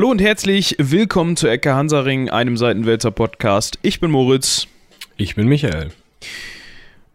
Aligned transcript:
Hallo 0.00 0.12
und 0.12 0.22
herzlich 0.22 0.76
willkommen 0.78 1.36
zu 1.36 1.46
Ecke 1.46 1.74
Hansaring, 1.74 2.30
einem 2.30 2.56
Seitenwälzer 2.56 3.10
Podcast. 3.10 3.78
Ich 3.82 4.00
bin 4.00 4.10
Moritz. 4.10 4.66
Ich 5.18 5.34
bin 5.34 5.46
Michael. 5.46 5.90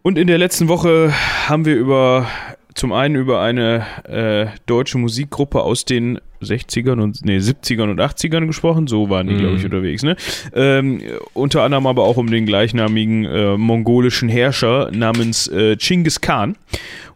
Und 0.02 0.18
in 0.18 0.28
der 0.28 0.38
letzten 0.38 0.68
Woche 0.68 1.12
haben 1.48 1.64
wir 1.64 1.74
über 1.74 2.28
zum 2.76 2.92
einen 2.92 3.16
über 3.16 3.40
eine 3.40 3.86
äh, 4.04 4.46
deutsche 4.66 4.98
Musikgruppe 4.98 5.62
aus 5.62 5.84
den 5.84 6.20
60ern 6.42 7.00
und 7.00 7.24
nee, 7.24 7.38
70ern 7.38 7.90
und 7.90 8.00
80ern 8.00 8.46
gesprochen, 8.46 8.86
so 8.86 9.08
waren 9.08 9.26
die, 9.26 9.34
mm. 9.34 9.38
glaube 9.38 9.56
ich, 9.56 9.64
unterwegs, 9.64 10.02
ne? 10.02 10.16
Ähm, 10.54 11.00
unter 11.32 11.62
anderem 11.62 11.86
aber 11.86 12.04
auch 12.04 12.18
um 12.18 12.30
den 12.30 12.44
gleichnamigen 12.44 13.24
äh, 13.24 13.56
mongolischen 13.56 14.28
Herrscher 14.28 14.90
namens 14.92 15.48
äh, 15.48 15.76
Genghis 15.76 16.20
Khan. 16.20 16.56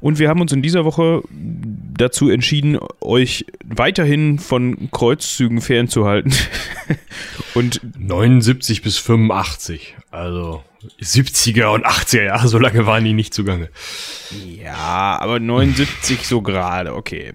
Und 0.00 0.18
wir 0.18 0.30
haben 0.30 0.40
uns 0.40 0.52
in 0.52 0.62
dieser 0.62 0.86
Woche 0.86 1.22
dazu 1.30 2.30
entschieden, 2.30 2.78
euch 3.02 3.44
weiterhin 3.62 4.38
von 4.38 4.90
Kreuzzügen 4.90 5.60
fernzuhalten. 5.60 6.32
und 7.54 7.82
79 7.98 8.80
bis 8.80 8.96
85, 8.96 9.96
also 10.10 10.62
70er 11.00 11.66
und 11.66 11.86
80er 11.86 12.24
Jahre, 12.24 12.48
so 12.48 12.58
lange 12.58 12.86
waren 12.86 13.04
die 13.04 13.12
nicht 13.12 13.34
zugange. 13.34 13.68
Ja, 14.62 15.18
aber 15.20 15.38
79 15.38 16.26
so 16.26 16.40
gerade, 16.40 16.94
okay. 16.94 17.32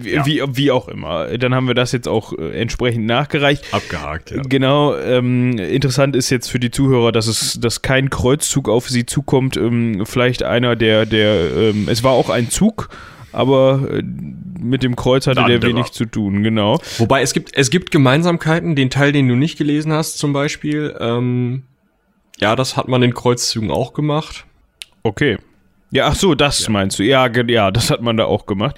Wie, 0.00 0.12
ja. 0.12 0.26
wie, 0.26 0.42
wie, 0.48 0.70
auch 0.70 0.86
immer. 0.88 1.26
Dann 1.38 1.54
haben 1.54 1.66
wir 1.66 1.74
das 1.74 1.92
jetzt 1.92 2.06
auch 2.06 2.32
äh, 2.32 2.60
entsprechend 2.60 3.06
nachgereicht. 3.06 3.64
Abgehakt, 3.72 4.30
ja. 4.30 4.42
Genau. 4.42 4.96
Ähm, 4.96 5.58
interessant 5.58 6.14
ist 6.14 6.30
jetzt 6.30 6.48
für 6.50 6.60
die 6.60 6.70
Zuhörer, 6.70 7.10
dass 7.10 7.26
es 7.26 7.58
dass 7.60 7.82
kein 7.82 8.10
Kreuzzug 8.10 8.68
auf 8.68 8.88
sie 8.88 9.06
zukommt. 9.06 9.56
Ähm, 9.56 10.04
vielleicht 10.06 10.42
einer 10.44 10.76
der, 10.76 11.06
der 11.06 11.50
ähm, 11.56 11.88
es 11.88 12.04
war 12.04 12.12
auch 12.12 12.30
ein 12.30 12.50
Zug, 12.50 12.90
aber 13.32 13.88
äh, 13.90 14.02
mit 14.02 14.82
dem 14.82 14.96
Kreuz 14.96 15.26
hatte 15.26 15.44
der 15.44 15.62
wenig 15.62 15.90
zu 15.92 16.04
tun, 16.04 16.42
genau. 16.42 16.80
Wobei 16.98 17.22
es 17.22 17.32
gibt, 17.32 17.56
es 17.56 17.70
gibt 17.70 17.90
Gemeinsamkeiten, 17.90 18.76
den 18.76 18.90
Teil, 18.90 19.12
den 19.12 19.28
du 19.28 19.34
nicht 19.34 19.56
gelesen 19.58 19.92
hast, 19.92 20.18
zum 20.18 20.32
Beispiel. 20.32 20.96
Ähm, 21.00 21.62
ja, 22.40 22.56
das 22.56 22.76
hat 22.76 22.88
man 22.88 23.02
in 23.02 23.14
Kreuzzügen 23.14 23.70
auch 23.70 23.92
gemacht. 23.92 24.46
Okay. 25.02 25.38
Ja, 25.90 26.08
ach 26.08 26.14
so, 26.14 26.34
das 26.34 26.64
ja. 26.64 26.70
meinst 26.70 26.98
du. 26.98 27.02
Ja, 27.02 27.28
ja, 27.28 27.70
das 27.70 27.90
hat 27.90 28.02
man 28.02 28.16
da 28.16 28.24
auch 28.24 28.46
gemacht. 28.46 28.76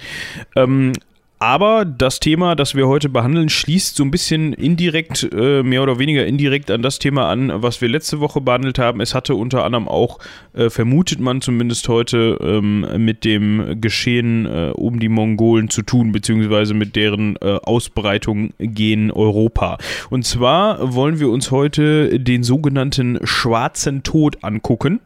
Ähm, 0.55 0.93
aber 1.41 1.85
das 1.85 2.19
Thema, 2.19 2.53
das 2.53 2.75
wir 2.75 2.87
heute 2.87 3.09
behandeln, 3.09 3.49
schließt 3.49 3.95
so 3.95 4.03
ein 4.03 4.11
bisschen 4.11 4.53
indirekt, 4.53 5.27
äh, 5.33 5.63
mehr 5.63 5.81
oder 5.81 5.97
weniger 5.97 6.23
indirekt 6.23 6.69
an 6.69 6.83
das 6.83 6.99
Thema 6.99 7.31
an, 7.31 7.51
was 7.63 7.81
wir 7.81 7.89
letzte 7.89 8.19
Woche 8.19 8.41
behandelt 8.41 8.77
haben. 8.77 9.01
Es 9.01 9.15
hatte 9.15 9.33
unter 9.33 9.63
anderem 9.63 9.87
auch, 9.87 10.19
äh, 10.53 10.69
vermutet 10.69 11.19
man 11.19 11.41
zumindest 11.41 11.89
heute, 11.89 12.37
ähm, 12.39 12.85
mit 13.03 13.25
dem 13.25 13.81
Geschehen 13.81 14.45
äh, 14.45 14.71
um 14.75 14.99
die 14.99 15.09
Mongolen 15.09 15.71
zu 15.71 15.81
tun, 15.81 16.11
beziehungsweise 16.11 16.75
mit 16.75 16.95
deren 16.95 17.37
äh, 17.37 17.57
Ausbreitung 17.63 18.53
gen 18.59 19.09
Europa. 19.09 19.79
Und 20.11 20.27
zwar 20.27 20.93
wollen 20.93 21.19
wir 21.19 21.29
uns 21.29 21.49
heute 21.49 22.19
den 22.19 22.43
sogenannten 22.43 23.17
Schwarzen 23.23 24.03
Tod 24.03 24.43
angucken. 24.43 24.99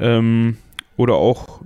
Ähm, 0.00 0.56
oder 0.96 1.14
auch 1.14 1.60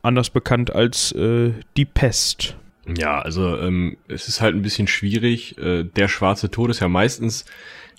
anders 0.00 0.30
bekannt 0.30 0.74
als 0.74 1.12
äh, 1.12 1.50
die 1.76 1.84
Pest. 1.84 2.56
Ja, 2.86 3.20
also 3.20 3.58
ähm, 3.58 3.96
es 4.08 4.28
ist 4.28 4.40
halt 4.40 4.54
ein 4.54 4.62
bisschen 4.62 4.86
schwierig. 4.86 5.58
Äh, 5.58 5.84
der 5.84 6.08
schwarze 6.08 6.50
Tod 6.50 6.70
ist 6.70 6.80
ja 6.80 6.88
meistens 6.88 7.44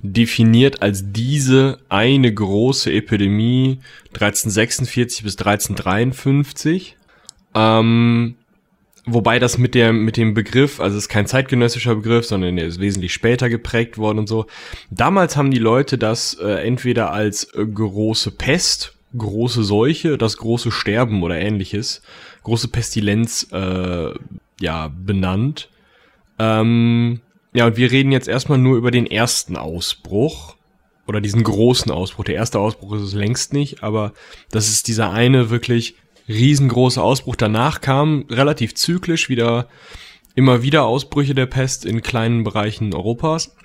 definiert 0.03 0.81
als 0.81 1.11
diese 1.11 1.77
eine 1.89 2.33
große 2.33 2.91
Epidemie 2.91 3.79
1346 4.13 5.23
bis 5.23 5.37
1353. 5.37 6.97
Ähm, 7.53 8.35
wobei 9.05 9.39
das 9.39 9.57
mit 9.57 9.75
der 9.75 9.93
mit 9.93 10.17
dem 10.17 10.33
Begriff, 10.33 10.79
also 10.79 10.97
es 10.97 11.03
ist 11.03 11.09
kein 11.09 11.27
zeitgenössischer 11.27 11.95
Begriff, 11.95 12.25
sondern 12.25 12.57
er 12.57 12.65
ist 12.65 12.79
wesentlich 12.79 13.13
später 13.13 13.49
geprägt 13.49 13.97
worden 13.97 14.19
und 14.19 14.27
so. 14.27 14.47
Damals 14.89 15.37
haben 15.37 15.51
die 15.51 15.59
Leute 15.59 15.97
das 15.97 16.33
äh, 16.33 16.65
entweder 16.65 17.11
als 17.11 17.43
äh, 17.53 17.65
große 17.65 18.31
Pest, 18.31 18.95
große 19.15 19.63
Seuche, 19.63 20.17
das 20.17 20.37
große 20.37 20.71
Sterben 20.71 21.21
oder 21.21 21.37
ähnliches, 21.37 22.01
große 22.43 22.69
Pestilenz 22.69 23.47
äh, 23.51 24.13
ja, 24.61 24.87
benannt. 24.89 25.69
Ähm, 26.39 27.21
ja, 27.53 27.67
und 27.67 27.77
wir 27.77 27.91
reden 27.91 28.11
jetzt 28.11 28.27
erstmal 28.27 28.57
nur 28.57 28.77
über 28.77 28.91
den 28.91 29.05
ersten 29.05 29.57
Ausbruch. 29.57 30.55
Oder 31.07 31.19
diesen 31.19 31.43
großen 31.43 31.91
Ausbruch. 31.91 32.23
Der 32.23 32.35
erste 32.35 32.59
Ausbruch 32.59 32.93
ist 32.93 33.01
es 33.01 33.13
längst 33.13 33.53
nicht, 33.53 33.83
aber 33.83 34.13
das 34.51 34.69
ist 34.69 34.87
dieser 34.87 35.11
eine 35.11 35.49
wirklich 35.49 35.95
riesengroße 36.29 37.01
Ausbruch. 37.01 37.35
Danach 37.35 37.81
kam 37.81 38.25
relativ 38.29 38.75
zyklisch 38.75 39.27
wieder 39.27 39.67
immer 40.35 40.61
wieder 40.63 40.85
Ausbrüche 40.85 41.35
der 41.35 41.47
Pest 41.47 41.85
in 41.85 42.01
kleinen 42.01 42.43
Bereichen 42.43 42.93
Europas. 42.93 43.55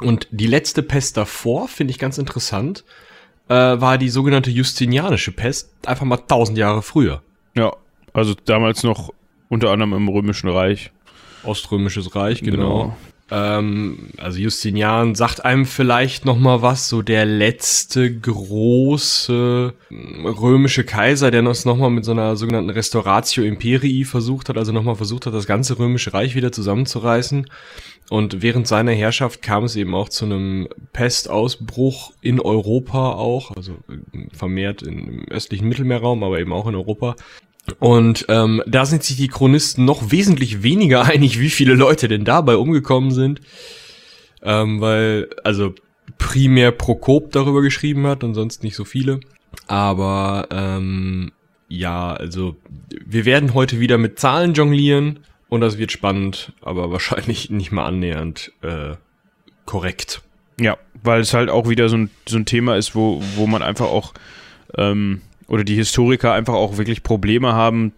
Und 0.00 0.26
die 0.30 0.46
letzte 0.46 0.82
Pest 0.82 1.16
davor, 1.16 1.68
finde 1.68 1.92
ich 1.92 1.98
ganz 1.98 2.18
interessant, 2.18 2.84
äh, 3.48 3.54
war 3.54 3.98
die 3.98 4.08
sogenannte 4.08 4.50
Justinianische 4.50 5.32
Pest, 5.32 5.70
einfach 5.86 6.06
mal 6.06 6.16
tausend 6.16 6.58
Jahre 6.58 6.82
früher. 6.82 7.22
Ja, 7.54 7.76
also 8.12 8.34
damals 8.34 8.82
noch 8.82 9.12
unter 9.52 9.70
anderem 9.70 9.92
im 9.92 10.08
Römischen 10.08 10.48
Reich. 10.48 10.90
Oströmisches 11.44 12.16
Reich, 12.16 12.40
genau. 12.40 12.56
genau. 12.56 12.96
Ähm, 13.30 14.08
also 14.16 14.38
Justinian 14.38 15.14
sagt 15.14 15.44
einem 15.44 15.66
vielleicht 15.66 16.24
noch 16.24 16.38
mal 16.38 16.62
was, 16.62 16.88
so 16.88 17.02
der 17.02 17.26
letzte 17.26 18.18
große 18.18 19.74
römische 20.24 20.84
Kaiser, 20.84 21.30
der 21.30 21.42
das 21.42 21.66
noch 21.66 21.76
mal 21.76 21.90
mit 21.90 22.06
so 22.06 22.12
einer 22.12 22.34
sogenannten 22.36 22.70
Restauratio 22.70 23.44
Imperii 23.44 24.04
versucht 24.04 24.48
hat, 24.48 24.56
also 24.56 24.72
noch 24.72 24.84
mal 24.84 24.94
versucht 24.94 25.26
hat, 25.26 25.34
das 25.34 25.46
ganze 25.46 25.78
römische 25.78 26.14
Reich 26.14 26.34
wieder 26.34 26.50
zusammenzureißen. 26.50 27.46
Und 28.08 28.40
während 28.40 28.66
seiner 28.66 28.92
Herrschaft 28.92 29.42
kam 29.42 29.64
es 29.64 29.76
eben 29.76 29.94
auch 29.94 30.08
zu 30.08 30.24
einem 30.24 30.66
Pestausbruch 30.94 32.12
in 32.22 32.40
Europa 32.40 33.12
auch, 33.12 33.54
also 33.54 33.76
vermehrt 34.32 34.82
im 34.82 35.26
östlichen 35.28 35.68
Mittelmeerraum, 35.68 36.24
aber 36.24 36.40
eben 36.40 36.54
auch 36.54 36.66
in 36.66 36.74
Europa. 36.74 37.16
Und 37.78 38.26
ähm, 38.28 38.62
da 38.66 38.86
sind 38.86 39.04
sich 39.04 39.16
die 39.16 39.28
Chronisten 39.28 39.84
noch 39.84 40.10
wesentlich 40.10 40.62
weniger 40.62 41.04
einig, 41.06 41.38
wie 41.38 41.50
viele 41.50 41.74
Leute 41.74 42.08
denn 42.08 42.24
dabei 42.24 42.56
umgekommen 42.56 43.10
sind. 43.10 43.40
Ähm, 44.42 44.80
weil, 44.80 45.30
also 45.44 45.74
primär 46.18 46.72
Prokop 46.72 47.30
darüber 47.32 47.62
geschrieben 47.62 48.06
hat 48.06 48.24
und 48.24 48.34
sonst 48.34 48.62
nicht 48.64 48.74
so 48.74 48.84
viele. 48.84 49.20
Aber 49.66 50.48
ähm, 50.50 51.32
ja, 51.68 52.12
also 52.12 52.56
wir 53.04 53.24
werden 53.24 53.54
heute 53.54 53.80
wieder 53.80 53.98
mit 53.98 54.18
Zahlen 54.18 54.54
jonglieren 54.54 55.20
und 55.48 55.60
das 55.60 55.78
wird 55.78 55.92
spannend, 55.92 56.52
aber 56.60 56.90
wahrscheinlich 56.92 57.50
nicht 57.50 57.72
mal 57.72 57.86
annähernd 57.86 58.52
äh, 58.62 58.94
korrekt. 59.64 60.22
Ja, 60.60 60.76
weil 61.02 61.20
es 61.20 61.34
halt 61.34 61.50
auch 61.50 61.68
wieder 61.68 61.88
so 61.88 61.96
ein, 61.96 62.10
so 62.28 62.36
ein 62.36 62.46
Thema 62.46 62.76
ist, 62.76 62.94
wo, 62.94 63.22
wo 63.36 63.46
man 63.46 63.62
einfach 63.62 63.86
auch 63.86 64.12
ähm, 64.76 65.22
oder 65.52 65.64
die 65.64 65.74
Historiker 65.74 66.32
einfach 66.32 66.54
auch 66.54 66.78
wirklich 66.78 67.02
Probleme 67.02 67.52
haben, 67.52 67.92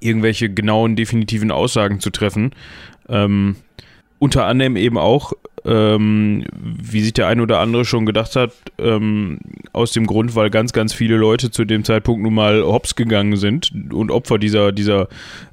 irgendwelche 0.00 0.50
genauen, 0.50 0.96
definitiven 0.96 1.52
Aussagen 1.52 2.00
zu 2.00 2.10
treffen. 2.10 2.50
Ähm, 3.08 3.54
unter 4.18 4.46
anderem 4.46 4.74
eben 4.74 4.98
auch, 4.98 5.34
ähm, 5.64 6.44
wie 6.52 7.02
sich 7.02 7.12
der 7.12 7.28
ein 7.28 7.40
oder 7.40 7.60
andere 7.60 7.84
schon 7.84 8.06
gedacht 8.06 8.34
hat, 8.34 8.50
ähm, 8.78 9.38
aus 9.72 9.92
dem 9.92 10.04
Grund, 10.04 10.34
weil 10.34 10.50
ganz, 10.50 10.72
ganz 10.72 10.92
viele 10.92 11.16
Leute 11.16 11.52
zu 11.52 11.64
dem 11.64 11.84
Zeitpunkt 11.84 12.24
nun 12.24 12.34
mal 12.34 12.64
hops 12.64 12.96
gegangen 12.96 13.36
sind 13.36 13.70
und 13.92 14.10
Opfer 14.10 14.38
dieser, 14.38 14.72
dieser 14.72 15.06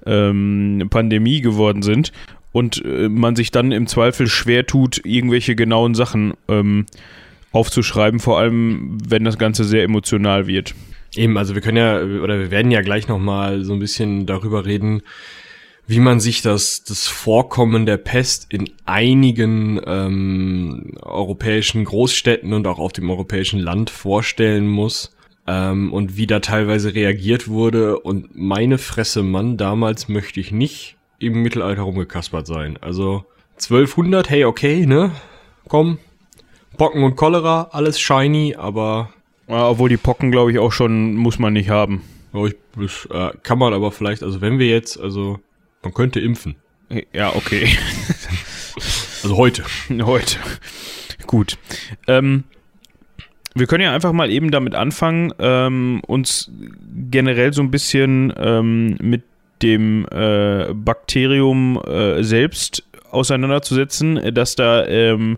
ähm, 0.08 0.88
Pandemie 0.90 1.42
geworden 1.42 1.84
sind 1.84 2.12
und 2.52 2.84
äh, 2.84 3.10
man 3.10 3.36
sich 3.36 3.52
dann 3.52 3.72
im 3.72 3.86
Zweifel 3.86 4.26
schwer 4.26 4.66
tut, 4.66 5.06
irgendwelche 5.06 5.56
genauen 5.56 5.94
Sachen 5.94 6.34
ähm, 6.48 6.88
aufzuschreiben, 7.52 8.20
vor 8.20 8.40
allem 8.40 8.98
wenn 9.08 9.24
das 9.24 9.38
Ganze 9.38 9.66
sehr 9.66 9.84
emotional 9.84 10.48
wird. 10.48 10.74
Eben, 11.16 11.38
also 11.38 11.56
wir 11.56 11.62
können 11.62 11.78
ja, 11.78 12.02
oder 12.02 12.40
wir 12.40 12.52
werden 12.52 12.72
ja 12.72 12.82
gleich 12.82 13.08
nochmal 13.08 13.64
so 13.64 13.74
ein 13.74 13.80
bisschen 13.80 14.26
darüber 14.26 14.66
reden, 14.66 15.02
wie 15.88 16.00
man 16.00 16.20
sich 16.20 16.42
das, 16.42 16.84
das 16.84 17.08
Vorkommen 17.08 17.86
der 17.86 17.98
Pest 17.98 18.48
in 18.50 18.70
einigen 18.86 19.82
ähm, 19.86 20.94
europäischen 21.02 21.84
Großstädten 21.84 22.54
und 22.54 22.66
auch 22.66 22.80
auf 22.80 22.94
dem 22.94 23.10
europäischen 23.10 23.60
Land 23.60 23.90
vorstellen 23.90 24.68
muss 24.68 25.14
ähm, 25.48 25.92
und 25.92 26.16
wie 26.16 26.28
da 26.28 26.40
teilweise 26.40 26.94
reagiert 26.94 27.50
wurde. 27.50 28.00
Und 28.00 28.30
meine 28.36 28.78
Fresse, 28.78 29.22
Mann, 29.22 29.58
damals 29.58 30.08
möchte 30.08 30.40
ich 30.40 30.54
nicht 30.54 30.96
im 31.20 31.42
Mittelalter 31.42 31.82
rumgekaspert 31.82 32.48
sein. 32.48 32.78
Also 32.80 33.26
1200, 33.56 34.30
hey, 34.30 34.46
okay, 34.46 34.86
ne? 34.86 35.12
Komm, 35.68 35.98
Pocken 36.78 37.04
und 37.04 37.16
Cholera, 37.16 37.70
alles 37.72 38.00
shiny, 38.00 38.56
aber 38.58 39.14
ja, 39.52 39.70
obwohl 39.70 39.90
die 39.90 39.98
Pocken, 39.98 40.32
glaube 40.32 40.52
ich, 40.52 40.60
auch 40.60 40.72
schon 40.72 41.16
muss 41.16 41.38
man 41.38 41.54
nicht 41.54 41.70
haben. 41.70 42.02
Ja, 42.34 42.46
ich, 42.46 42.56
das, 42.78 43.08
äh, 43.12 43.38
kann 43.44 43.60
man 43.60 43.74
aber 43.74 43.92
vielleicht, 43.92 44.24
also 44.24 44.42
wenn 44.42 44.60
wir 44.60 44.68
jetzt, 44.68 45.00
also 45.00 45.40
man 45.84 45.94
könnte 45.94 46.20
impfen. 46.20 46.56
Ja, 47.14 47.36
okay. 47.36 47.70
also 49.24 49.38
heute. 49.38 49.64
Heute. 50.02 50.38
Gut. 51.28 51.58
Ähm, 52.08 52.44
wir 53.54 53.68
können 53.68 53.84
ja 53.84 53.94
einfach 53.94 54.12
mal 54.12 54.32
eben 54.32 54.52
damit 54.52 54.76
anfangen, 54.76 55.34
ähm, 55.40 56.02
uns 56.08 56.52
generell 57.10 57.54
so 57.54 57.62
ein 57.62 57.72
bisschen 57.72 58.34
ähm, 58.38 58.98
mit 59.02 59.24
dem 59.62 60.06
äh, 60.12 60.74
Bakterium 60.74 61.80
äh, 61.86 62.24
selbst 62.24 62.84
auseinanderzusetzen, 63.10 64.34
das 64.34 64.56
da 64.56 64.86
ähm, 64.88 65.38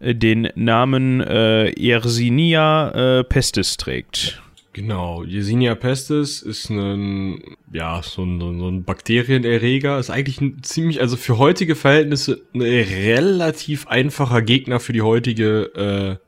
den 0.00 0.48
Namen 0.54 1.20
äh, 1.20 1.70
Yersinia 1.78 3.18
äh, 3.18 3.24
pestis 3.24 3.76
trägt. 3.76 4.42
Genau, 4.72 5.24
Yersinia 5.24 5.74
pestis 5.74 6.42
ist 6.42 6.70
ein, 6.70 7.42
ja, 7.72 8.02
so 8.04 8.22
ein, 8.22 8.38
so 8.38 8.68
ein 8.68 8.84
Bakterienerreger, 8.84 9.98
ist 9.98 10.10
eigentlich 10.10 10.40
ein 10.40 10.62
ziemlich, 10.62 11.00
also 11.00 11.16
für 11.16 11.38
heutige 11.38 11.74
Verhältnisse 11.74 12.42
ein 12.54 12.62
relativ 12.62 13.88
einfacher 13.88 14.42
Gegner 14.42 14.78
für 14.78 14.92
die 14.92 15.02
heutige 15.02 16.18
äh, 16.20 16.24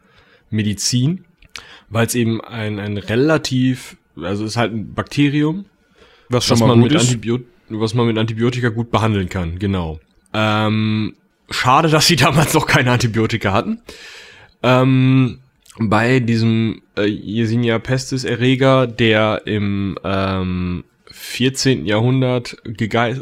Medizin, 0.51 1.25
weil 1.89 2.07
es 2.07 2.17
eben 2.17 2.41
ein, 2.41 2.81
ein 2.81 2.99
relativ, 2.99 3.97
also 4.17 4.45
ist 4.45 4.57
halt 4.57 4.73
ein 4.73 4.93
Bakterium, 4.93 5.67
was, 6.29 6.45
schon 6.45 6.55
was 6.55 6.61
mal 6.61 6.69
man 6.69 6.81
mit 6.81 6.97
Antibiot 6.97 7.43
was 7.69 7.95
man 7.95 8.07
mit 8.07 8.19
Antibiotika 8.19 8.69
gut 8.69 8.91
behandeln 8.91 9.29
kann, 9.29 9.59
genau. 9.59 9.99
Ähm, 10.35 11.15
schade, 11.53 11.89
dass 11.89 12.07
sie 12.07 12.17
damals 12.17 12.55
noch 12.55 12.67
keine 12.67 12.93
Antibiotika 12.93 13.53
hatten. 13.53 13.81
Ähm, 14.63 15.41
bei 15.79 16.21
diesem 16.21 16.83
äh, 16.97 17.07
Yersinia 17.07 17.79
pestis 17.79 18.25
Erreger, 18.25 18.87
der 18.87 19.43
im 19.47 19.99
ähm, 20.05 20.85
14. 21.13 21.87
Jahrhundert 21.87 22.57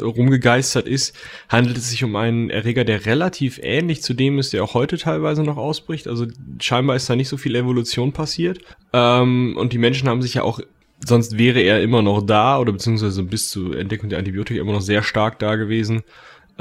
rumgegeistert 0.01 0.87
ist, 0.87 1.15
handelt 1.49 1.77
es 1.77 1.89
sich 1.89 2.03
um 2.03 2.15
einen 2.15 2.49
Erreger, 2.49 2.83
der 2.83 3.05
relativ 3.05 3.59
ähnlich 3.61 4.01
zu 4.01 4.13
dem 4.13 4.39
ist, 4.39 4.53
der 4.53 4.63
auch 4.63 4.73
heute 4.73 4.97
teilweise 4.97 5.43
noch 5.43 5.57
ausbricht. 5.57 6.07
Also 6.07 6.25
scheinbar 6.59 6.95
ist 6.95 7.09
da 7.09 7.15
nicht 7.15 7.29
so 7.29 7.37
viel 7.37 7.55
Evolution 7.55 8.11
passiert. 8.11 8.59
Ähm, 8.93 9.55
und 9.57 9.73
die 9.73 9.77
Menschen 9.77 10.09
haben 10.09 10.21
sich 10.21 10.35
ja 10.35 10.43
auch, 10.43 10.59
sonst 11.05 11.37
wäre 11.37 11.59
er 11.61 11.81
immer 11.81 12.01
noch 12.01 12.21
da 12.21 12.59
oder 12.59 12.71
beziehungsweise 12.71 13.23
bis 13.23 13.49
zur 13.49 13.77
Entdeckung 13.77 14.09
der 14.09 14.19
Antibiotika 14.19 14.59
immer 14.59 14.73
noch 14.73 14.81
sehr 14.81 15.03
stark 15.03 15.39
da 15.39 15.55
gewesen, 15.55 16.03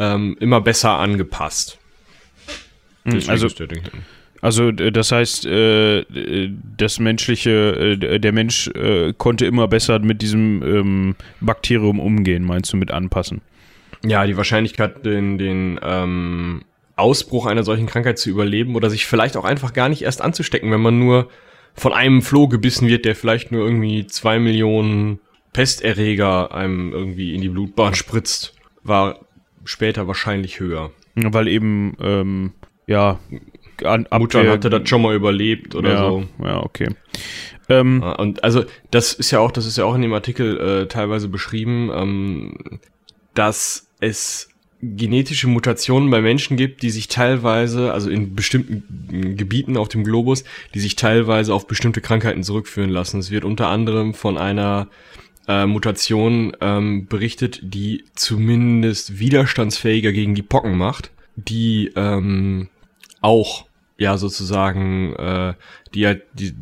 ähm, 0.00 0.36
immer 0.40 0.60
besser 0.62 0.98
angepasst. 0.98 1.78
Hm, 3.04 3.20
also, 3.28 3.48
also 4.40 4.72
das 4.72 5.12
heißt, 5.12 5.44
äh, 5.46 6.50
das 6.76 6.98
menschliche, 6.98 7.96
äh, 8.00 8.18
der 8.18 8.32
Mensch 8.32 8.68
äh, 8.68 9.12
konnte 9.16 9.44
immer 9.44 9.68
besser 9.68 9.98
mit 9.98 10.22
diesem 10.22 10.62
ähm, 10.62 11.16
Bakterium 11.40 12.00
umgehen, 12.00 12.44
meinst 12.44 12.72
du, 12.72 12.78
mit 12.78 12.90
anpassen? 12.90 13.42
Ja, 14.02 14.26
die 14.26 14.38
Wahrscheinlichkeit, 14.38 15.04
den, 15.04 15.36
den 15.36 15.78
ähm, 15.82 16.62
Ausbruch 16.96 17.44
einer 17.44 17.64
solchen 17.64 17.86
Krankheit 17.86 18.18
zu 18.18 18.30
überleben 18.30 18.76
oder 18.76 18.88
sich 18.88 19.04
vielleicht 19.06 19.36
auch 19.36 19.44
einfach 19.44 19.74
gar 19.74 19.90
nicht 19.90 20.02
erst 20.02 20.22
anzustecken, 20.22 20.70
wenn 20.70 20.80
man 20.80 20.98
nur 20.98 21.28
von 21.74 21.92
einem 21.92 22.22
Floh 22.22 22.48
gebissen 22.48 22.88
wird, 22.88 23.04
der 23.04 23.14
vielleicht 23.14 23.52
nur 23.52 23.64
irgendwie 23.64 24.06
zwei 24.06 24.38
Millionen 24.38 25.20
Pesterreger 25.52 26.54
einem 26.54 26.92
irgendwie 26.92 27.34
in 27.34 27.42
die 27.42 27.48
Blutbahn 27.48 27.94
spritzt, 27.94 28.54
war 28.82 29.20
später 29.70 30.06
wahrscheinlich 30.06 30.60
höher. 30.60 30.90
Weil 31.14 31.48
eben, 31.48 31.96
ähm, 32.00 32.52
ja, 32.86 33.18
an, 33.84 34.06
Mutter 34.18 34.48
hatte 34.50 34.70
das 34.70 34.88
schon 34.88 35.02
mal 35.02 35.14
überlebt 35.14 35.74
oder 35.74 35.92
ja, 35.92 35.98
so. 35.98 36.24
Ja, 36.42 36.62
okay. 36.62 36.88
Ähm, 37.68 38.02
und 38.02 38.44
also 38.44 38.64
das 38.90 39.12
ist 39.12 39.30
ja 39.30 39.38
auch, 39.38 39.52
das 39.52 39.66
ist 39.66 39.78
ja 39.78 39.84
auch 39.84 39.94
in 39.94 40.02
dem 40.02 40.12
Artikel 40.12 40.58
äh, 40.58 40.86
teilweise 40.86 41.28
beschrieben, 41.28 41.90
ähm, 41.94 42.80
dass 43.34 43.88
es 44.00 44.48
genetische 44.82 45.46
Mutationen 45.46 46.10
bei 46.10 46.20
Menschen 46.22 46.56
gibt, 46.56 46.82
die 46.82 46.90
sich 46.90 47.08
teilweise, 47.08 47.92
also 47.92 48.08
in 48.08 48.34
bestimmten 48.34 49.36
Gebieten 49.36 49.76
auf 49.76 49.88
dem 49.88 50.04
Globus, 50.04 50.44
die 50.74 50.80
sich 50.80 50.96
teilweise 50.96 51.54
auf 51.54 51.66
bestimmte 51.66 52.00
Krankheiten 52.00 52.42
zurückführen 52.42 52.90
lassen. 52.90 53.20
Es 53.20 53.30
wird 53.30 53.44
unter 53.44 53.68
anderem 53.68 54.14
von 54.14 54.38
einer 54.38 54.88
äh, 55.48 55.66
Mutation 55.66 56.56
ähm, 56.60 57.06
berichtet, 57.06 57.60
die 57.62 58.04
zumindest 58.14 59.18
widerstandsfähiger 59.18 60.12
gegen 60.12 60.34
die 60.34 60.42
Pocken 60.42 60.76
macht, 60.76 61.10
die 61.36 61.92
ähm, 61.96 62.68
auch 63.20 63.66
ja 63.98 64.16
sozusagen 64.16 65.14
äh, 65.14 65.54
die 65.94 66.06
halt 66.06 66.22
die, 66.34 66.54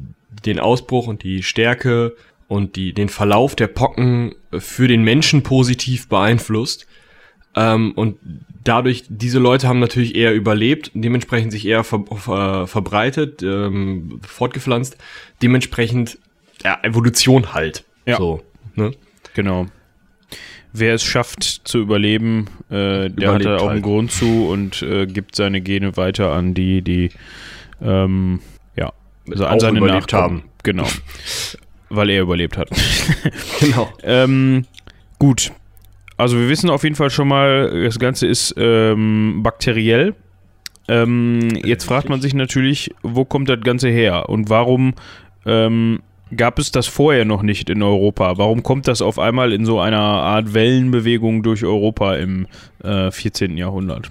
den 0.45 0.59
Ausbruch 0.59 1.07
und 1.07 1.23
die 1.23 1.43
Stärke 1.43 2.17
und 2.49 2.77
die 2.77 2.93
den 2.93 3.09
Verlauf 3.09 3.55
der 3.55 3.69
Pocken 3.69 4.35
für 4.59 4.89
den 4.89 5.03
Menschen 5.03 5.43
positiv 5.43 6.09
beeinflusst. 6.09 6.87
Ähm, 7.55 7.93
und 7.93 8.19
dadurch, 8.65 9.05
diese 9.09 9.39
Leute 9.39 9.69
haben 9.69 9.81
natürlich 9.81 10.15
eher 10.15 10.35
überlebt, 10.35 10.91
dementsprechend 10.95 11.53
sich 11.53 11.67
eher 11.67 11.85
ver, 11.85 12.05
ver, 12.15 12.67
verbreitet, 12.67 13.43
ähm, 13.43 14.21
fortgepflanzt, 14.27 14.97
dementsprechend 15.43 16.19
ja, 16.63 16.79
Evolution 16.83 17.55
halt. 17.55 17.85
Ja. 18.07 18.17
So, 18.17 18.43
ne? 18.79 18.93
Genau 19.35 19.67
wer 20.73 20.95
es 20.95 21.03
schafft 21.03 21.43
zu 21.43 21.79
überleben, 21.79 22.47
äh, 22.71 23.11
der 23.11 23.35
hat 23.35 23.45
da 23.45 23.57
auch 23.57 23.63
halt. 23.63 23.71
einen 23.73 23.83
Grund 23.83 24.13
zu 24.13 24.49
und 24.49 24.83
äh, 24.83 25.07
gibt 25.07 25.35
seine 25.35 25.61
Gene 25.61 25.97
weiter 25.97 26.33
an 26.33 26.55
die, 26.55 26.83
die 26.83 27.11
ähm, 27.83 28.41
ja, 28.77 28.93
also 29.31 29.47
an 29.47 29.61
seine 29.61 29.79
überlebt 29.79 30.13
Nachkommen. 30.13 30.41
haben. 30.41 30.51
Genau. 30.63 30.87
Weil 31.91 32.11
er 32.11 32.23
überlebt 32.23 32.59
hat. 32.59 32.69
genau. 33.61 33.91
ähm, 34.03 34.67
gut. 35.19 35.53
Also 36.19 36.37
wir 36.37 36.49
wissen 36.49 36.69
auf 36.69 36.83
jeden 36.85 36.97
Fall 36.97 37.11
schon 37.11 37.29
mal, 37.29 37.85
das 37.85 37.99
Ganze 37.99 38.27
ist 38.27 38.55
ähm, 38.59 39.41
bakteriell. 39.43 40.15
Ähm, 40.89 41.49
jetzt 41.65 41.85
fragt 41.85 42.09
man 42.09 42.21
sich 42.21 42.35
natürlich, 42.35 42.91
wo 43.03 43.25
kommt 43.25 43.49
das 43.49 43.61
Ganze 43.61 43.89
her 43.89 44.29
und 44.29 44.51
warum 44.51 44.95
ähm, 45.47 46.01
gab 46.37 46.59
es 46.59 46.73
das 46.73 46.87
vorher 46.87 47.25
noch 47.25 47.43
nicht 47.43 47.71
in 47.71 47.83
Europa? 47.83 48.39
Warum 48.39 48.63
kommt 48.63 48.89
das 48.89 49.03
auf 49.03 49.19
einmal 49.19 49.53
in 49.53 49.65
so 49.65 49.81
einer 49.81 49.99
Art 49.99 50.55
Wellenbewegung 50.55 51.43
durch 51.43 51.65
Europa 51.65 52.17
im 52.17 52.47
äh, 52.83 53.11
14. 53.11 53.57
Jahrhundert? 53.57 54.11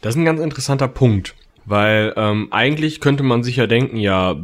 Das 0.00 0.14
ist 0.14 0.20
ein 0.20 0.24
ganz 0.24 0.40
interessanter 0.40 0.88
Punkt, 0.88 1.34
weil 1.64 2.12
ähm, 2.16 2.48
eigentlich 2.50 3.00
könnte 3.00 3.22
man 3.22 3.42
sich 3.42 3.56
ja 3.56 3.66
denken, 3.66 3.96
ja, 3.96 4.36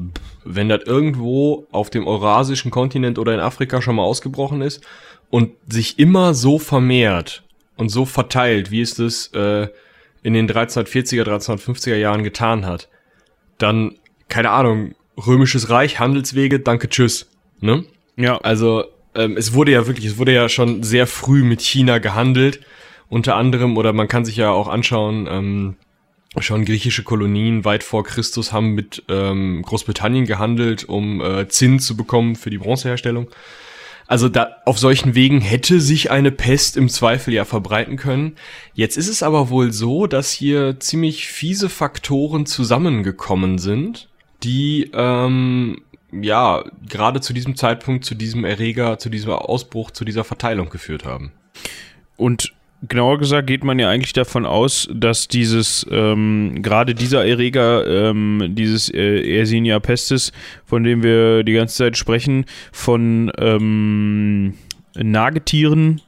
wenn 0.45 0.69
das 0.69 0.85
irgendwo 0.85 1.67
auf 1.71 1.91
dem 1.91 2.07
eurasischen 2.07 2.71
Kontinent 2.71 3.19
oder 3.19 3.35
in 3.35 3.41
Afrika 3.41 3.83
schon 3.83 3.97
mal 3.97 4.03
ausgebrochen 4.03 4.63
ist 4.63 4.83
und 5.29 5.53
sich 5.69 5.99
immer 5.99 6.35
so 6.35 6.59
vermehrt 6.59 7.43
und 7.77 7.91
so 7.91 8.05
verteilt, 8.05 8.71
wie 8.71 8.81
es 8.81 8.95
das 8.95 9.29
äh, 9.35 9.69
in 10.23 10.35
den 10.35 10.49
1340er, 10.49 11.25
1350er 11.25 11.97
Jahren 11.97 12.25
getan 12.25 12.67
hat, 12.67 12.89
dann, 13.59 13.97
keine 14.29 14.51
Ahnung, 14.51 14.95
Römisches 15.17 15.71
Reich, 15.71 15.99
Handelswege, 15.99 16.61
danke, 16.61 16.89
tschüss. 16.89 17.31
Ne? 17.61 17.85
Ja. 18.17 18.39
Also 18.39 18.85
ähm, 19.15 19.37
es 19.37 19.53
wurde 19.55 19.73
ja 19.73 19.87
wirklich, 19.87 20.07
es 20.07 20.19
wurde 20.19 20.33
ja 20.33 20.49
schon 20.49 20.83
sehr 20.83 21.07
früh 21.07 21.43
mit 21.43 21.61
China 21.61 21.99
gehandelt, 21.99 22.61
unter 23.09 23.37
anderem, 23.37 23.77
oder 23.77 23.93
man 23.93 24.09
kann 24.09 24.25
sich 24.25 24.37
ja 24.37 24.51
auch 24.51 24.69
anschauen, 24.69 25.27
ähm, 25.29 25.77
schon 26.39 26.65
griechische 26.65 27.03
Kolonien 27.03 27.65
weit 27.65 27.83
vor 27.83 28.05
Christus 28.05 28.53
haben 28.53 28.75
mit 28.75 29.03
ähm, 29.09 29.63
Großbritannien 29.63 30.27
gehandelt, 30.27 30.85
um 30.85 31.21
äh, 31.21 31.49
Zinn 31.49 31.81
zu 31.81 31.97
bekommen 31.97 32.37
für 32.37 32.51
die 32.51 32.59
Bronzeherstellung. 32.59 33.29
Also 34.07 34.29
da 34.29 34.57
auf 34.65 34.79
solchen 34.79 35.15
Wegen 35.15 35.41
hätte 35.41 35.81
sich 35.81 36.11
eine 36.11 36.33
Pest 36.33 36.77
im 36.77 36.89
Zweifel 36.89 37.33
ja 37.35 37.45
verbreiten 37.45 37.97
können. 37.97 38.37
Jetzt 38.75 38.97
ist 38.97 39.09
es 39.09 39.23
aber 39.23 39.51
wohl 39.51 39.73
so, 39.73 40.07
dass 40.07 40.33
hier 40.33 40.79
ziemlich 40.81 41.29
fiese 41.29 41.69
Faktoren 41.69 42.47
zusammengekommen 42.47 43.59
sind 43.59 44.10
die 44.43 44.91
ähm, 44.93 45.83
ja 46.13 46.65
gerade 46.89 47.21
zu 47.21 47.33
diesem 47.33 47.57
Zeitpunkt 47.57 48.05
zu 48.05 48.15
diesem 48.15 48.45
Erreger, 48.45 48.99
zu 48.99 49.11
diesem 49.11 49.31
Ausbruch, 49.31 49.91
zu 49.91 50.05
dieser 50.05 50.25
Verteilung 50.25 50.71
geführt 50.71 51.05
haben. 51.05 51.33
Und 52.17 52.53
genauer 52.83 53.19
gesagt 53.19 53.47
geht 53.47 53.65
man 53.65 53.79
ja 53.79 53.89
eigentlich 53.89 54.13
davon 54.13 54.47
aus, 54.47 54.89
dass 54.93 55.29
dieses 55.29 55.87
ähm, 55.91 56.63
gerade 56.63 56.95
dieser 56.95 57.27
Erreger, 57.27 58.11
ähm, 58.11 58.49
dieses 58.51 58.93
äh, 58.93 59.21
Yersinia 59.21 59.81
pestis, 59.81 60.33
von 60.65 60.83
dem 60.85 61.03
wir 61.03 61.43
die 61.45 61.53
ganze 61.53 61.77
Zeit 61.77 61.97
sprechen, 61.97 62.45
von 62.73 63.31
ähm, 63.39 64.55
Nagetieren 64.97 66.01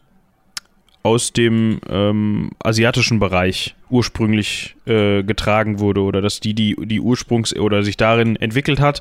aus 1.03 1.33
dem 1.33 1.81
ähm, 1.89 2.51
asiatischen 2.61 3.19
Bereich 3.19 3.75
ursprünglich 3.91 4.77
äh, 4.87 5.23
getragen 5.23 5.81
wurde 5.81 6.01
oder 6.03 6.21
dass 6.21 6.41
die 6.41 6.55
die 6.55 6.77
die 6.77 7.01
Ursprungs 7.01 7.55
oder 7.57 7.83
sich 7.83 7.97
darin 7.97 8.37
entwickelt 8.37 8.81
hat 8.81 9.01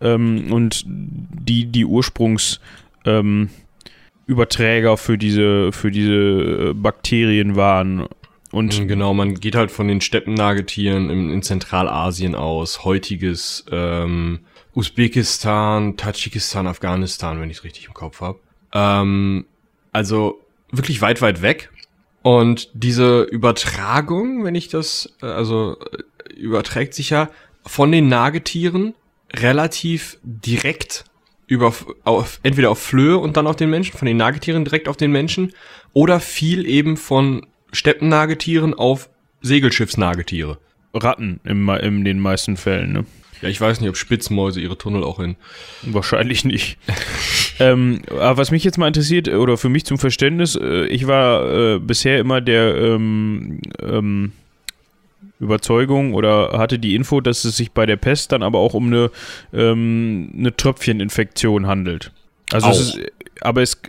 ähm, 0.00 0.52
und 0.52 0.84
die 0.86 1.66
die 1.66 1.84
Ursprungs 1.84 2.60
ähm, 3.04 3.50
für 4.26 5.16
diese 5.18 5.72
für 5.72 5.90
diese 5.90 6.70
äh, 6.70 6.72
Bakterien 6.74 7.56
waren. 7.56 8.06
Und 8.50 8.80
mhm, 8.80 8.88
genau 8.88 9.14
man 9.14 9.34
geht 9.34 9.54
halt 9.54 9.70
von 9.70 9.88
den 9.88 10.00
Steppennagetieren 10.00 11.10
in, 11.10 11.30
in 11.30 11.42
Zentralasien 11.42 12.34
aus. 12.34 12.84
Heutiges 12.84 13.64
ähm, 13.70 14.40
Usbekistan 14.74 15.96
Tadschikistan 15.96 16.66
Afghanistan 16.66 17.40
wenn 17.40 17.50
ich 17.50 17.58
es 17.58 17.64
richtig 17.64 17.86
im 17.86 17.94
Kopf 17.94 18.20
habe 18.20 18.38
ähm, 18.72 19.46
also 19.92 20.40
wirklich 20.70 21.00
weit, 21.00 21.22
weit 21.22 21.42
weg. 21.42 21.70
Und 22.22 22.70
diese 22.74 23.22
Übertragung, 23.22 24.44
wenn 24.44 24.54
ich 24.54 24.68
das, 24.68 25.14
äh, 25.22 25.26
also 25.26 25.76
äh, 25.78 26.32
überträgt 26.34 26.94
sich 26.94 27.10
ja 27.10 27.30
von 27.64 27.92
den 27.92 28.08
Nagetieren 28.08 28.94
relativ 29.32 30.18
direkt 30.22 31.04
über, 31.46 31.72
auf, 32.04 32.40
entweder 32.42 32.70
auf 32.70 32.78
Flöhe 32.78 33.18
und 33.18 33.36
dann 33.36 33.46
auf 33.46 33.56
den 33.56 33.70
Menschen, 33.70 33.96
von 33.96 34.06
den 34.06 34.16
Nagetieren 34.16 34.64
direkt 34.64 34.88
auf 34.88 34.96
den 34.96 35.10
Menschen 35.10 35.52
oder 35.92 36.20
viel 36.20 36.66
eben 36.66 36.96
von 36.96 37.46
Steppennagetieren 37.72 38.74
auf 38.74 39.08
Segelschiffsnagetiere. 39.40 40.58
Ratten 40.94 41.40
im, 41.44 41.68
in 41.68 42.04
den 42.04 42.18
meisten 42.18 42.56
Fällen, 42.56 42.92
ne? 42.92 43.06
Ja, 43.42 43.48
ich 43.48 43.60
weiß 43.60 43.80
nicht, 43.80 43.88
ob 43.88 43.96
Spitzmäuse 43.96 44.60
ihre 44.60 44.76
Tunnel 44.76 45.04
auch 45.04 45.18
in. 45.18 45.36
Wahrscheinlich 45.82 46.44
nicht. 46.44 46.78
ähm, 47.60 48.02
aber 48.10 48.38
was 48.38 48.50
mich 48.50 48.64
jetzt 48.64 48.78
mal 48.78 48.88
interessiert, 48.88 49.28
oder 49.28 49.56
für 49.56 49.68
mich 49.68 49.84
zum 49.84 49.98
Verständnis, 49.98 50.56
äh, 50.56 50.86
ich 50.86 51.06
war 51.06 51.74
äh, 51.74 51.78
bisher 51.78 52.18
immer 52.18 52.40
der 52.40 52.76
ähm, 52.76 53.60
ähm, 53.82 54.32
Überzeugung 55.40 56.14
oder 56.14 56.58
hatte 56.58 56.78
die 56.78 56.94
Info, 56.94 57.20
dass 57.20 57.44
es 57.44 57.56
sich 57.56 57.72
bei 57.72 57.86
der 57.86 57.96
Pest 57.96 58.32
dann 58.32 58.42
aber 58.42 58.58
auch 58.58 58.74
um 58.74 58.88
eine, 58.88 59.10
ähm, 59.52 60.32
eine 60.36 60.56
Tröpfcheninfektion 60.56 61.66
handelt. 61.66 62.12
Also 62.50 62.70
es 62.70 62.80
ist, 62.80 63.00
aber 63.40 63.62
es 63.62 63.80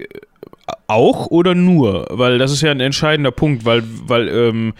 auch 0.88 1.28
oder 1.28 1.56
nur? 1.56 2.08
Weil 2.10 2.38
das 2.38 2.52
ist 2.52 2.62
ja 2.62 2.72
ein 2.72 2.80
entscheidender 2.80 3.32
Punkt, 3.32 3.66
weil, 3.66 3.84
weil 3.86 4.28
ähm, 4.28 4.74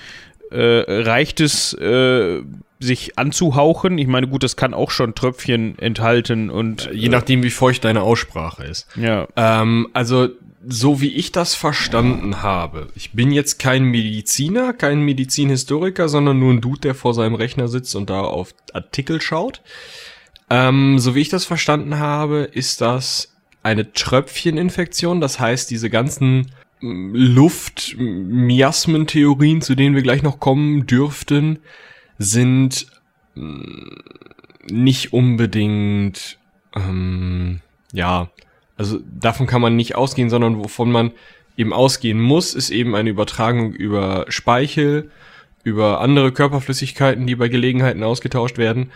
äh, 0.52 0.84
reicht 0.88 1.40
es, 1.40 1.74
äh, 1.74 2.42
sich 2.80 3.20
anzuhauchen? 3.20 3.98
Ich 3.98 4.08
meine, 4.08 4.28
gut, 4.28 4.44
das 4.44 4.56
kann 4.56 4.74
auch 4.74 4.92
schon 4.92 5.16
Tröpfchen 5.16 5.78
enthalten 5.80 6.50
und 6.50 6.90
Je 6.94 7.10
nachdem, 7.10 7.44
wie 7.44 7.50
feucht 7.50 7.84
deine 7.86 8.02
Aussprache 8.02 8.64
ist. 8.64 8.88
ja. 8.96 9.28
Ähm, 9.36 9.90
also, 9.94 10.30
so 10.68 11.00
wie 11.00 11.14
ich 11.14 11.32
das 11.32 11.56
verstanden 11.56 12.42
habe, 12.42 12.90
ich 12.96 13.14
bin 13.14 13.32
jetzt 13.32 13.60
kein 13.60 13.86
Mediziner, 13.86 14.74
kein 14.74 15.00
Medizinhistoriker, 15.02 16.10
sondern 16.10 16.40
nur 16.40 16.54
ein 16.54 16.60
Dude, 16.62 16.82
der 16.82 16.96
vor 16.96 17.14
seinem 17.14 17.36
Rechner 17.36 17.70
sitzt 17.70 17.96
und 17.96 18.10
da 18.10 18.22
auf 18.22 18.54
Artikel 18.74 19.22
schaut. 19.22 19.62
Ähm, 20.50 21.00
so 21.00 21.16
wie 21.16 21.22
ich 21.22 21.30
das 21.30 21.46
verstanden 21.46 22.00
habe, 22.00 22.40
ist 22.40 22.82
das 22.82 23.34
eine 23.64 23.94
Tröpfcheninfektion. 23.94 25.22
Das 25.22 25.40
heißt, 25.40 25.70
diese 25.70 25.90
ganzen 25.90 26.52
mm, 26.82 27.16
Luft-Miasmen-Theorien, 27.16 29.62
zu 29.62 29.76
denen 29.76 29.96
wir 29.96 30.02
gleich 30.02 30.24
noch 30.24 30.40
kommen 30.40 30.88
dürften, 30.88 31.60
sind 32.20 32.86
mm, 33.34 33.88
nicht 34.70 35.14
unbedingt, 35.14 36.38
ähm, 36.76 37.62
ja, 37.92 38.30
also 38.78 39.00
davon 39.20 39.48
kann 39.48 39.62
man 39.62 39.76
nicht 39.76 39.96
ausgehen, 39.96 40.30
sondern 40.30 40.58
wovon 40.58 40.92
man 40.92 41.12
eben 41.58 41.74
ausgehen 41.74 42.20
muss, 42.22 42.54
ist 42.54 42.70
eben 42.70 42.96
eine 42.96 43.10
Übertragung 43.10 43.74
über 43.74 44.26
Speichel, 44.30 45.12
über 45.64 46.00
andere 46.02 46.32
Körperflüssigkeiten, 46.32 47.26
die 47.26 47.36
bei 47.36 47.48
Gelegenheiten 47.50 48.04
ausgetauscht 48.04 48.58
werden 48.58 48.92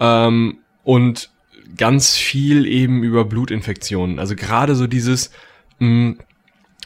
ähm, 0.00 0.58
und 0.84 1.30
ganz 1.76 2.16
viel 2.16 2.66
eben 2.66 3.02
über 3.02 3.24
Blutinfektionen. 3.24 4.18
Also 4.18 4.36
gerade 4.36 4.74
so 4.74 4.86
dieses, 4.86 5.30
mh, 5.78 6.14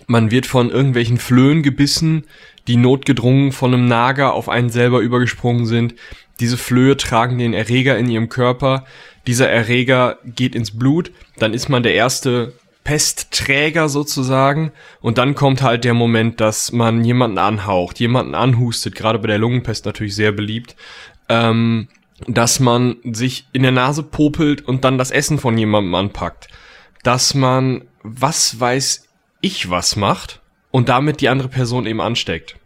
man 0.07 0.31
wird 0.31 0.47
von 0.47 0.71
irgendwelchen 0.71 1.19
Flöhen 1.19 1.63
gebissen, 1.63 2.25
die 2.67 2.77
notgedrungen 2.77 3.53
von 3.53 3.75
einem 3.75 3.87
Nager 3.87 4.35
auf 4.35 4.49
einen 4.49 4.71
selber 4.71 5.01
übergesprungen 5.01 5.67
sind. 5.67 5.95
Diese 6.41 6.57
Flöhe 6.57 6.97
tragen 6.97 7.39
den 7.39 7.53
Erreger 7.53 7.99
in 7.99 8.09
ihrem 8.09 8.29
Körper. 8.29 8.85
Dieser 9.27 9.49
Erreger 9.49 10.19
geht 10.25 10.55
ins 10.55 10.79
Blut. 10.79 11.13
Dann 11.39 11.53
ist 11.53 11.69
man 11.69 11.83
der 11.83 11.95
erste 11.95 12.55
Pestträger 12.85 13.89
sozusagen. 13.89 14.73
Und 15.01 15.19
dann 15.19 15.35
kommt 15.35 15.63
halt 15.63 15.85
der 15.85 15.95
Moment, 15.95 16.41
dass 16.41 16.73
man 16.73 17.05
jemanden 17.05 17.39
anhaucht, 17.39 18.01
jemanden 18.01 18.35
anhustet, 18.35 18.95
gerade 18.95 19.19
bei 19.19 19.29
der 19.29 19.39
Lungenpest 19.39 19.85
natürlich 19.85 20.15
sehr 20.15 20.33
beliebt. 20.33 20.77
Ähm, 21.29 21.89
dass 22.27 22.61
man 22.61 22.97
sich 23.05 23.47
in 23.53 23.63
der 23.63 23.73
Nase 23.73 24.03
popelt 24.03 24.67
und 24.67 24.85
dann 24.85 24.99
das 24.99 25.11
Essen 25.11 25.39
von 25.39 25.57
jemandem 25.57 25.95
anpackt. 25.95 26.49
Dass 27.03 27.35
man 27.35 27.83
was 28.03 28.59
weiß 28.59 29.09
ich 29.41 29.71
was 29.71 29.97
macht 29.97 30.40
und 30.71 30.89
damit 30.89 31.21
die 31.21 31.29
andere 31.29 31.49
Person 31.49 31.87
eben 31.87 32.01
ansteckt. 32.01 32.57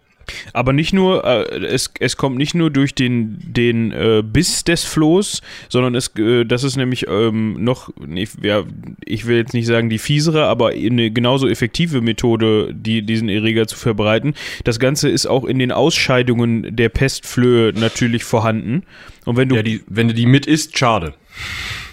Aber 0.52 0.73
nicht 0.73 0.92
nur, 0.92 1.25
äh, 1.25 1.64
es, 1.66 1.90
es 2.00 2.16
kommt 2.16 2.37
nicht 2.37 2.54
nur 2.54 2.70
durch 2.70 2.94
den, 2.94 3.38
den 3.40 3.92
äh, 3.92 4.23
Biss 4.25 4.64
des 4.64 4.84
Flohs, 4.84 5.42
sondern 5.68 5.94
es, 5.94 6.12
äh, 6.16 6.44
das 6.44 6.64
ist 6.64 6.76
nämlich 6.76 7.06
ähm, 7.08 7.62
noch, 7.62 7.90
nee, 8.06 8.26
ja, 8.42 8.64
ich 9.04 9.26
will 9.26 9.37
jetzt 9.37 9.54
nicht 9.54 9.66
sagen 9.66 9.90
die 9.90 9.99
fiesere, 9.99 10.46
aber 10.46 10.68
eine 10.68 11.11
genauso 11.11 11.49
effektive 11.49 12.00
Methode, 12.00 12.73
die, 12.75 13.02
diesen 13.02 13.28
Erreger 13.28 13.66
zu 13.66 13.76
verbreiten. 13.76 14.34
Das 14.64 14.78
Ganze 14.78 15.08
ist 15.08 15.26
auch 15.26 15.44
in 15.44 15.58
den 15.58 15.73
Ausscheidungen 15.73 16.75
der 16.75 16.88
Pestflöhe 16.88 17.73
natürlich 17.75 18.25
vorhanden. 18.25 18.84
Und 19.25 19.37
wenn 19.37 19.49
du 19.49 19.56
Ja, 19.56 19.62
die, 19.62 19.82
wenn 19.88 20.08
du 20.08 20.14
die 20.14 20.26
mit 20.26 20.46
isst, 20.46 20.78
schade. 20.78 21.14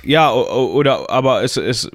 Ja, 0.03 0.31
oder 0.33 1.09
aber 1.09 1.43
es, 1.43 1.57
es 1.57 1.89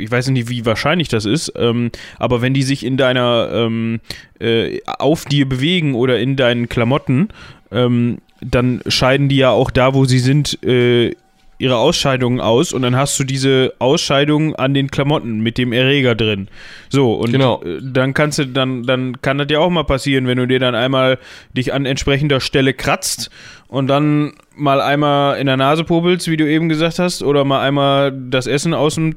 ich 0.00 0.10
weiß 0.10 0.28
nicht, 0.30 0.48
wie 0.48 0.66
wahrscheinlich 0.66 1.08
das 1.08 1.24
ist, 1.24 1.52
ähm, 1.56 1.90
aber 2.18 2.42
wenn 2.42 2.54
die 2.54 2.62
sich 2.62 2.84
in 2.84 2.96
deiner 2.96 3.50
ähm, 3.52 4.00
äh, 4.40 4.80
auf 4.86 5.24
dir 5.24 5.48
bewegen 5.48 5.94
oder 5.94 6.18
in 6.18 6.36
deinen 6.36 6.68
Klamotten, 6.68 7.28
ähm, 7.70 8.18
dann 8.40 8.80
scheiden 8.86 9.28
die 9.28 9.36
ja 9.36 9.50
auch 9.50 9.70
da, 9.70 9.94
wo 9.94 10.04
sie 10.06 10.18
sind, 10.18 10.62
äh, 10.64 11.14
ihre 11.60 11.76
Ausscheidungen 11.76 12.40
aus 12.40 12.72
und 12.72 12.80
dann 12.80 12.96
hast 12.96 13.18
du 13.20 13.24
diese 13.24 13.74
Ausscheidungen 13.78 14.56
an 14.56 14.72
den 14.72 14.90
Klamotten 14.90 15.40
mit 15.40 15.58
dem 15.58 15.74
Erreger 15.74 16.14
drin. 16.14 16.48
So, 16.88 17.12
und 17.12 17.32
Genau. 17.32 17.62
äh, 17.62 17.80
dann 17.82 18.14
kannst 18.14 18.38
du, 18.38 18.46
dann, 18.46 18.84
dann 18.84 19.20
kann 19.20 19.36
das 19.36 19.48
ja 19.50 19.58
auch 19.58 19.68
mal 19.68 19.84
passieren, 19.84 20.26
wenn 20.26 20.38
du 20.38 20.46
dir 20.46 20.58
dann 20.58 20.74
einmal 20.74 21.18
dich 21.54 21.74
an 21.74 21.84
entsprechender 21.84 22.40
Stelle 22.40 22.72
kratzt 22.72 23.30
und 23.68 23.88
dann 23.88 24.32
mal 24.56 24.80
einmal 24.80 25.38
in 25.38 25.46
der 25.46 25.58
Nase 25.58 25.84
popelst, 25.84 26.28
wie 26.30 26.38
du 26.38 26.48
eben 26.48 26.70
gesagt 26.70 26.98
hast, 26.98 27.22
oder 27.22 27.44
mal 27.44 27.60
einmal 27.60 28.10
das 28.10 28.46
Essen 28.46 28.72
aus 28.72 28.94
dem 28.94 29.16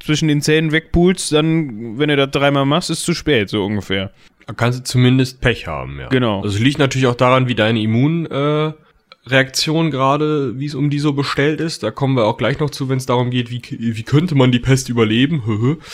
zwischen 0.00 0.28
den 0.28 0.42
Zähnen 0.42 0.72
wegpulst, 0.72 1.32
dann, 1.32 1.98
wenn 1.98 2.08
du 2.08 2.16
das 2.16 2.30
dreimal 2.30 2.64
machst, 2.64 2.90
ist 2.90 3.04
zu 3.04 3.14
spät, 3.14 3.48
so 3.48 3.64
ungefähr. 3.64 4.10
Da 4.46 4.52
kannst 4.52 4.78
du 4.78 4.84
zumindest 4.84 5.40
Pech 5.40 5.66
haben, 5.66 5.98
ja. 5.98 6.08
Genau. 6.08 6.42
Also 6.42 6.56
es 6.56 6.62
liegt 6.62 6.78
natürlich 6.78 7.06
auch 7.06 7.14
daran, 7.14 7.48
wie 7.48 7.54
deine 7.54 7.80
Immunreaktion 7.80 9.86
äh, 9.86 9.90
gerade, 9.90 10.58
wie 10.58 10.66
es 10.66 10.74
um 10.74 10.90
die 10.90 10.98
so 10.98 11.14
bestellt 11.14 11.60
ist. 11.60 11.82
Da 11.82 11.90
kommen 11.90 12.16
wir 12.16 12.24
auch 12.24 12.36
gleich 12.36 12.60
noch 12.60 12.70
zu, 12.70 12.88
wenn 12.88 12.98
es 12.98 13.06
darum 13.06 13.30
geht, 13.30 13.50
wie, 13.50 13.62
wie 13.78 14.02
könnte 14.02 14.34
man 14.34 14.52
die 14.52 14.60
Pest 14.60 14.88
überleben. 14.88 15.78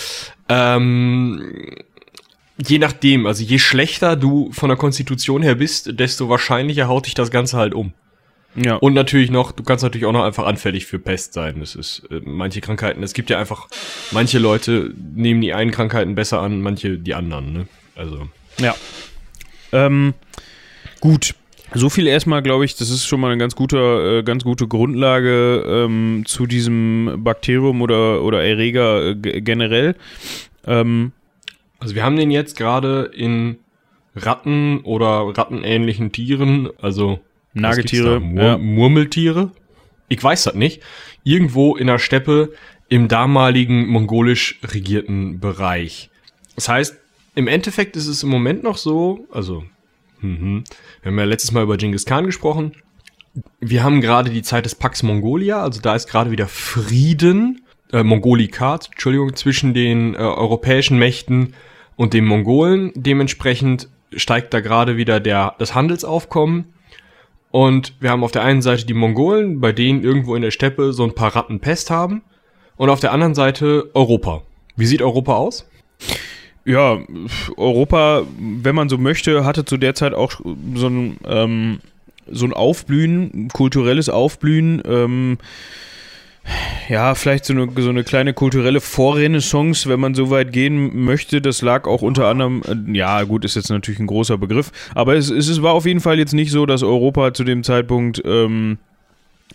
Ähm, 0.52 1.76
je 2.58 2.78
nachdem, 2.78 3.26
also 3.26 3.44
je 3.44 3.60
schlechter 3.60 4.16
du 4.16 4.50
von 4.50 4.68
der 4.68 4.76
Konstitution 4.76 5.42
her 5.42 5.54
bist, 5.54 6.00
desto 6.00 6.28
wahrscheinlicher 6.28 6.88
haut 6.88 7.06
dich 7.06 7.14
das 7.14 7.30
Ganze 7.30 7.56
halt 7.56 7.72
um. 7.72 7.92
Ja. 8.56 8.76
Und 8.76 8.94
natürlich 8.94 9.30
noch, 9.30 9.52
du 9.52 9.62
kannst 9.62 9.84
natürlich 9.84 10.06
auch 10.06 10.12
noch 10.12 10.24
einfach 10.24 10.46
anfällig 10.46 10.86
für 10.86 10.98
Pest 10.98 11.32
sein. 11.34 11.60
Das 11.60 11.74
ist 11.74 12.02
äh, 12.10 12.20
manche 12.24 12.60
Krankheiten, 12.60 13.02
es 13.02 13.12
gibt 13.12 13.30
ja 13.30 13.38
einfach, 13.38 13.68
manche 14.10 14.38
Leute 14.38 14.92
nehmen 15.14 15.40
die 15.40 15.54
einen 15.54 15.70
Krankheiten 15.70 16.14
besser 16.14 16.40
an, 16.40 16.60
manche 16.60 16.98
die 16.98 17.14
anderen, 17.14 17.52
ne? 17.52 17.68
Also. 17.94 18.28
Ja. 18.58 18.74
Ähm, 19.72 20.14
gut. 21.00 21.34
So 21.72 21.88
viel 21.88 22.08
erstmal, 22.08 22.42
glaube 22.42 22.64
ich, 22.64 22.74
das 22.74 22.90
ist 22.90 23.06
schon 23.06 23.20
mal 23.20 23.30
eine 23.30 23.38
ganz 23.38 23.54
gute, 23.54 23.78
äh, 24.18 24.22
ganz 24.24 24.42
gute 24.42 24.66
Grundlage 24.66 25.64
ähm, 25.66 26.24
zu 26.26 26.46
diesem 26.46 27.18
Bakterium 27.18 27.80
oder, 27.80 28.22
oder 28.22 28.42
Erreger 28.42 29.10
äh, 29.10 29.14
ge- 29.14 29.40
generell. 29.40 29.94
Ähm, 30.66 31.12
Also 31.78 31.94
wir 31.94 32.02
haben 32.02 32.16
den 32.16 32.32
jetzt 32.32 32.58
gerade 32.58 33.10
in 33.14 33.58
Ratten 34.16 34.80
oder 34.80 35.32
rattenähnlichen 35.36 36.10
Tieren, 36.10 36.68
also 36.82 37.20
Nagetiere? 37.52 38.20
Mur 38.20 38.42
ja. 38.42 38.58
Murmeltiere. 38.58 39.50
Ich 40.08 40.22
weiß 40.22 40.44
das 40.44 40.54
nicht. 40.54 40.82
Irgendwo 41.24 41.76
in 41.76 41.86
der 41.86 41.98
Steppe 41.98 42.52
im 42.88 43.08
damaligen 43.08 43.86
mongolisch 43.88 44.58
regierten 44.62 45.40
Bereich. 45.40 46.10
Das 46.56 46.68
heißt, 46.68 46.96
im 47.34 47.48
Endeffekt 47.48 47.96
ist 47.96 48.08
es 48.08 48.22
im 48.22 48.28
Moment 48.28 48.62
noch 48.62 48.76
so, 48.76 49.26
also 49.30 49.64
mhm, 50.20 50.64
wir 51.02 51.10
haben 51.10 51.18
ja 51.18 51.24
letztes 51.24 51.52
Mal 51.52 51.62
über 51.62 51.76
Genghis 51.76 52.04
Khan 52.04 52.26
gesprochen. 52.26 52.72
Wir 53.60 53.84
haben 53.84 54.00
gerade 54.00 54.30
die 54.30 54.42
Zeit 54.42 54.64
des 54.64 54.74
Pax 54.74 55.04
Mongolia, 55.04 55.62
also 55.62 55.80
da 55.80 55.94
ist 55.94 56.08
gerade 56.08 56.32
wieder 56.32 56.48
Frieden, 56.48 57.62
äh, 57.92 58.02
Mongolikat, 58.02 58.88
Entschuldigung, 58.90 59.36
zwischen 59.36 59.72
den 59.72 60.14
äh, 60.14 60.18
europäischen 60.18 60.98
Mächten 60.98 61.54
und 61.96 62.12
den 62.12 62.24
Mongolen. 62.24 62.90
Dementsprechend 62.94 63.88
steigt 64.16 64.52
da 64.52 64.60
gerade 64.60 64.96
wieder 64.96 65.20
der, 65.20 65.54
das 65.58 65.74
Handelsaufkommen. 65.74 66.64
Und 67.50 67.94
wir 68.00 68.10
haben 68.10 68.22
auf 68.22 68.32
der 68.32 68.42
einen 68.42 68.62
Seite 68.62 68.86
die 68.86 68.94
Mongolen, 68.94 69.60
bei 69.60 69.72
denen 69.72 70.02
irgendwo 70.02 70.34
in 70.36 70.42
der 70.42 70.50
Steppe 70.50 70.92
so 70.92 71.04
ein 71.04 71.14
paar 71.14 71.34
Ratten 71.34 71.60
Pest 71.60 71.90
haben. 71.90 72.22
Und 72.76 72.90
auf 72.90 73.00
der 73.00 73.12
anderen 73.12 73.34
Seite 73.34 73.90
Europa. 73.94 74.42
Wie 74.76 74.86
sieht 74.86 75.02
Europa 75.02 75.34
aus? 75.34 75.66
ja, 76.64 76.98
Europa, 77.56 78.22
wenn 78.38 78.74
man 78.74 78.88
so 78.88 78.98
möchte, 78.98 79.44
hatte 79.44 79.64
zu 79.64 79.76
der 79.76 79.94
Zeit 79.94 80.14
auch 80.14 80.32
so 80.74 80.86
ein, 80.86 81.16
ähm, 81.26 81.80
so 82.30 82.44
ein 82.44 82.52
Aufblühen, 82.52 83.48
kulturelles 83.52 84.08
Aufblühen. 84.08 84.82
Ähm, 84.86 85.38
ja, 86.88 87.14
vielleicht 87.14 87.44
so 87.44 87.52
eine, 87.52 87.68
so 87.76 87.88
eine 87.88 88.02
kleine 88.02 88.34
kulturelle 88.34 88.80
Vorrenaissance, 88.80 89.88
wenn 89.88 90.00
man 90.00 90.14
so 90.14 90.30
weit 90.30 90.52
gehen 90.52 91.04
möchte. 91.04 91.40
Das 91.40 91.62
lag 91.62 91.86
auch 91.86 92.02
unter 92.02 92.26
anderem, 92.26 92.62
äh, 92.66 92.96
ja, 92.96 93.22
gut, 93.22 93.44
ist 93.44 93.56
jetzt 93.56 93.70
natürlich 93.70 94.00
ein 94.00 94.06
großer 94.06 94.38
Begriff, 94.38 94.72
aber 94.94 95.14
es, 95.14 95.30
es, 95.30 95.62
war 95.62 95.74
auf 95.74 95.86
jeden 95.86 96.00
Fall 96.00 96.18
jetzt 96.18 96.32
nicht 96.32 96.50
so, 96.50 96.66
dass 96.66 96.82
Europa 96.82 97.32
zu 97.34 97.44
dem 97.44 97.62
Zeitpunkt 97.62 98.20
ähm, 98.24 98.78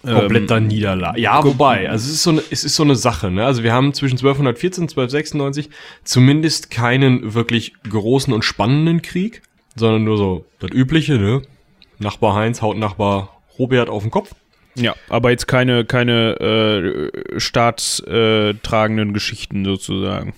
Kompletter 0.04 0.60
Niederlage. 0.60 1.20
Ja, 1.20 1.44
wobei, 1.44 1.90
also 1.90 2.06
es 2.06 2.14
ist 2.16 2.24
so 2.24 2.32
eine, 2.32 2.44
es 2.52 2.64
ist 2.64 2.76
so 2.76 2.84
eine 2.84 2.96
Sache, 2.96 3.32
ne? 3.32 3.46
Also 3.46 3.64
wir 3.64 3.74
haben 3.74 3.94
zwischen 3.94 4.18
1214 4.18 4.84
und 4.84 4.92
1296 4.92 5.70
zumindest 6.04 6.70
keinen 6.70 7.34
wirklich 7.34 7.74
großen 7.90 8.34
und 8.34 8.44
spannenden 8.44 9.02
Krieg. 9.02 9.42
sondern 9.76 10.04
nur 10.04 10.18
so 10.18 10.46
das 10.60 10.72
Übliche, 10.72 11.18
ne? 11.18 11.42
Nachbar 11.98 12.36
Heinz 12.36 12.62
haut 12.62 12.78
Nachbar 12.78 13.42
Robert 13.58 13.90
auf 13.90 14.04
den 14.04 14.12
Kopf. 14.12 14.36
Ja, 14.76 14.96
aber 15.10 15.32
jetzt 15.32 15.48
keine, 15.48 15.86
keine 15.86 16.40
äh, 16.40 17.40
staatstragenden 17.40 19.14
Geschichten 19.14 19.64
sozusagen. 19.66 20.34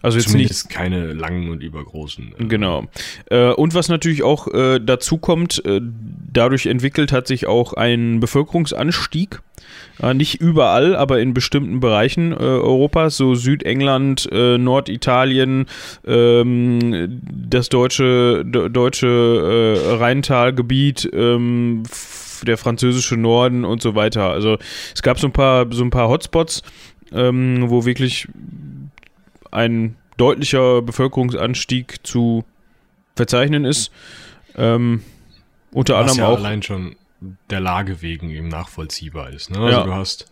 Also 0.00 0.18
jetzt 0.18 0.28
Zumindest 0.28 0.66
nicht 0.66 0.76
keine 0.76 1.12
langen 1.12 1.50
und 1.50 1.62
übergroßen. 1.62 2.34
Äh 2.38 2.44
genau. 2.44 2.86
Äh, 3.30 3.50
und 3.50 3.74
was 3.74 3.88
natürlich 3.88 4.22
auch 4.22 4.46
äh, 4.48 4.78
dazu 4.78 5.18
kommt, 5.18 5.64
äh, 5.64 5.80
dadurch 6.32 6.66
entwickelt 6.66 7.12
hat 7.12 7.26
sich 7.26 7.46
auch 7.46 7.72
ein 7.72 8.20
Bevölkerungsanstieg. 8.20 9.40
Äh, 10.00 10.14
nicht 10.14 10.40
überall, 10.40 10.94
aber 10.94 11.20
in 11.20 11.34
bestimmten 11.34 11.80
Bereichen 11.80 12.32
äh, 12.32 12.36
Europas, 12.36 13.16
so 13.16 13.34
Südengland, 13.34 14.28
Norditalien, 14.30 15.66
ähm, 16.06 17.20
das 17.22 17.68
deutsche, 17.68 18.44
deutsche 18.44 19.98
Rheintalgebiet, 19.98 21.10
ähm, 21.12 21.82
der 22.44 22.58
französische 22.58 23.16
Norden 23.16 23.64
und 23.64 23.82
so 23.82 23.94
weiter. 23.94 24.30
Also 24.30 24.58
es 24.94 25.02
gab 25.02 25.18
so 25.18 25.26
ein 25.26 25.32
paar, 25.32 25.66
so 25.70 25.82
ein 25.82 25.90
paar 25.90 26.08
Hotspots, 26.08 26.62
ähm, 27.12 27.64
wo 27.68 27.84
wirklich 27.84 28.28
ein 29.50 29.96
deutlicher 30.16 30.82
Bevölkerungsanstieg 30.82 32.06
zu 32.06 32.44
verzeichnen 33.16 33.64
ist. 33.64 33.90
Ähm, 34.56 35.02
unter 35.72 35.94
Was 35.94 36.00
anderem 36.00 36.18
ja 36.18 36.26
auch. 36.28 36.38
allein 36.38 36.62
schon 36.62 36.96
der 37.50 37.60
Lage 37.60 38.02
wegen 38.02 38.30
eben 38.30 38.48
nachvollziehbar 38.48 39.30
ist. 39.30 39.50
Ne? 39.50 39.58
Also 39.58 39.78
ja. 39.78 39.84
du 39.84 39.94
hast 39.94 40.30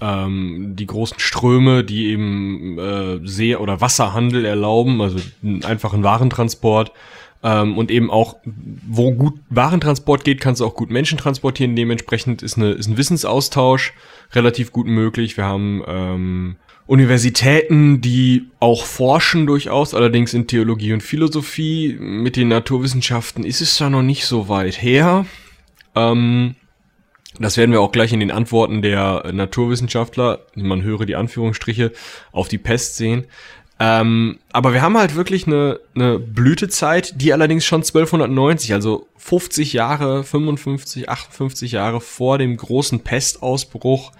ähm, 0.00 0.74
die 0.76 0.86
großen 0.86 1.18
Ströme, 1.18 1.84
die 1.84 2.08
eben 2.08 2.78
äh, 2.78 3.20
See- 3.26 3.56
oder 3.56 3.80
Wasserhandel 3.80 4.44
erlauben, 4.44 5.00
also 5.00 5.18
einen 5.42 5.64
einfachen 5.64 6.02
Warentransport. 6.02 6.92
Ähm, 7.42 7.78
und 7.78 7.90
eben 7.90 8.10
auch, 8.10 8.36
wo 8.44 9.12
gut 9.12 9.34
Warentransport 9.48 10.24
geht, 10.24 10.40
kannst 10.40 10.60
du 10.60 10.66
auch 10.66 10.74
gut 10.74 10.90
Menschen 10.90 11.18
transportieren. 11.18 11.76
Dementsprechend 11.76 12.42
ist, 12.42 12.56
eine, 12.56 12.72
ist 12.72 12.88
ein 12.88 12.96
Wissensaustausch 12.96 13.92
relativ 14.32 14.72
gut 14.72 14.86
möglich. 14.86 15.36
Wir 15.36 15.44
haben 15.44 15.82
ähm, 15.86 16.56
Universitäten, 16.86 18.00
die 18.00 18.48
auch 18.60 18.84
forschen 18.84 19.46
durchaus, 19.46 19.94
allerdings 19.94 20.34
in 20.34 20.46
Theologie 20.46 20.94
und 20.94 21.02
Philosophie. 21.02 21.96
Mit 22.00 22.36
den 22.36 22.48
Naturwissenschaften 22.48 23.44
ist 23.44 23.60
es 23.60 23.76
da 23.78 23.88
noch 23.88 24.02
nicht 24.02 24.24
so 24.24 24.48
weit 24.48 24.82
her. 24.82 25.26
Ähm, 25.94 26.56
das 27.38 27.56
werden 27.56 27.70
wir 27.72 27.80
auch 27.80 27.92
gleich 27.92 28.12
in 28.12 28.20
den 28.20 28.30
Antworten 28.30 28.82
der 28.82 29.30
Naturwissenschaftler, 29.32 30.46
man 30.54 30.82
höre 30.82 31.06
die 31.06 31.14
Anführungsstriche, 31.14 31.92
auf 32.32 32.48
die 32.48 32.58
Pest 32.58 32.96
sehen. 32.96 33.26
Ähm, 33.80 34.38
aber 34.52 34.72
wir 34.72 34.82
haben 34.82 34.98
halt 34.98 35.14
wirklich 35.14 35.46
eine, 35.46 35.78
eine 35.94 36.18
Blütezeit, 36.18 37.20
die 37.20 37.32
allerdings 37.32 37.64
schon 37.64 37.82
1290, 37.82 38.74
also 38.74 39.06
50 39.18 39.72
Jahre, 39.72 40.24
55, 40.24 41.08
58 41.08 41.72
Jahre 41.72 42.00
vor 42.00 42.38
dem 42.38 42.56
großen 42.56 43.00
Pestausbruch 43.00 44.12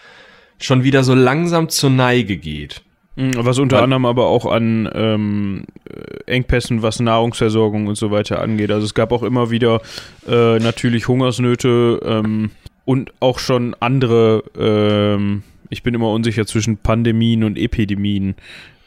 schon 0.60 0.84
wieder 0.84 1.02
so 1.02 1.14
langsam 1.14 1.68
zur 1.68 1.90
Neige 1.90 2.36
geht. 2.36 2.82
Mhm, 3.16 3.32
was 3.38 3.58
unter 3.58 3.82
anderem 3.82 4.06
aber 4.06 4.26
auch 4.26 4.46
an 4.46 4.88
ähm, 4.94 5.64
Engpässen, 6.26 6.82
was 6.82 7.00
Nahrungsversorgung 7.00 7.88
und 7.88 7.96
so 7.96 8.12
weiter 8.12 8.40
angeht. 8.40 8.70
Also 8.70 8.84
es 8.84 8.94
gab 8.94 9.10
auch 9.10 9.24
immer 9.24 9.50
wieder 9.50 9.80
äh, 10.28 10.60
natürlich 10.60 11.08
Hungersnöte 11.08 12.00
ähm, 12.04 12.50
und 12.84 13.12
auch 13.18 13.40
schon 13.40 13.74
andere, 13.80 14.44
ähm, 14.56 15.42
ich 15.68 15.82
bin 15.82 15.94
immer 15.94 16.12
unsicher 16.12 16.46
zwischen 16.46 16.76
Pandemien 16.76 17.42
und 17.42 17.58
Epidemien. 17.58 18.36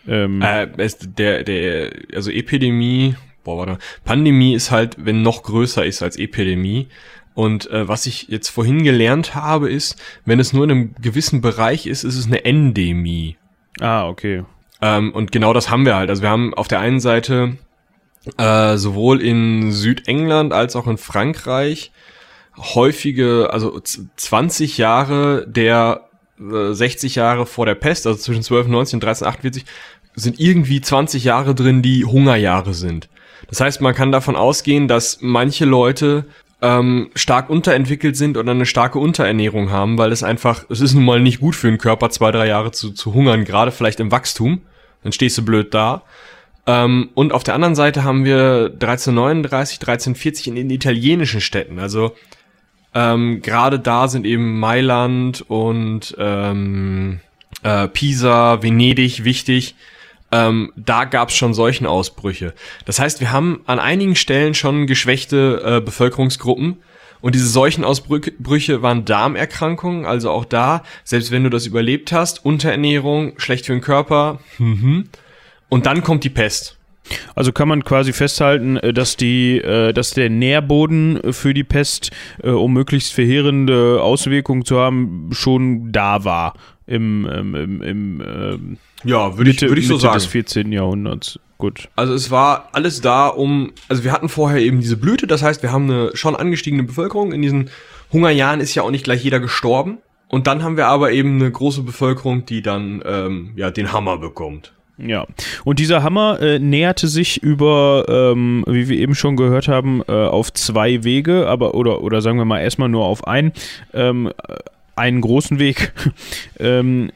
Ähm, 0.08 0.42
äh, 0.42 0.68
es, 0.78 0.98
der, 1.00 1.44
der, 1.44 1.92
also 2.14 2.32
Epidemie, 2.32 3.16
boah, 3.44 3.58
warte, 3.58 3.78
Pandemie 4.04 4.54
ist 4.54 4.72
halt, 4.72 4.96
wenn 5.00 5.22
noch 5.22 5.44
größer 5.44 5.86
ist 5.86 6.02
als 6.02 6.18
Epidemie. 6.18 6.88
Und 7.34 7.70
äh, 7.72 7.88
was 7.88 8.06
ich 8.06 8.28
jetzt 8.28 8.50
vorhin 8.50 8.84
gelernt 8.84 9.36
habe, 9.36 9.70
ist, 9.70 10.02
wenn 10.26 10.40
es 10.40 10.54
nur 10.54 10.66
in 10.66 10.72
einem 10.72 10.96
gewissen 11.02 11.42
Bereich 11.42 11.88
ist, 11.88 12.04
ist 12.04 12.18
es 12.18 12.28
eine 12.28 12.44
Endemie. 12.44 13.38
Ah, 13.80 14.08
okay. 14.08 14.44
Ähm, 14.82 15.14
und 15.14 15.32
genau 15.32 15.54
das 15.54 15.70
haben 15.70 15.86
wir 15.86 15.96
halt. 15.96 16.10
Also 16.10 16.24
wir 16.24 16.30
haben 16.30 16.54
auf 16.54 16.68
der 16.68 16.80
einen 16.80 17.00
Seite 17.00 17.58
äh, 18.38 18.78
sowohl 18.78 19.22
in 19.22 19.72
Südengland 19.72 20.52
als 20.54 20.76
auch 20.76 20.88
in 20.88 20.98
Frankreich 20.98 21.92
häufige, 22.58 23.50
also 23.52 23.80
20 23.80 24.78
Jahre 24.78 25.48
der 25.48 26.10
60 26.42 27.16
Jahre 27.16 27.46
vor 27.46 27.66
der 27.66 27.76
Pest, 27.76 28.08
also 28.08 28.18
zwischen 28.18 28.40
1290 28.40 28.96
und 28.96 29.04
1348, 29.04 29.66
sind 30.16 30.40
irgendwie 30.40 30.82
20 30.82 31.24
Jahre 31.24 31.56
drin, 31.56 31.82
die 31.82 32.06
Hungerjahre 32.06 32.74
sind. 32.74 33.10
Das 33.48 33.62
heißt, 33.62 33.82
man 33.82 33.96
kann 33.96 34.12
davon 34.12 34.36
ausgehen, 34.36 34.88
dass 34.88 35.20
manche 35.22 35.66
Leute 35.66 36.26
ähm, 36.62 37.10
stark 37.16 37.50
unterentwickelt 37.50 38.16
sind 38.16 38.38
oder 38.38 38.52
eine 38.52 38.66
starke 38.66 39.00
Unterernährung 39.00 39.72
haben, 39.72 39.98
weil 39.98 40.12
es 40.12 40.24
einfach, 40.24 40.66
es 40.70 40.80
ist 40.80 40.94
nun 40.94 41.06
mal 41.06 41.20
nicht 41.20 41.40
gut 41.40 41.56
für 41.56 41.68
den 41.68 41.78
Körper, 41.78 42.10
zwei, 42.10 42.32
drei 42.32 42.48
Jahre 42.48 42.72
zu, 42.72 42.92
zu 42.92 43.14
hungern, 43.14 43.46
gerade 43.46 43.72
vielleicht 43.72 44.00
im 44.00 44.12
Wachstum. 44.12 44.62
Dann 45.04 45.12
stehst 45.12 45.38
du 45.38 45.44
blöd 45.44 45.74
da. 45.74 46.04
Ähm, 46.68 47.10
und 47.16 47.34
auf 47.34 47.44
der 47.44 47.56
anderen 47.56 47.76
Seite 47.76 48.04
haben 48.04 48.24
wir 48.24 48.70
1339, 48.74 49.80
1340 49.80 50.48
in 50.48 50.56
den 50.56 50.70
italienischen 50.70 51.42
Städten. 51.42 51.80
Also 51.80 52.16
ähm, 52.94 53.42
gerade 53.42 53.80
da 53.80 54.08
sind 54.08 54.26
eben 54.26 54.60
Mailand 54.60 55.44
und 55.48 56.16
ähm, 56.18 57.20
äh, 57.64 57.88
Pisa, 57.88 58.62
Venedig 58.62 59.24
wichtig 59.24 59.76
ähm, 60.32 60.72
da 60.76 61.06
gab 61.06 61.30
es 61.30 61.36
schon 61.36 61.54
solchen 61.54 61.86
Ausbrüche. 61.86 62.54
Das 62.86 63.00
heißt, 63.00 63.20
wir 63.20 63.32
haben 63.32 63.62
an 63.66 63.80
einigen 63.80 64.16
Stellen 64.16 64.54
schon 64.54 64.88
geschwächte 64.88 65.62
äh, 65.64 65.82
Bevölkerungsgruppen. 65.82 66.78
Und 67.20 67.36
diese 67.36 67.48
Seuchenausbrüche 67.48 68.82
waren 68.82 69.06
Darmerkrankungen, 69.06 70.06
also 70.06 70.32
auch 70.32 70.44
da, 70.44 70.82
selbst 71.04 71.30
wenn 71.30 71.44
du 71.44 71.52
das 71.52 71.68
überlebt 71.68 72.12
hast, 72.12 72.44
Unterernährung, 72.44 73.34
schlecht 73.38 73.68
für 73.68 73.74
den 73.74 73.82
Körper, 73.82 74.40
mhm. 74.58 75.08
und 75.70 75.86
dann 75.86 76.02
kommt 76.02 76.24
die 76.24 76.32
Pest. 76.32 76.78
Also 77.36 77.52
kann 77.52 77.68
man 77.68 77.84
quasi 77.84 78.14
festhalten, 78.14 78.78
äh, 78.78 78.94
dass 78.94 79.18
die, 79.18 79.58
äh, 79.58 79.94
dass 79.94 80.12
der 80.12 80.30
Nährboden 80.30 81.34
für 81.34 81.54
die 81.54 81.64
Pest, 81.64 82.12
äh, 82.44 82.50
um 82.50 82.74
möglichst 82.74 83.14
verheerende 83.14 84.02
Auswirkungen 84.02 84.66
zu 84.66 84.80
haben, 84.80 85.30
schon 85.32 85.92
da 85.92 86.24
war 86.24 86.54
im, 86.88 87.26
im, 87.26 87.56
im, 87.56 87.82
im 87.82 88.22
ähm, 88.22 88.78
ja, 89.04 89.38
würde 89.38 89.52
ich, 89.52 89.62
würd 89.62 89.78
ich 89.78 89.88
so 89.88 89.94
Mitte 89.96 90.04
sagen. 90.04 90.14
des 90.16 90.26
14. 90.26 90.72
Jahrhunderts. 90.72 91.40
Gut. 91.58 91.90
Also 91.96 92.14
es 92.14 92.32
war 92.32 92.70
alles 92.72 93.02
da, 93.02 93.28
um, 93.28 93.72
also 93.88 94.04
wir 94.04 94.12
hatten 94.12 94.30
vorher 94.30 94.62
eben 94.62 94.80
diese 94.80 94.98
Blüte, 94.98 95.28
das 95.28 95.44
heißt, 95.44 95.62
wir 95.62 95.72
haben 95.72 95.90
eine 95.90 96.12
schon 96.16 96.36
angestiegene 96.36 96.84
Bevölkerung. 96.84 97.32
In 97.34 97.42
diesen 97.42 97.70
Hungerjahren 98.12 98.60
ist 98.60 98.74
ja 98.76 98.84
auch 98.84 98.92
nicht 98.92 99.04
gleich 99.04 99.24
jeder 99.24 99.40
gestorben. 99.40 100.00
Und 100.28 100.48
dann 100.48 100.64
haben 100.64 100.78
wir 100.78 100.88
aber 100.88 101.12
eben 101.12 101.36
eine 101.36 101.52
große 101.52 101.84
Bevölkerung, 101.84 102.46
die 102.46 102.62
dann 102.62 103.04
ähm, 103.06 103.52
ja 103.56 103.70
den 103.70 103.92
Hammer 103.92 104.18
bekommt. 104.18 104.74
Ja, 104.98 105.26
und 105.64 105.80
dieser 105.80 106.04
Hammer 106.04 106.40
äh, 106.42 106.60
näherte 106.60 107.08
sich 107.08 107.42
über, 107.42 108.06
ähm, 108.08 108.64
wie 108.68 108.88
wir 108.88 108.98
eben 108.98 109.16
schon 109.16 109.36
gehört 109.36 109.68
haben, 109.68 110.02
äh, 110.08 110.12
auf 110.12 110.54
zwei 110.54 111.04
Wege, 111.04 111.48
aber 111.48 111.74
oder 111.74 112.02
oder 112.02 112.22
sagen 112.22 112.38
wir 112.38 112.46
mal 112.46 112.60
erstmal 112.60 112.90
nur 112.90 113.06
auf 113.06 113.28
einen, 113.28 113.52
ähm, 113.94 114.32
einen 114.96 115.22
großen 115.22 115.60
Weg. 115.60 115.94
ähm, 116.60 117.12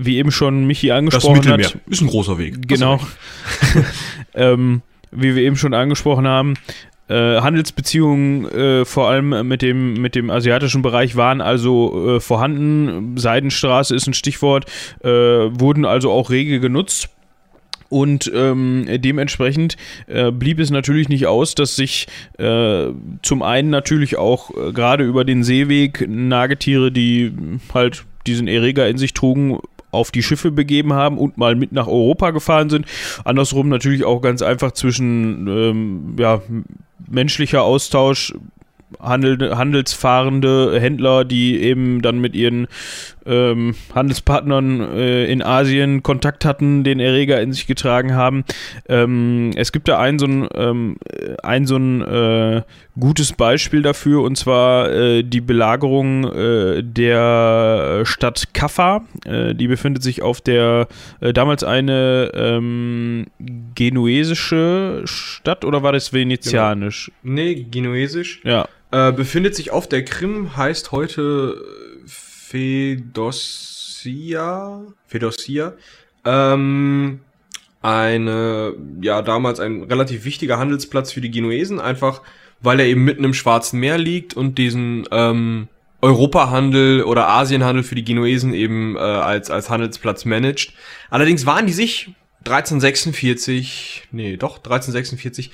wie 0.00 0.18
eben 0.18 0.30
schon 0.30 0.66
Michi 0.66 0.92
angesprochen 0.92 1.42
das 1.42 1.72
hat. 1.72 1.78
Ist 1.88 2.00
ein 2.02 2.06
großer 2.06 2.38
Weg. 2.38 2.68
Genau. 2.68 3.00
ähm, 4.34 4.82
wie 5.10 5.34
wir 5.34 5.42
eben 5.42 5.56
schon 5.56 5.74
angesprochen 5.74 6.26
haben, 6.28 6.54
äh, 7.08 7.40
Handelsbeziehungen 7.40 8.44
äh, 8.50 8.84
vor 8.84 9.08
allem 9.08 9.48
mit 9.48 9.62
dem, 9.62 9.94
mit 9.94 10.14
dem 10.14 10.30
asiatischen 10.30 10.82
Bereich 10.82 11.16
waren 11.16 11.40
also 11.40 12.16
äh, 12.16 12.20
vorhanden. 12.20 13.16
Seidenstraße 13.16 13.94
ist 13.94 14.06
ein 14.06 14.14
Stichwort, 14.14 14.66
äh, 15.02 15.08
wurden 15.08 15.84
also 15.84 16.12
auch 16.12 16.30
rege 16.30 16.60
genutzt. 16.60 17.08
Und 17.88 18.30
ähm, 18.34 18.86
dementsprechend 18.96 19.76
äh, 20.06 20.30
blieb 20.30 20.60
es 20.60 20.70
natürlich 20.70 21.08
nicht 21.08 21.26
aus, 21.26 21.54
dass 21.54 21.74
sich 21.74 22.06
äh, 22.38 22.88
zum 23.22 23.42
einen 23.42 23.70
natürlich 23.70 24.18
auch 24.18 24.50
äh, 24.50 24.72
gerade 24.72 25.04
über 25.04 25.24
den 25.24 25.42
Seeweg 25.42 26.06
Nagetiere, 26.06 26.92
die 26.92 27.32
halt 27.72 28.04
diesen 28.26 28.46
Erreger 28.46 28.88
in 28.88 28.98
sich 28.98 29.14
trugen, 29.14 29.58
auf 29.90 30.10
die 30.10 30.22
Schiffe 30.22 30.50
begeben 30.50 30.92
haben 30.92 31.18
und 31.18 31.38
mal 31.38 31.56
mit 31.56 31.72
nach 31.72 31.86
Europa 31.86 32.30
gefahren 32.30 32.70
sind. 32.70 32.86
Andersrum 33.24 33.68
natürlich 33.68 34.04
auch 34.04 34.20
ganz 34.20 34.42
einfach 34.42 34.72
zwischen 34.72 35.46
ähm, 35.48 36.16
ja, 36.18 36.42
menschlicher 37.08 37.62
Austausch, 37.62 38.34
Handel, 39.00 39.56
handelsfahrende 39.56 40.80
Händler, 40.80 41.24
die 41.24 41.60
eben 41.60 42.00
dann 42.02 42.20
mit 42.20 42.34
ihren 42.34 42.68
ähm, 43.28 43.74
Handelspartnern 43.94 44.80
äh, 44.80 45.26
in 45.26 45.42
Asien 45.42 46.02
Kontakt 46.02 46.44
hatten, 46.44 46.84
den 46.84 47.00
Erreger 47.00 47.40
in 47.40 47.52
sich 47.52 47.66
getragen 47.66 48.14
haben. 48.14 48.44
Ähm, 48.88 49.52
es 49.56 49.72
gibt 49.72 49.88
da 49.88 49.98
ein 49.98 50.18
so 50.18 50.26
ein, 50.26 50.48
ähm, 50.54 50.96
ein, 51.42 51.66
so 51.66 51.76
ein 51.76 52.02
äh, 52.02 52.62
gutes 52.98 53.32
Beispiel 53.32 53.82
dafür 53.82 54.22
und 54.22 54.36
zwar 54.36 54.90
äh, 54.90 55.22
die 55.22 55.40
Belagerung 55.40 56.24
äh, 56.24 56.82
der 56.82 58.02
Stadt 58.04 58.54
Kaffa. 58.54 59.04
Äh, 59.24 59.54
die 59.54 59.68
befindet 59.68 60.02
sich 60.02 60.22
auf 60.22 60.40
der 60.40 60.88
äh, 61.20 61.32
damals 61.32 61.64
eine 61.64 62.32
ähm, 62.34 63.26
genuesische 63.74 65.02
Stadt 65.04 65.64
oder 65.64 65.82
war 65.82 65.92
das 65.92 66.12
venezianisch? 66.12 67.10
Genau. 67.22 67.34
Nee, 67.34 67.66
genuesisch. 67.70 68.40
Ja. 68.44 68.68
Äh, 68.90 69.12
befindet 69.12 69.54
sich 69.54 69.70
auf 69.70 69.86
der 69.86 70.04
Krim, 70.04 70.56
heißt 70.56 70.92
heute 70.92 71.56
Fedossia. 72.48 74.14
Fedossia. 75.06 75.74
Ähm, 76.24 77.20
eine, 77.82 78.74
ja, 79.02 79.20
damals 79.22 79.60
ein 79.60 79.82
relativ 79.82 80.24
wichtiger 80.24 80.58
Handelsplatz 80.58 81.12
für 81.12 81.20
die 81.20 81.30
Genuesen, 81.30 81.78
einfach 81.78 82.22
weil 82.60 82.80
er 82.80 82.86
eben 82.86 83.04
mitten 83.04 83.22
im 83.24 83.34
Schwarzen 83.34 83.78
Meer 83.78 83.98
liegt 83.98 84.34
und 84.34 84.56
diesen 84.58 85.06
ähm, 85.12 85.68
Europahandel 86.00 87.02
oder 87.02 87.28
Asienhandel 87.28 87.84
für 87.84 87.94
die 87.94 88.04
Genuesen 88.04 88.54
eben 88.54 88.96
äh, 88.96 89.00
als, 89.00 89.50
als 89.50 89.68
Handelsplatz 89.68 90.24
managt. 90.24 90.72
Allerdings 91.10 91.44
waren 91.44 91.66
die 91.66 91.72
sich 91.74 92.14
1346, 92.46 94.08
nee, 94.10 94.36
doch, 94.36 94.56
1346, 94.56 95.50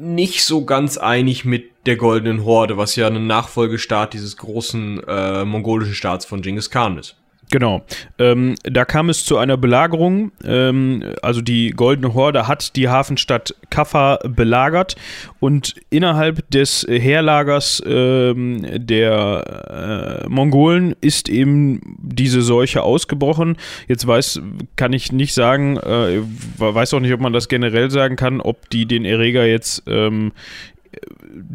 nicht 0.00 0.44
so 0.44 0.64
ganz 0.64 0.96
einig 0.96 1.44
mit 1.44 1.70
der 1.86 1.96
Goldenen 1.96 2.44
Horde, 2.44 2.78
was 2.78 2.96
ja 2.96 3.06
ein 3.06 3.26
Nachfolgestaat 3.26 4.14
dieses 4.14 4.38
großen 4.38 5.02
äh, 5.06 5.44
mongolischen 5.44 5.94
Staats 5.94 6.24
von 6.24 6.40
Genghis 6.40 6.70
Khan 6.70 6.96
ist. 6.96 7.16
Genau. 7.50 7.82
Ähm, 8.18 8.54
da 8.62 8.84
kam 8.84 9.08
es 9.08 9.24
zu 9.24 9.36
einer 9.36 9.56
Belagerung. 9.56 10.30
Ähm, 10.44 11.02
also 11.20 11.40
die 11.40 11.70
Goldene 11.70 12.14
Horde 12.14 12.46
hat 12.46 12.76
die 12.76 12.88
Hafenstadt 12.88 13.56
Kaffa 13.70 14.20
belagert 14.24 14.94
und 15.40 15.74
innerhalb 15.90 16.48
des 16.50 16.86
Heerlagers 16.88 17.82
ähm, 17.84 18.64
der 18.72 20.22
äh, 20.24 20.28
Mongolen 20.28 20.94
ist 21.00 21.28
eben 21.28 21.96
diese 21.98 22.42
Seuche 22.42 22.82
ausgebrochen. 22.82 23.56
Jetzt 23.88 24.06
weiß, 24.06 24.40
kann 24.76 24.92
ich 24.92 25.10
nicht 25.10 25.34
sagen, 25.34 25.76
äh, 25.76 26.20
weiß 26.56 26.94
auch 26.94 27.00
nicht, 27.00 27.12
ob 27.12 27.20
man 27.20 27.32
das 27.32 27.48
generell 27.48 27.90
sagen 27.90 28.14
kann, 28.14 28.40
ob 28.40 28.70
die 28.70 28.86
den 28.86 29.04
Erreger 29.04 29.44
jetzt 29.44 29.82
ähm, 29.88 30.32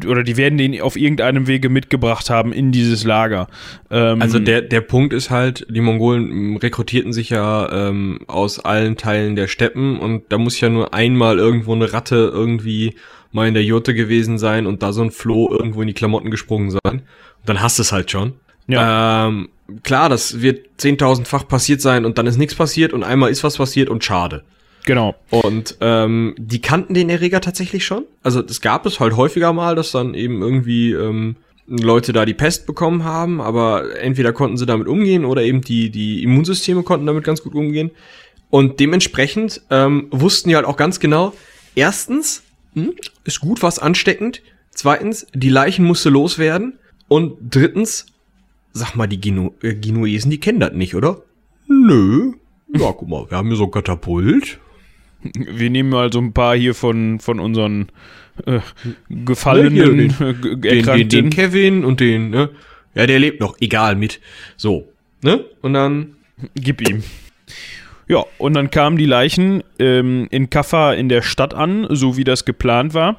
oder 0.07 0.23
die 0.23 0.37
werden 0.37 0.57
den 0.57 0.79
auf 0.81 0.95
irgendeinem 0.95 1.47
Wege 1.47 1.69
mitgebracht 1.69 2.29
haben 2.29 2.53
in 2.53 2.71
dieses 2.71 3.03
Lager. 3.03 3.47
Ähm, 3.89 4.21
also 4.21 4.39
der, 4.39 4.61
der 4.61 4.81
Punkt 4.81 5.13
ist 5.13 5.29
halt, 5.29 5.65
die 5.69 5.81
Mongolen 5.81 6.57
rekrutierten 6.57 7.11
sich 7.11 7.29
ja 7.29 7.89
ähm, 7.89 8.21
aus 8.27 8.59
allen 8.59 8.95
Teilen 8.97 9.35
der 9.35 9.47
Steppen 9.47 9.99
und 9.99 10.23
da 10.29 10.37
muss 10.37 10.59
ja 10.61 10.69
nur 10.69 10.93
einmal 10.93 11.37
irgendwo 11.37 11.73
eine 11.73 11.91
Ratte 11.91 12.31
irgendwie 12.33 12.95
mal 13.31 13.47
in 13.47 13.53
der 13.53 13.63
Jurte 13.63 13.93
gewesen 13.93 14.37
sein 14.37 14.65
und 14.65 14.81
da 14.81 14.93
so 14.93 15.01
ein 15.01 15.11
Floh 15.11 15.51
irgendwo 15.51 15.81
in 15.81 15.87
die 15.87 15.93
Klamotten 15.93 16.31
gesprungen 16.31 16.71
sein. 16.71 16.79
Und 17.01 17.49
dann 17.49 17.61
hast 17.61 17.77
du 17.77 17.81
es 17.81 17.91
halt 17.91 18.09
schon. 18.09 18.33
Ja. 18.67 19.27
Ähm, 19.27 19.49
klar, 19.83 20.09
das 20.09 20.41
wird 20.41 20.67
zehntausendfach 20.77 21.47
passiert 21.47 21.81
sein 21.81 22.05
und 22.05 22.17
dann 22.17 22.27
ist 22.27 22.37
nichts 22.37 22.55
passiert 22.55 22.93
und 22.93 23.03
einmal 23.03 23.29
ist 23.29 23.43
was 23.43 23.57
passiert 23.57 23.89
und 23.89 24.03
schade. 24.03 24.43
Genau. 24.85 25.15
Und 25.31 25.77
ähm, 25.81 26.35
die 26.37 26.61
kannten 26.61 26.93
den 26.93 27.09
Erreger 27.09 27.41
tatsächlich 27.41 27.85
schon. 27.85 28.05
Also 28.21 28.41
es 28.41 28.61
gab 28.61 28.85
es 28.85 28.99
halt 28.99 29.15
häufiger 29.15 29.51
mal, 29.51 29.75
dass 29.75 29.91
dann 29.91 30.13
eben 30.13 30.41
irgendwie 30.41 30.91
ähm, 30.91 31.37
Leute 31.67 32.13
da 32.13 32.25
die 32.25 32.35
Pest 32.35 32.67
bekommen 32.67 33.03
haben, 33.03 33.41
aber 33.41 33.99
entweder 33.99 34.31
konnten 34.31 34.57
sie 34.57 34.67
damit 34.67 34.87
umgehen 34.87 35.25
oder 35.25 35.41
eben 35.41 35.61
die, 35.61 35.89
die 35.89 36.23
Immunsysteme 36.23 36.83
konnten 36.83 37.07
damit 37.07 37.23
ganz 37.23 37.41
gut 37.41 37.55
umgehen. 37.55 37.91
Und 38.51 38.79
dementsprechend 38.79 39.61
ähm, 39.71 40.07
wussten 40.11 40.49
die 40.49 40.55
halt 40.55 40.67
auch 40.67 40.77
ganz 40.77 40.99
genau, 40.99 41.33
erstens, 41.73 42.43
hm, 42.73 42.93
ist 43.23 43.39
gut 43.39 43.63
was 43.63 43.79
ansteckend, 43.79 44.43
zweitens, 44.69 45.25
die 45.33 45.49
Leichen 45.49 45.85
musste 45.85 46.09
loswerden 46.09 46.77
und 47.07 47.37
drittens, 47.41 48.05
sag 48.71 48.95
mal, 48.95 49.07
die 49.07 49.19
Genu 49.19 49.51
äh, 49.63 49.73
Genuesen, 49.73 50.29
die 50.29 50.39
kennen 50.39 50.59
das 50.59 50.73
nicht, 50.73 50.93
oder? 50.93 51.23
Nö. 51.67 52.33
Ja, 52.73 52.91
guck 52.91 53.09
mal, 53.09 53.29
wir 53.29 53.37
haben 53.37 53.47
hier 53.47 53.57
so 53.57 53.65
ein 53.65 53.71
Katapult. 53.71 54.59
Wir 55.33 55.69
nehmen 55.69 55.89
mal 55.89 56.11
so 56.11 56.19
ein 56.19 56.33
paar 56.33 56.55
hier 56.55 56.75
von, 56.75 57.19
von 57.19 57.39
unseren 57.39 57.89
äh, 58.45 58.59
gefallenen, 59.09 59.75
ja, 59.75 60.33
den, 60.33 60.61
den, 60.61 60.83
den, 60.83 61.09
den, 61.09 61.29
Kevin 61.29 61.85
und 61.85 61.99
den, 61.99 62.29
ne? 62.29 62.49
Ja, 62.93 63.07
der 63.07 63.19
lebt 63.19 63.39
noch, 63.39 63.57
egal 63.59 63.95
mit. 63.95 64.21
So, 64.55 64.87
ne? 65.21 65.43
Und 65.61 65.73
dann. 65.73 66.15
Gib 66.55 66.81
ihm. 66.87 67.03
Ja, 68.07 68.23
und 68.37 68.53
dann 68.53 68.69
kamen 68.69 68.97
die 68.97 69.05
Leichen 69.05 69.63
ähm, 69.79 70.27
in 70.29 70.49
Kaffa 70.49 70.93
in 70.93 71.09
der 71.09 71.23
Stadt 71.23 71.53
an, 71.53 71.87
so 71.89 72.17
wie 72.17 72.23
das 72.23 72.45
geplant 72.45 72.93
war. 72.93 73.17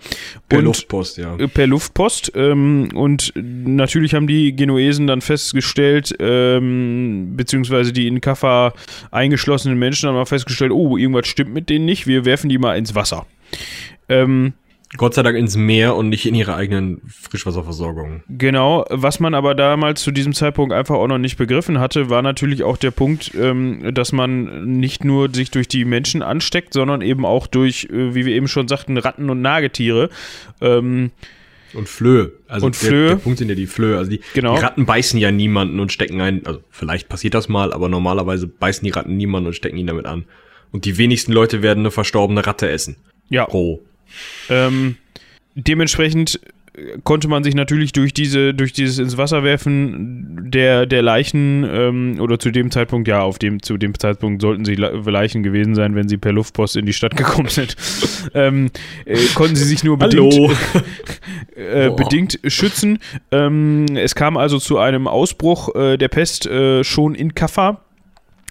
Per 0.48 0.60
und, 0.60 0.64
Luftpost, 0.66 1.18
ja. 1.18 1.36
Äh, 1.36 1.48
per 1.48 1.66
Luftpost. 1.66 2.32
Ähm, 2.36 2.90
und 2.94 3.32
natürlich 3.34 4.14
haben 4.14 4.28
die 4.28 4.54
Genuesen 4.54 5.06
dann 5.06 5.20
festgestellt, 5.22 6.14
ähm, 6.20 7.34
beziehungsweise 7.36 7.92
die 7.92 8.06
in 8.06 8.20
Kaffa 8.20 8.74
eingeschlossenen 9.10 9.78
Menschen 9.78 10.08
haben 10.08 10.14
mal 10.14 10.24
festgestellt, 10.24 10.70
oh, 10.70 10.96
irgendwas 10.96 11.26
stimmt 11.26 11.52
mit 11.52 11.68
denen 11.68 11.84
nicht, 11.84 12.06
wir 12.06 12.24
werfen 12.24 12.48
die 12.48 12.58
mal 12.58 12.78
ins 12.78 12.94
Wasser. 12.94 13.26
Ähm, 14.08 14.54
Gott 14.96 15.14
sei 15.14 15.22
Dank 15.22 15.36
ins 15.36 15.56
Meer 15.56 15.96
und 15.96 16.08
nicht 16.08 16.26
in 16.26 16.34
ihre 16.34 16.54
eigenen 16.54 17.02
Frischwasserversorgung. 17.08 18.22
Genau, 18.28 18.84
was 18.88 19.18
man 19.18 19.34
aber 19.34 19.54
damals 19.54 20.02
zu 20.02 20.12
diesem 20.12 20.32
Zeitpunkt 20.32 20.72
einfach 20.72 20.94
auch 20.94 21.08
noch 21.08 21.18
nicht 21.18 21.36
begriffen 21.36 21.80
hatte, 21.80 22.08
war 22.08 22.22
natürlich 22.22 22.62
auch 22.62 22.76
der 22.76 22.92
Punkt, 22.92 23.32
ähm, 23.34 23.92
dass 23.94 24.12
man 24.12 24.78
nicht 24.78 25.04
nur 25.04 25.34
sich 25.34 25.50
durch 25.50 25.66
die 25.66 25.84
Menschen 25.84 26.22
ansteckt, 26.22 26.72
sondern 26.72 27.02
eben 27.02 27.26
auch 27.26 27.48
durch, 27.48 27.88
äh, 27.90 28.14
wie 28.14 28.24
wir 28.26 28.34
eben 28.34 28.46
schon 28.46 28.68
sagten, 28.68 28.96
Ratten 28.96 29.28
und 29.28 29.42
Nagetiere. 29.42 30.08
Ähm, 30.60 31.10
und 31.74 31.88
Flöhe. 31.88 32.32
Also 32.46 32.66
und 32.66 32.80
der, 32.80 32.88
Flöhe. 32.88 33.08
der 33.08 33.16
Punkt 33.16 33.38
sind 33.38 33.48
ja 33.48 33.54
die 33.54 33.66
Flöhe. 33.66 33.98
Also 33.98 34.10
die, 34.10 34.20
genau. 34.34 34.54
die 34.56 34.62
Ratten 34.62 34.86
beißen 34.86 35.18
ja 35.18 35.32
niemanden 35.32 35.80
und 35.80 35.92
stecken 35.92 36.20
einen, 36.20 36.46
also 36.46 36.60
vielleicht 36.70 37.08
passiert 37.08 37.34
das 37.34 37.48
mal, 37.48 37.72
aber 37.72 37.88
normalerweise 37.88 38.46
beißen 38.46 38.84
die 38.84 38.90
Ratten 38.90 39.16
niemanden 39.16 39.48
und 39.48 39.54
stecken 39.54 39.76
ihn 39.76 39.86
damit 39.86 40.06
an. 40.06 40.24
Und 40.70 40.84
die 40.84 40.96
wenigsten 40.96 41.32
Leute 41.32 41.62
werden 41.62 41.80
eine 41.80 41.90
verstorbene 41.90 42.46
Ratte 42.46 42.68
essen. 42.70 42.96
Ja. 43.28 43.46
Pro. 43.46 43.82
Ähm, 44.48 44.96
dementsprechend 45.54 46.40
konnte 47.04 47.28
man 47.28 47.42
sich 47.42 47.54
natürlich 47.54 47.92
durch 47.92 48.12
diese, 48.12 48.52
durch 48.52 48.72
dieses 48.72 48.98
ins 48.98 49.16
Wasser 49.16 49.42
werfen 49.42 50.50
der, 50.50 50.86
der 50.86 51.02
Leichen, 51.02 51.64
ähm, 51.68 52.16
oder 52.20 52.38
zu 52.38 52.50
dem 52.50 52.70
Zeitpunkt, 52.70 53.08
ja, 53.08 53.22
auf 53.22 53.38
dem, 53.38 53.62
zu 53.62 53.76
dem 53.76 53.98
Zeitpunkt 53.98 54.42
sollten 54.42 54.64
sie 54.64 54.74
Leichen 54.74 55.42
gewesen 55.42 55.74
sein, 55.74 55.94
wenn 55.94 56.08
sie 56.08 56.18
per 56.18 56.32
Luftpost 56.32 56.76
in 56.76 56.86
die 56.86 56.92
Stadt 56.92 57.16
gekommen 57.16 57.48
sind, 57.48 57.76
ähm, 58.34 58.70
äh, 59.04 59.16
konnten 59.34 59.56
sie 59.56 59.64
sich 59.64 59.84
nur 59.84 59.98
bedingt, 59.98 60.34
äh, 61.56 61.90
bedingt 61.90 62.38
schützen. 62.46 62.98
Ähm, 63.30 63.86
es 63.94 64.14
kam 64.14 64.36
also 64.36 64.58
zu 64.58 64.78
einem 64.78 65.08
Ausbruch 65.08 65.74
äh, 65.74 65.96
der 65.96 66.08
Pest 66.08 66.46
äh, 66.46 66.84
schon 66.84 67.14
in 67.14 67.34
Kaffa. 67.34 67.85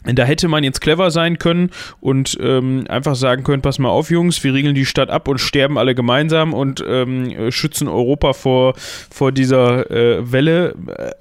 Da 0.05 0.23
hätte 0.23 0.47
man 0.47 0.63
jetzt 0.63 0.81
clever 0.81 1.11
sein 1.11 1.39
können 1.39 1.71
und 1.99 2.37
ähm, 2.41 2.85
einfach 2.89 3.15
sagen 3.15 3.43
können, 3.43 3.61
pass 3.61 3.79
mal 3.79 3.89
auf, 3.89 4.11
Jungs, 4.11 4.43
wir 4.43 4.53
regeln 4.53 4.75
die 4.75 4.85
Stadt 4.85 5.09
ab 5.09 5.27
und 5.27 5.39
sterben 5.39 5.77
alle 5.77 5.95
gemeinsam 5.95 6.53
und 6.53 6.83
ähm, 6.87 7.51
schützen 7.51 7.87
Europa 7.87 8.33
vor, 8.33 8.73
vor 8.77 9.31
dieser 9.31 9.89
äh, 9.89 10.31
Welle. 10.31 10.75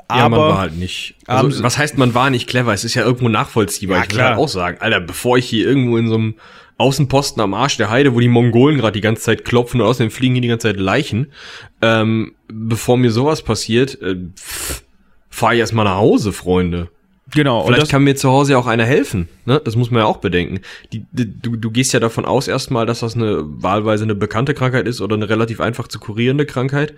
Aber 0.08 0.20
ja, 0.20 0.28
man 0.28 0.40
war 0.40 0.58
halt 0.58 0.76
nicht. 0.76 1.14
Also, 1.26 1.62
was 1.62 1.78
heißt, 1.78 1.96
man 1.98 2.14
war 2.14 2.30
nicht 2.30 2.48
clever? 2.48 2.72
Es 2.72 2.84
ist 2.84 2.94
ja 2.94 3.04
irgendwo 3.04 3.28
nachvollziehbar. 3.28 3.98
Ja, 3.98 4.02
ich 4.04 4.08
kann 4.10 4.24
halt 4.24 4.38
auch 4.38 4.48
sagen, 4.48 4.78
Alter, 4.80 5.00
bevor 5.00 5.38
ich 5.38 5.46
hier 5.46 5.66
irgendwo 5.66 5.96
in 5.96 6.08
so 6.08 6.16
einem 6.16 6.34
Außenposten 6.76 7.40
am 7.40 7.54
Arsch 7.54 7.76
der 7.76 7.90
Heide, 7.90 8.14
wo 8.14 8.20
die 8.20 8.28
Mongolen 8.28 8.78
gerade 8.78 8.92
die 8.92 9.00
ganze 9.00 9.22
Zeit 9.22 9.44
klopfen 9.44 9.80
und 9.80 9.86
außerdem 9.86 10.10
fliegen 10.10 10.34
hier 10.34 10.42
die 10.42 10.48
ganze 10.48 10.68
Zeit 10.68 10.80
Leichen, 10.80 11.32
ähm, 11.82 12.34
bevor 12.48 12.96
mir 12.96 13.10
sowas 13.10 13.42
passiert, 13.42 14.00
äh, 14.02 14.16
fahre 15.30 15.54
ich 15.54 15.60
erstmal 15.60 15.84
nach 15.84 15.96
Hause, 15.96 16.32
Freunde. 16.32 16.90
Genau. 17.34 17.66
Vielleicht 17.66 17.90
kann 17.90 18.04
mir 18.04 18.14
zu 18.14 18.30
Hause 18.30 18.56
auch 18.56 18.66
einer 18.66 18.84
helfen. 18.84 19.28
Ne? 19.44 19.60
Das 19.64 19.76
muss 19.76 19.90
man 19.90 20.00
ja 20.00 20.06
auch 20.06 20.18
bedenken. 20.18 20.60
Die, 20.92 21.04
die, 21.10 21.26
du, 21.26 21.56
du 21.56 21.70
gehst 21.70 21.92
ja 21.92 22.00
davon 22.00 22.24
aus 22.24 22.48
erstmal, 22.48 22.86
dass 22.86 23.00
das 23.00 23.14
eine 23.14 23.42
wahlweise 23.44 24.04
eine 24.04 24.14
bekannte 24.14 24.54
Krankheit 24.54 24.86
ist 24.86 25.00
oder 25.00 25.16
eine 25.16 25.28
relativ 25.28 25.60
einfach 25.60 25.88
zu 25.88 25.98
kurierende 25.98 26.46
Krankheit. 26.46 26.94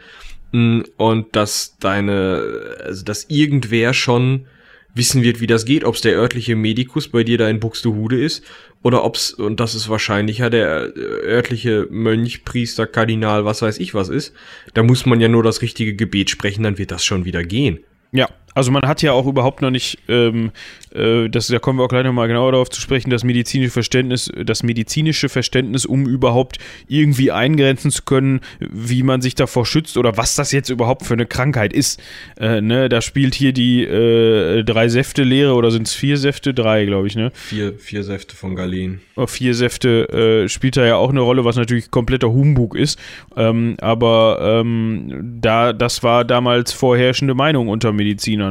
Mm, 0.53 0.81
und 0.97 1.35
dass 1.35 1.77
deine, 1.81 2.43
also 2.85 3.05
dass 3.05 3.25
irgendwer 3.29 3.95
schon 3.95 4.47
wissen 4.95 5.23
wird, 5.23 5.41
wie 5.41 5.47
das 5.47 5.65
geht, 5.65 5.85
ob 5.85 5.95
es 5.95 6.01
der 6.01 6.17
örtliche 6.17 6.57
Medikus 6.57 7.09
bei 7.09 7.23
dir 7.23 7.37
da 7.37 7.49
in 7.49 7.61
Buxtehude 7.61 8.19
ist 8.19 8.43
oder 8.83 9.05
ob's 9.05 9.33
und 9.33 9.61
das 9.61 9.75
ist 9.75 9.91
wahrscheinlicher 9.91 10.49
der 10.49 10.97
äh, 10.97 11.01
örtliche 11.27 11.87
Mönch, 11.91 12.45
Priester, 12.45 12.87
Kardinal, 12.87 13.45
was 13.45 13.61
weiß 13.61 13.79
ich 13.79 13.95
was 13.95 14.09
ist. 14.09 14.33
Da 14.73 14.83
muss 14.83 15.05
man 15.05 15.21
ja 15.21 15.29
nur 15.29 15.43
das 15.43 15.61
richtige 15.61 15.95
Gebet 15.95 16.31
sprechen, 16.31 16.63
dann 16.63 16.79
wird 16.79 16.91
das 16.91 17.05
schon 17.05 17.27
wieder 17.27 17.45
gehen. 17.45 17.81
Ja, 18.13 18.29
Also 18.57 18.71
man 18.71 18.89
hat 18.89 19.03
ja 19.03 19.13
auch 19.13 19.27
überhaupt 19.27 19.61
noch 19.61 19.71
nicht, 19.71 19.99
ähm, 20.09 20.51
äh, 20.95 21.29
das, 21.29 21.49
da 21.49 21.59
kommen 21.59 21.79
wir 21.79 21.85
auch 21.85 21.91
gleich 21.91 22.05
nochmal 22.05 22.27
genauer 22.27 22.53
darauf 22.53 22.71
zu 22.71 22.81
sprechen, 22.81 23.11
das 23.11 23.23
medizinische 23.23 23.71
Verständnis, 23.71 24.33
das 24.35 24.63
medizinische 24.63 25.29
Verständnis, 25.29 25.85
um 25.85 26.07
überhaupt 26.07 26.57
irgendwie 26.89 27.31
eingrenzen 27.31 27.91
zu 27.91 28.05
können, 28.05 28.41
wie 28.59 29.03
man 29.03 29.21
sich 29.21 29.35
davor 29.35 29.67
schützt 29.67 29.99
oder 29.99 30.17
was 30.17 30.37
das 30.37 30.53
jetzt 30.53 30.71
überhaupt 30.71 31.05
für 31.05 31.13
eine 31.13 31.27
Krankheit 31.27 31.75
ist. 31.75 32.01
Äh, 32.41 32.63
ne, 32.63 32.89
da 32.89 33.03
spielt 33.03 33.35
hier 33.35 33.53
die 33.53 33.85
äh, 33.85 34.65
drei 34.65 34.89
Säfte 34.89 35.23
Lehre 35.23 35.53
oder 35.53 35.71
sind 35.71 35.87
es 35.87 35.93
vier 35.93 36.17
Säfte? 36.17 36.55
Drei, 36.55 36.87
glaube 36.87 37.09
ich, 37.09 37.15
ne? 37.15 37.33
Vier, 37.35 37.75
vier 37.79 38.05
Säfte 38.05 38.37
von 38.37 38.57
Galen. 38.57 39.03
Oh, 39.17 39.27
vier 39.27 39.55
Säfte 39.55 40.45
äh, 40.45 40.49
spielt 40.49 40.79
da 40.79 40.87
ja 40.87 40.97
auch 40.97 41.11
eine 41.11 41.21
Rolle, 41.21 41.45
was 41.45 41.57
natürlich 41.57 41.91
kompletter 41.91 42.33
Humbug 42.33 42.75
ist. 42.75 42.99
Ähm, 43.37 43.77
aber 43.83 44.39
ähm, 44.41 45.41
da, 45.43 45.75
das 45.75 46.03
war 46.03 46.25
damals 46.25 46.73
vorherrschende 46.73 47.35
Meinung 47.35 47.69
unter 47.69 47.93
Medizinern. 47.93 48.46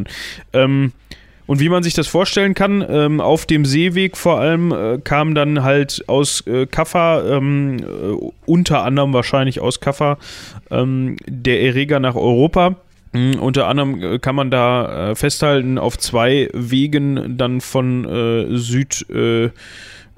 Ähm, 0.53 0.91
und 1.47 1.59
wie 1.59 1.69
man 1.69 1.83
sich 1.83 1.93
das 1.93 2.07
vorstellen 2.07 2.55
kann, 2.55 2.83
ähm, 2.87 3.21
auf 3.21 3.45
dem 3.45 3.65
Seeweg 3.65 4.17
vor 4.17 4.39
allem 4.39 4.71
äh, 4.71 4.97
kam 5.03 5.35
dann 5.35 5.63
halt 5.63 6.03
aus 6.07 6.45
äh, 6.47 6.65
Kaffa, 6.65 7.21
ähm, 7.23 7.77
äh, 7.77 8.31
unter 8.45 8.83
anderem 8.83 9.13
wahrscheinlich 9.13 9.59
aus 9.59 9.79
Kaffa, 9.79 10.17
ähm, 10.71 11.17
der 11.27 11.61
Erreger 11.61 11.99
nach 11.99 12.15
Europa. 12.15 12.77
Mhm, 13.13 13.35
unter 13.39 13.67
anderem 13.67 14.01
äh, 14.01 14.19
kann 14.19 14.35
man 14.35 14.49
da 14.49 15.11
äh, 15.11 15.15
festhalten, 15.15 15.77
auf 15.77 15.99
zwei 15.99 16.49
Wegen 16.53 17.37
dann 17.37 17.61
von 17.61 18.05
äh, 18.05 18.57
Süd 18.57 19.05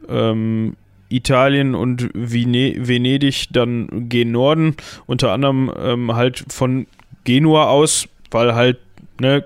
ähm, 0.10 0.76
Italien 1.10 1.76
und 1.76 2.10
Vene 2.14 2.76
Venedig 2.80 3.48
dann 3.52 4.10
gen 4.10 4.32
Norden, 4.32 4.76
unter 5.06 5.32
anderem 5.32 5.72
ähm, 5.80 6.16
halt 6.16 6.44
von 6.50 6.88
Genua 7.24 7.68
aus, 7.68 8.08
weil 8.32 8.56
halt, 8.56 8.78
ne, 9.20 9.46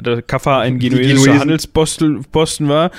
der 0.00 0.22
Kaffa 0.22 0.60
ein 0.60 0.78
genuesischer 0.78 1.38
Handelsposten 1.38 2.68
war, 2.68 2.90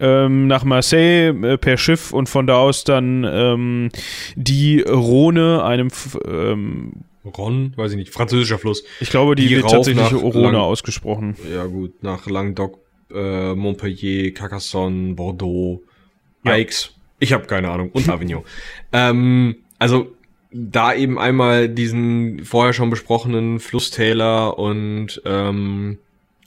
ähm, 0.00 0.46
nach 0.46 0.64
Marseille 0.64 1.28
äh, 1.28 1.58
per 1.58 1.76
Schiff 1.76 2.12
und 2.12 2.28
von 2.28 2.46
da 2.46 2.56
aus 2.56 2.84
dann 2.84 3.24
ähm, 3.24 3.90
die 4.34 4.80
Rhone, 4.80 5.64
einem 5.64 5.88
ähm, 6.26 6.92
Ron, 7.24 7.72
weiß 7.76 7.92
ich 7.92 7.96
nicht, 7.96 8.12
französischer 8.12 8.58
Fluss. 8.58 8.84
Ich 9.00 9.10
glaube, 9.10 9.34
die, 9.34 9.48
die 9.48 9.56
wird 9.56 9.70
tatsächlich 9.70 10.12
Rhone 10.12 10.60
ausgesprochen. 10.60 11.36
Ja 11.52 11.66
gut, 11.66 12.02
nach 12.02 12.26
Languedoc, 12.26 12.78
äh, 13.12 13.54
Montpellier, 13.54 14.32
Carcassonne, 14.32 15.14
Bordeaux, 15.14 15.82
ja. 16.44 16.52
Aix. 16.52 16.92
Ich 17.18 17.32
habe 17.32 17.46
keine 17.46 17.70
Ahnung. 17.70 17.90
Und 17.92 18.08
Avignon. 18.08 18.44
ähm, 18.92 19.56
also 19.78 20.12
da 20.52 20.94
eben 20.94 21.18
einmal 21.18 21.68
diesen 21.68 22.44
vorher 22.44 22.72
schon 22.72 22.90
besprochenen 22.90 23.60
Flusstäler 23.60 24.58
und 24.58 25.20
ähm, 25.24 25.98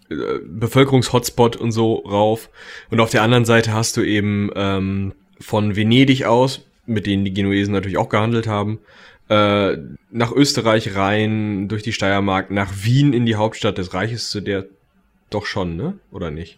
äh, 0.09 0.39
Bevölkerungshotspot 0.43 1.55
und 1.55 1.71
so 1.71 1.95
rauf. 1.95 2.49
Und 2.89 2.99
auf 2.99 3.09
der 3.09 3.23
anderen 3.23 3.45
Seite 3.45 3.73
hast 3.73 3.97
du 3.97 4.01
eben 4.01 4.49
ähm, 4.55 5.13
von 5.39 5.75
Venedig 5.75 6.25
aus, 6.25 6.65
mit 6.85 7.05
denen 7.05 7.25
die 7.25 7.33
Genuesen 7.33 7.73
natürlich 7.73 7.97
auch 7.97 8.09
gehandelt 8.09 8.47
haben, 8.47 8.79
äh, 9.29 9.77
nach 10.11 10.31
Österreich 10.31 10.95
rein, 10.95 11.67
durch 11.67 11.83
die 11.83 11.93
Steiermark, 11.93 12.49
nach 12.49 12.71
Wien 12.83 13.13
in 13.13 13.25
die 13.25 13.35
Hauptstadt 13.35 13.77
des 13.77 13.93
Reiches, 13.93 14.29
zu 14.31 14.41
der 14.41 14.65
doch 15.29 15.45
schon, 15.45 15.75
ne? 15.75 15.99
Oder 16.11 16.31
nicht? 16.31 16.57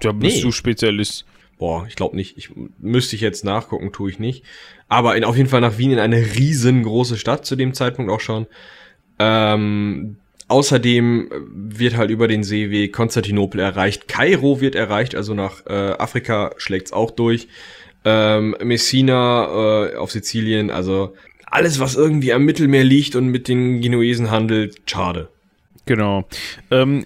Da 0.00 0.12
bist 0.12 0.36
nee. 0.38 0.42
du 0.42 0.50
Spezialist. 0.50 1.24
Boah, 1.58 1.86
ich 1.88 1.94
glaube 1.94 2.16
nicht. 2.16 2.36
Ich 2.36 2.50
müsste 2.78 3.14
ich 3.14 3.22
jetzt 3.22 3.44
nachgucken, 3.44 3.92
tue 3.92 4.10
ich 4.10 4.18
nicht. 4.18 4.44
Aber 4.88 5.16
in, 5.16 5.22
auf 5.22 5.36
jeden 5.36 5.48
Fall 5.48 5.60
nach 5.60 5.78
Wien 5.78 5.92
in 5.92 6.00
eine 6.00 6.16
riesengroße 6.16 7.16
Stadt 7.16 7.46
zu 7.46 7.54
dem 7.54 7.72
Zeitpunkt 7.72 8.10
auch 8.10 8.20
schon. 8.20 8.46
Ähm, 9.20 10.16
außerdem 10.48 11.30
wird 11.46 11.96
halt 11.96 12.10
über 12.10 12.28
den 12.28 12.44
Seeweg 12.44 12.92
Konstantinopel 12.92 13.60
erreicht. 13.60 14.08
Kairo 14.08 14.60
wird 14.60 14.74
erreicht, 14.74 15.14
also 15.14 15.34
nach 15.34 15.66
äh, 15.66 15.72
Afrika 15.72 16.52
schlägt's 16.56 16.92
auch 16.92 17.10
durch. 17.10 17.48
Ähm, 18.04 18.56
Messina 18.62 19.90
äh, 19.92 19.96
auf 19.96 20.10
Sizilien, 20.10 20.70
also 20.70 21.14
alles, 21.46 21.78
was 21.78 21.94
irgendwie 21.94 22.32
am 22.32 22.44
Mittelmeer 22.44 22.82
liegt 22.82 23.14
und 23.14 23.28
mit 23.28 23.46
den 23.46 23.80
Genuesen 23.80 24.30
handelt, 24.30 24.80
schade. 24.86 25.28
Genau. 25.84 26.24
Ähm, 26.70 27.04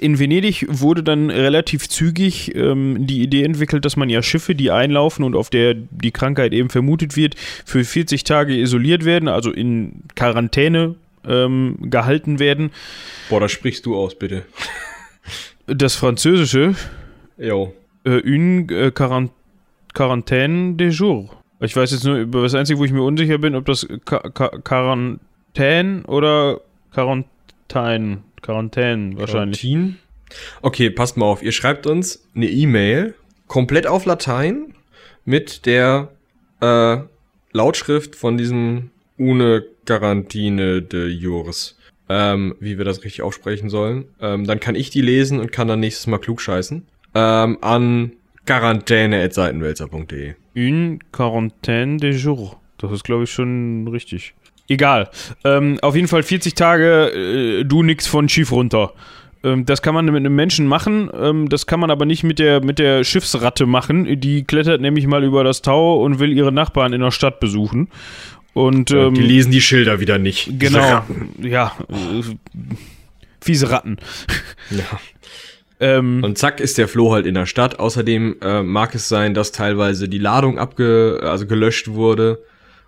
in 0.00 0.18
Venedig 0.18 0.66
wurde 0.68 1.02
dann 1.02 1.30
relativ 1.30 1.88
zügig 1.88 2.54
ähm, 2.54 3.06
die 3.06 3.22
Idee 3.22 3.42
entwickelt, 3.42 3.84
dass 3.84 3.96
man 3.96 4.08
ja 4.08 4.22
Schiffe, 4.22 4.54
die 4.54 4.70
einlaufen 4.70 5.24
und 5.24 5.36
auf 5.36 5.50
der 5.50 5.74
die 5.74 6.10
Krankheit 6.10 6.52
eben 6.52 6.70
vermutet 6.70 7.16
wird, 7.16 7.34
für 7.64 7.84
40 7.84 8.24
Tage 8.24 8.56
isoliert 8.56 9.04
werden, 9.04 9.28
also 9.28 9.50
in 9.50 10.04
Quarantäne 10.14 10.94
ähm, 11.26 11.76
gehalten 11.80 12.38
werden. 12.38 12.70
Boah, 13.28 13.40
das 13.40 13.52
sprichst 13.52 13.86
du 13.86 13.96
aus, 13.96 14.14
bitte. 14.14 14.44
Das 15.66 15.94
Französische. 15.94 16.74
Jo. 17.38 17.74
Äh, 18.04 18.20
une 18.20 18.66
äh, 18.70 18.90
Quarantaine 18.90 20.74
de 20.74 20.88
jour. 20.88 21.30
Ich 21.60 21.76
weiß 21.76 21.90
jetzt 21.92 22.04
nur, 22.04 22.16
über 22.16 22.42
das 22.42 22.54
Einzige, 22.54 22.78
wo 22.78 22.84
ich 22.84 22.92
mir 22.92 23.02
unsicher 23.02 23.38
bin, 23.38 23.54
ob 23.54 23.66
das 23.66 23.86
Quarantäne 24.04 26.02
oder 26.06 26.60
Quarantäne 26.92 28.22
Quarantäne 28.40 29.18
wahrscheinlich. 29.18 29.60
Quarantin? 29.60 29.98
Okay, 30.62 30.90
passt 30.90 31.16
mal 31.16 31.26
auf. 31.26 31.42
Ihr 31.42 31.52
schreibt 31.52 31.86
uns 31.86 32.26
eine 32.34 32.48
E-Mail 32.48 33.14
komplett 33.46 33.86
auf 33.86 34.04
Latein 34.06 34.74
mit 35.24 35.66
der 35.66 36.08
äh, 36.60 36.98
Lautschrift 37.52 38.16
von 38.16 38.36
diesem 38.36 38.90
Une 39.20 39.62
Garantine 39.84 40.82
de 40.82 41.08
Jures. 41.08 41.76
Ähm, 42.08 42.56
wie 42.58 42.76
wir 42.76 42.84
das 42.84 43.04
richtig 43.04 43.22
aussprechen 43.22 43.70
sollen. 43.70 44.06
Ähm, 44.20 44.44
dann 44.44 44.58
kann 44.58 44.74
ich 44.74 44.90
die 44.90 45.00
lesen 45.00 45.38
und 45.38 45.52
kann 45.52 45.68
dann 45.68 45.78
nächstes 45.78 46.08
Mal 46.08 46.18
klug 46.18 46.40
scheißen. 46.40 46.84
Ähm, 47.14 47.58
an 47.60 48.12
quarantäne.seitenwälzer.de. 48.46 50.34
Une 50.56 50.98
quarantaine 51.12 51.98
de 51.98 52.10
jour. 52.10 52.56
Das 52.78 52.90
ist, 52.90 53.04
glaube 53.04 53.24
ich, 53.24 53.30
schon 53.30 53.86
richtig. 53.86 54.34
Egal. 54.68 55.08
Ähm, 55.44 55.78
auf 55.82 55.94
jeden 55.94 56.08
Fall 56.08 56.24
40 56.24 56.54
Tage, 56.54 57.60
äh, 57.60 57.64
du 57.64 57.84
nix 57.84 58.08
von 58.08 58.28
Schiff 58.28 58.50
runter. 58.50 58.92
Ähm, 59.42 59.64
das 59.66 59.82
kann 59.82 59.94
man 59.94 60.04
mit 60.06 60.16
einem 60.16 60.34
Menschen 60.34 60.66
machen, 60.66 61.10
ähm, 61.14 61.48
das 61.48 61.66
kann 61.66 61.80
man 61.80 61.90
aber 61.90 62.04
nicht 62.04 62.24
mit 62.24 62.38
der, 62.38 62.62
mit 62.62 62.78
der 62.78 63.04
Schiffsratte 63.04 63.66
machen. 63.66 64.20
Die 64.20 64.44
klettert 64.44 64.80
nämlich 64.80 65.06
mal 65.06 65.24
über 65.24 65.44
das 65.44 65.62
Tau 65.62 66.02
und 66.02 66.18
will 66.18 66.32
ihre 66.32 66.52
Nachbarn 66.52 66.92
in 66.92 67.00
der 67.00 67.10
Stadt 67.10 67.40
besuchen. 67.40 67.88
Und, 68.52 68.90
ähm, 68.90 69.14
die 69.14 69.22
lesen 69.22 69.52
die 69.52 69.60
Schilder 69.60 70.00
wieder 70.00 70.18
nicht. 70.18 70.58
Genau. 70.58 71.04
Ja. 71.40 71.76
Äh, 71.88 72.22
fiese 73.40 73.70
Ratten. 73.70 73.98
Ja. 74.70 75.00
Ähm, 75.80 76.22
und 76.22 76.36
zack 76.36 76.60
ist 76.60 76.76
der 76.76 76.88
Floh 76.88 77.12
halt 77.12 77.26
in 77.26 77.34
der 77.34 77.46
Stadt. 77.46 77.78
Außerdem 77.78 78.36
äh, 78.42 78.62
mag 78.62 78.94
es 78.94 79.08
sein, 79.08 79.32
dass 79.32 79.50
teilweise 79.50 80.08
die 80.08 80.18
Ladung 80.18 80.58
abge 80.58 81.20
also 81.22 81.46
gelöscht 81.46 81.88
wurde 81.88 82.42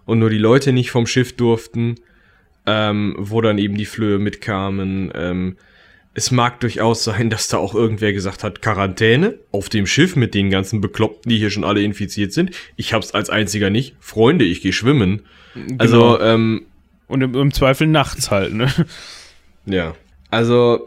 und 0.04 0.18
nur 0.18 0.30
die 0.30 0.38
Leute 0.38 0.72
nicht 0.72 0.90
vom 0.90 1.06
Schiff 1.06 1.34
durften, 1.34 1.94
ähm, 2.66 3.16
wo 3.18 3.40
dann 3.40 3.56
eben 3.58 3.76
die 3.76 3.86
Flöhe 3.86 4.18
mitkamen. 4.18 5.10
Ähm, 5.14 5.56
es 6.14 6.30
mag 6.30 6.60
durchaus 6.60 7.04
sein, 7.04 7.30
dass 7.30 7.48
da 7.48 7.56
auch 7.56 7.74
irgendwer 7.74 8.12
gesagt 8.12 8.44
hat, 8.44 8.60
Quarantäne 8.60 9.38
auf 9.50 9.70
dem 9.70 9.86
Schiff 9.86 10.14
mit 10.14 10.34
den 10.34 10.50
ganzen 10.50 10.82
Bekloppten, 10.82 11.30
die 11.30 11.38
hier 11.38 11.50
schon 11.50 11.64
alle 11.64 11.82
infiziert 11.82 12.34
sind. 12.34 12.50
Ich 12.76 12.92
hab's 12.92 13.12
als 13.12 13.30
einziger 13.30 13.70
nicht. 13.70 13.96
Freunde, 14.00 14.44
ich 14.44 14.60
gehe 14.60 14.74
schwimmen. 14.74 15.22
Genau. 15.54 15.76
Also, 15.78 16.20
ähm, 16.20 16.62
Und 17.08 17.22
im, 17.22 17.34
im 17.34 17.52
Zweifel 17.52 17.86
nachts 17.86 18.30
halt, 18.30 18.54
ne? 18.54 18.72
Ja. 19.66 19.94
Also. 20.30 20.84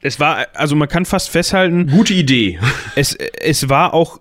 Es 0.00 0.20
war, 0.20 0.46
also 0.54 0.76
man 0.76 0.88
kann 0.88 1.04
fast 1.04 1.28
festhalten. 1.28 1.88
Gute 1.88 2.14
Idee. 2.14 2.60
Es, 2.94 3.14
es 3.14 3.68
war 3.68 3.94
auch 3.94 4.20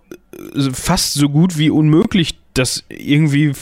fast 0.74 1.13
so 1.13 1.30
gut 1.30 1.58
wie 1.58 1.70
unmöglich, 1.70 2.38
das 2.54 2.84
irgendwie 2.89 3.54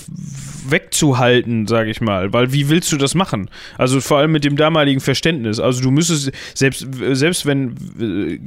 wegzuhalten, 0.68 1.68
sage 1.68 1.92
ich 1.92 2.02
mal. 2.02 2.32
Weil 2.34 2.54
wie 2.54 2.70
willst 2.70 2.92
du 2.92 2.98
das 2.98 3.16
machen? 3.16 3.50
Also 3.78 4.00
vor 4.00 4.20
allem 4.20 4.32
mit 4.32 4.46
dem 4.46 4.56
damaligen 4.56 5.02
Verständnis. 5.02 5.60
Also 5.60 5.82
du 5.82 5.92
müsstest, 5.92 6.32
selbst, 6.54 6.88
selbst 7.12 7.46
wenn 7.46 7.76
äh, 8.00 8.40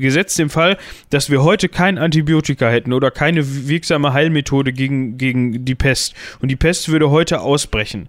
gesetzt 0.00 0.38
dem 0.38 0.50
Fall, 0.50 0.76
dass 1.10 1.30
wir 1.30 1.42
heute 1.42 1.68
kein 1.68 1.98
Antibiotika 1.98 2.68
hätten 2.68 2.92
oder 2.92 3.10
keine 3.10 3.68
wirksame 3.68 4.12
Heilmethode 4.12 4.72
gegen, 4.72 5.18
gegen 5.18 5.64
die 5.64 5.74
Pest 5.74 6.14
und 6.40 6.48
die 6.48 6.56
Pest 6.56 6.88
würde 6.88 7.10
heute 7.10 7.40
ausbrechen. 7.40 8.08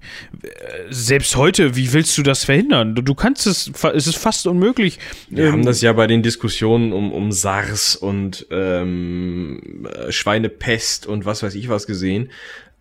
Selbst 0.89 1.35
heute, 1.35 1.75
wie 1.75 1.93
willst 1.93 2.17
du 2.17 2.23
das 2.23 2.43
verhindern? 2.43 2.95
Du, 2.95 3.01
du 3.01 3.15
kannst 3.15 3.47
es, 3.47 3.71
es 3.93 4.07
ist 4.07 4.17
fast 4.17 4.47
unmöglich. 4.47 4.99
Wir 5.29 5.45
ähm, 5.45 5.51
haben 5.51 5.65
das 5.65 5.81
ja 5.81 5.93
bei 5.93 6.07
den 6.07 6.23
Diskussionen 6.23 6.93
um, 6.93 7.11
um 7.11 7.31
SARS 7.31 7.95
und 7.95 8.47
ähm, 8.51 9.87
Schweinepest 10.09 11.05
und 11.05 11.25
was 11.25 11.43
weiß 11.43 11.55
ich 11.55 11.69
was 11.69 11.87
gesehen. 11.87 12.29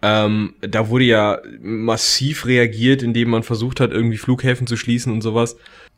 Ähm, 0.02 0.54
da 0.62 0.88
wurde 0.88 1.04
ja 1.04 1.38
massiv 1.60 2.46
reagiert, 2.46 3.02
indem 3.02 3.30
man 3.30 3.42
versucht 3.42 3.80
hat, 3.80 3.90
irgendwie 3.90 4.16
Flughäfen 4.16 4.66
zu 4.66 4.76
schließen 4.76 5.12
und 5.12 5.20
sowas 5.20 5.56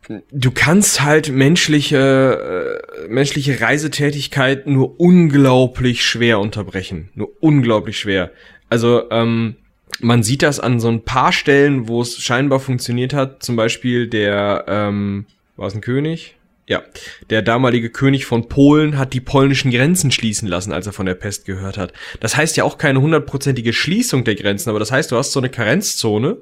du 0.08 0.50
kannst 0.50 1.02
halt 1.02 1.30
menschliche, 1.30 2.82
äh, 3.04 3.08
menschliche 3.08 3.60
Reisetätigkeit 3.60 4.66
nur 4.66 4.98
unglaublich 5.00 6.04
schwer 6.04 6.40
unterbrechen. 6.40 7.10
Nur 7.14 7.30
unglaublich 7.40 7.98
schwer. 7.98 8.30
Also, 8.68 9.10
ähm, 9.10 9.56
man 10.00 10.22
sieht 10.22 10.42
das 10.42 10.58
an 10.58 10.80
so 10.80 10.88
ein 10.88 11.04
paar 11.04 11.32
Stellen, 11.32 11.88
wo 11.88 12.02
es 12.02 12.18
scheinbar 12.18 12.60
funktioniert 12.60 13.14
hat. 13.14 13.42
Zum 13.42 13.56
Beispiel 13.56 14.08
der, 14.08 14.64
ähm, 14.66 15.26
war 15.56 15.68
es 15.68 15.74
ein 15.74 15.80
König? 15.80 16.36
Ja, 16.66 16.82
der 17.28 17.42
damalige 17.42 17.90
König 17.90 18.24
von 18.24 18.48
Polen 18.48 18.96
hat 18.96 19.12
die 19.12 19.20
polnischen 19.20 19.70
Grenzen 19.70 20.10
schließen 20.10 20.48
lassen, 20.48 20.72
als 20.72 20.86
er 20.86 20.92
von 20.92 21.06
der 21.06 21.14
Pest 21.14 21.44
gehört 21.44 21.76
hat. 21.76 21.92
Das 22.20 22.36
heißt 22.36 22.56
ja 22.56 22.64
auch 22.64 22.78
keine 22.78 23.00
hundertprozentige 23.00 23.72
Schließung 23.72 24.24
der 24.24 24.36
Grenzen, 24.36 24.70
aber 24.70 24.78
das 24.78 24.92
heißt, 24.92 25.10
du 25.10 25.16
hast 25.16 25.32
so 25.32 25.40
eine 25.40 25.50
Karenzzone 25.50 26.38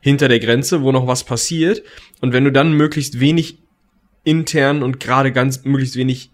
hinter 0.00 0.28
der 0.28 0.40
Grenze, 0.40 0.82
wo 0.82 0.92
noch 0.92 1.06
was 1.06 1.24
passiert. 1.24 1.82
Und 2.20 2.32
wenn 2.32 2.44
du 2.44 2.52
dann 2.52 2.72
möglichst 2.72 3.20
wenig 3.20 3.58
intern 4.24 4.82
und 4.82 5.00
gerade 5.00 5.32
ganz 5.32 5.64
möglichst 5.64 5.96
wenig 5.96 6.30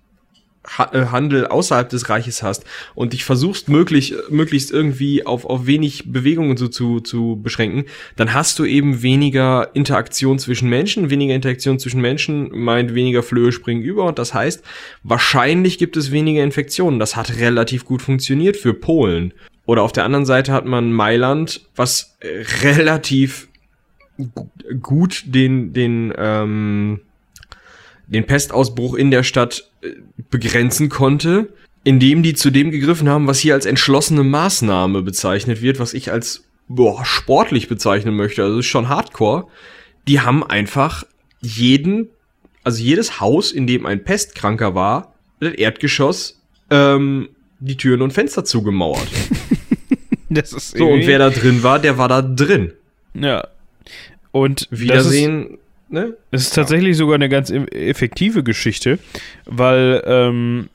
äh, 0.92 1.06
Handel 1.06 1.46
außerhalb 1.48 1.88
des 1.88 2.08
Reiches 2.08 2.42
hast 2.42 2.64
und 2.94 3.12
dich 3.12 3.24
versuchst 3.24 3.68
möglich, 3.68 4.14
möglichst 4.30 4.70
irgendwie 4.70 5.26
auf, 5.26 5.44
auf 5.44 5.66
wenig 5.66 6.12
Bewegungen 6.12 6.56
so 6.56 6.68
zu, 6.68 7.00
zu 7.00 7.40
beschränken, 7.42 7.84
dann 8.16 8.32
hast 8.32 8.58
du 8.60 8.64
eben 8.64 9.02
weniger 9.02 9.70
Interaktion 9.74 10.38
zwischen 10.38 10.68
Menschen. 10.68 11.10
Weniger 11.10 11.34
Interaktion 11.34 11.80
zwischen 11.80 12.00
Menschen 12.00 12.50
meint 12.52 12.94
weniger 12.94 13.24
Flöhe 13.24 13.50
springen 13.50 13.82
über 13.82 14.04
und 14.04 14.18
das 14.18 14.34
heißt, 14.34 14.62
wahrscheinlich 15.02 15.78
gibt 15.78 15.96
es 15.96 16.12
weniger 16.12 16.44
Infektionen. 16.44 17.00
Das 17.00 17.16
hat 17.16 17.38
relativ 17.38 17.84
gut 17.84 18.00
funktioniert 18.00 18.56
für 18.56 18.72
Polen. 18.72 19.34
Oder 19.66 19.82
auf 19.82 19.92
der 19.92 20.04
anderen 20.04 20.26
Seite 20.26 20.52
hat 20.52 20.64
man 20.64 20.92
Mailand, 20.92 21.68
was 21.74 22.16
relativ 22.62 23.48
gut 24.80 25.24
den, 25.26 25.72
den, 25.72 26.12
ähm, 26.16 27.00
den 28.06 28.26
Pestausbruch 28.26 28.94
in 28.94 29.10
der 29.10 29.22
Stadt 29.22 29.70
äh, 29.82 29.90
begrenzen 30.30 30.88
konnte, 30.88 31.52
indem 31.84 32.22
die 32.22 32.34
zu 32.34 32.50
dem 32.50 32.70
gegriffen 32.70 33.08
haben, 33.08 33.26
was 33.26 33.38
hier 33.38 33.54
als 33.54 33.66
entschlossene 33.66 34.22
Maßnahme 34.22 35.02
bezeichnet 35.02 35.62
wird, 35.62 35.78
was 35.78 35.94
ich 35.94 36.12
als 36.12 36.44
boah, 36.68 37.04
sportlich 37.04 37.68
bezeichnen 37.68 38.16
möchte. 38.16 38.42
Also 38.42 38.58
ist 38.58 38.66
schon 38.66 38.88
Hardcore. 38.88 39.46
Die 40.08 40.20
haben 40.20 40.44
einfach 40.44 41.04
jeden, 41.40 42.08
also 42.64 42.82
jedes 42.82 43.20
Haus, 43.20 43.52
in 43.52 43.66
dem 43.66 43.86
ein 43.86 44.04
Pestkranker 44.04 44.74
war, 44.74 45.14
das 45.40 45.54
Erdgeschoss, 45.54 46.40
ähm, 46.70 47.28
die 47.60 47.76
Türen 47.76 48.02
und 48.02 48.12
Fenster 48.12 48.44
zugemauert. 48.44 49.08
das 50.30 50.52
ist 50.52 50.76
so, 50.76 50.88
und 50.88 51.06
wer 51.06 51.18
da 51.18 51.30
drin 51.30 51.62
war, 51.62 51.78
der 51.78 51.98
war 51.98 52.08
da 52.08 52.22
drin. 52.22 52.72
Ja. 53.14 53.46
Und 54.32 54.66
Wiedersehen 54.70 55.58
ne? 55.92 56.16
Es 56.30 56.42
ist 56.42 56.54
tatsächlich 56.54 56.96
sogar 56.96 57.14
eine 57.14 57.28
ganz 57.28 57.50
e-, 57.50 57.64
effektive 57.66 58.42
Geschichte, 58.42 58.98
weil, 59.44 60.02
ähm, 60.06 60.68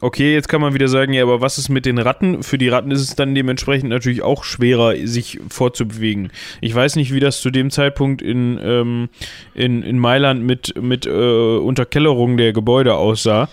okay, 0.00 0.32
jetzt 0.32 0.48
kann 0.48 0.60
man 0.60 0.72
wieder 0.72 0.88
sagen, 0.88 1.12
ja, 1.12 1.22
aber 1.22 1.40
was 1.40 1.58
ist 1.58 1.68
mit 1.68 1.84
den 1.84 1.98
Ratten? 1.98 2.42
Für 2.42 2.56
die 2.56 2.68
Ratten 2.68 2.90
ist 2.90 3.02
es 3.02 3.16
dann 3.16 3.34
dementsprechend 3.34 3.90
natürlich 3.90 4.22
auch 4.22 4.44
schwerer, 4.44 4.94
sich 5.06 5.40
fortzubewegen. 5.50 6.32
Ich 6.60 6.74
weiß 6.74 6.96
nicht, 6.96 7.12
wie 7.12 7.20
das 7.20 7.40
zu 7.40 7.50
dem 7.50 7.70
Zeitpunkt 7.70 8.22
in, 8.22 8.58
ähm, 8.62 9.08
in, 9.54 9.82
in 9.82 9.98
Mailand 9.98 10.44
mit, 10.44 10.80
mit 10.80 11.06
äh, 11.06 11.10
Unterkellerung 11.10 12.36
der 12.36 12.52
Gebäude 12.52 12.94
aussah. 12.94 13.48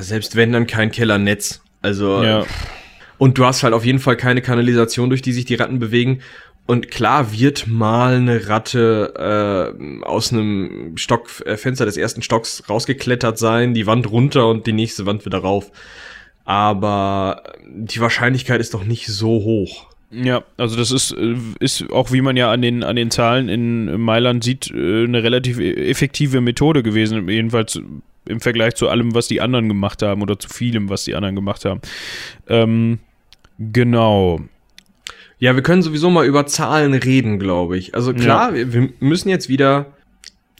Selbst 0.00 0.36
wenn 0.36 0.52
dann 0.52 0.66
kein 0.66 0.90
Kellernetz. 0.90 1.62
Also. 1.82 2.22
Ja. 2.22 2.44
Und 3.16 3.36
du 3.36 3.44
hast 3.44 3.62
halt 3.62 3.74
auf 3.74 3.84
jeden 3.84 3.98
Fall 3.98 4.16
keine 4.16 4.40
Kanalisation, 4.40 5.10
durch 5.10 5.20
die 5.20 5.32
sich 5.32 5.44
die 5.44 5.54
Ratten 5.54 5.78
bewegen. 5.78 6.20
Und 6.70 6.88
klar 6.88 7.32
wird 7.32 7.66
mal 7.66 8.14
eine 8.14 8.46
Ratte 8.46 9.74
äh, 9.82 10.04
aus 10.04 10.32
einem 10.32 10.96
Stock, 10.96 11.28
äh, 11.44 11.56
Fenster 11.56 11.84
des 11.84 11.96
ersten 11.96 12.22
Stocks 12.22 12.62
rausgeklettert 12.70 13.38
sein, 13.38 13.74
die 13.74 13.88
Wand 13.88 14.08
runter 14.08 14.46
und 14.46 14.68
die 14.68 14.72
nächste 14.72 15.04
Wand 15.04 15.26
wieder 15.26 15.38
rauf. 15.38 15.72
Aber 16.44 17.42
die 17.66 17.98
Wahrscheinlichkeit 17.98 18.60
ist 18.60 18.72
doch 18.72 18.84
nicht 18.84 19.08
so 19.08 19.30
hoch. 19.30 19.88
Ja, 20.12 20.44
also 20.58 20.76
das 20.76 20.92
ist, 20.92 21.10
äh, 21.10 21.34
ist 21.58 21.90
auch, 21.90 22.12
wie 22.12 22.20
man 22.20 22.36
ja 22.36 22.52
an 22.52 22.62
den, 22.62 22.84
an 22.84 22.94
den 22.94 23.10
Zahlen 23.10 23.48
in 23.48 24.00
Mailand 24.00 24.44
sieht, 24.44 24.70
äh, 24.70 25.02
eine 25.02 25.24
relativ 25.24 25.58
e-, 25.58 25.90
effektive 25.90 26.40
Methode 26.40 26.84
gewesen, 26.84 27.28
jedenfalls 27.28 27.82
im 28.26 28.40
Vergleich 28.40 28.76
zu 28.76 28.88
allem, 28.88 29.12
was 29.12 29.26
die 29.26 29.40
anderen 29.40 29.66
gemacht 29.66 30.02
haben 30.02 30.22
oder 30.22 30.38
zu 30.38 30.48
vielem, 30.48 30.88
was 30.88 31.02
die 31.02 31.16
anderen 31.16 31.34
gemacht 31.34 31.64
haben. 31.64 31.80
Ähm, 32.46 33.00
genau. 33.58 34.38
Ja, 35.40 35.54
wir 35.56 35.62
können 35.62 35.82
sowieso 35.82 36.10
mal 36.10 36.26
über 36.26 36.46
Zahlen 36.46 36.92
reden, 36.92 37.38
glaube 37.38 37.78
ich. 37.78 37.94
Also 37.94 38.12
klar, 38.12 38.50
ja. 38.50 38.54
wir, 38.54 38.72
wir, 38.72 38.88
müssen 39.00 39.30
jetzt 39.30 39.48
wieder 39.48 39.86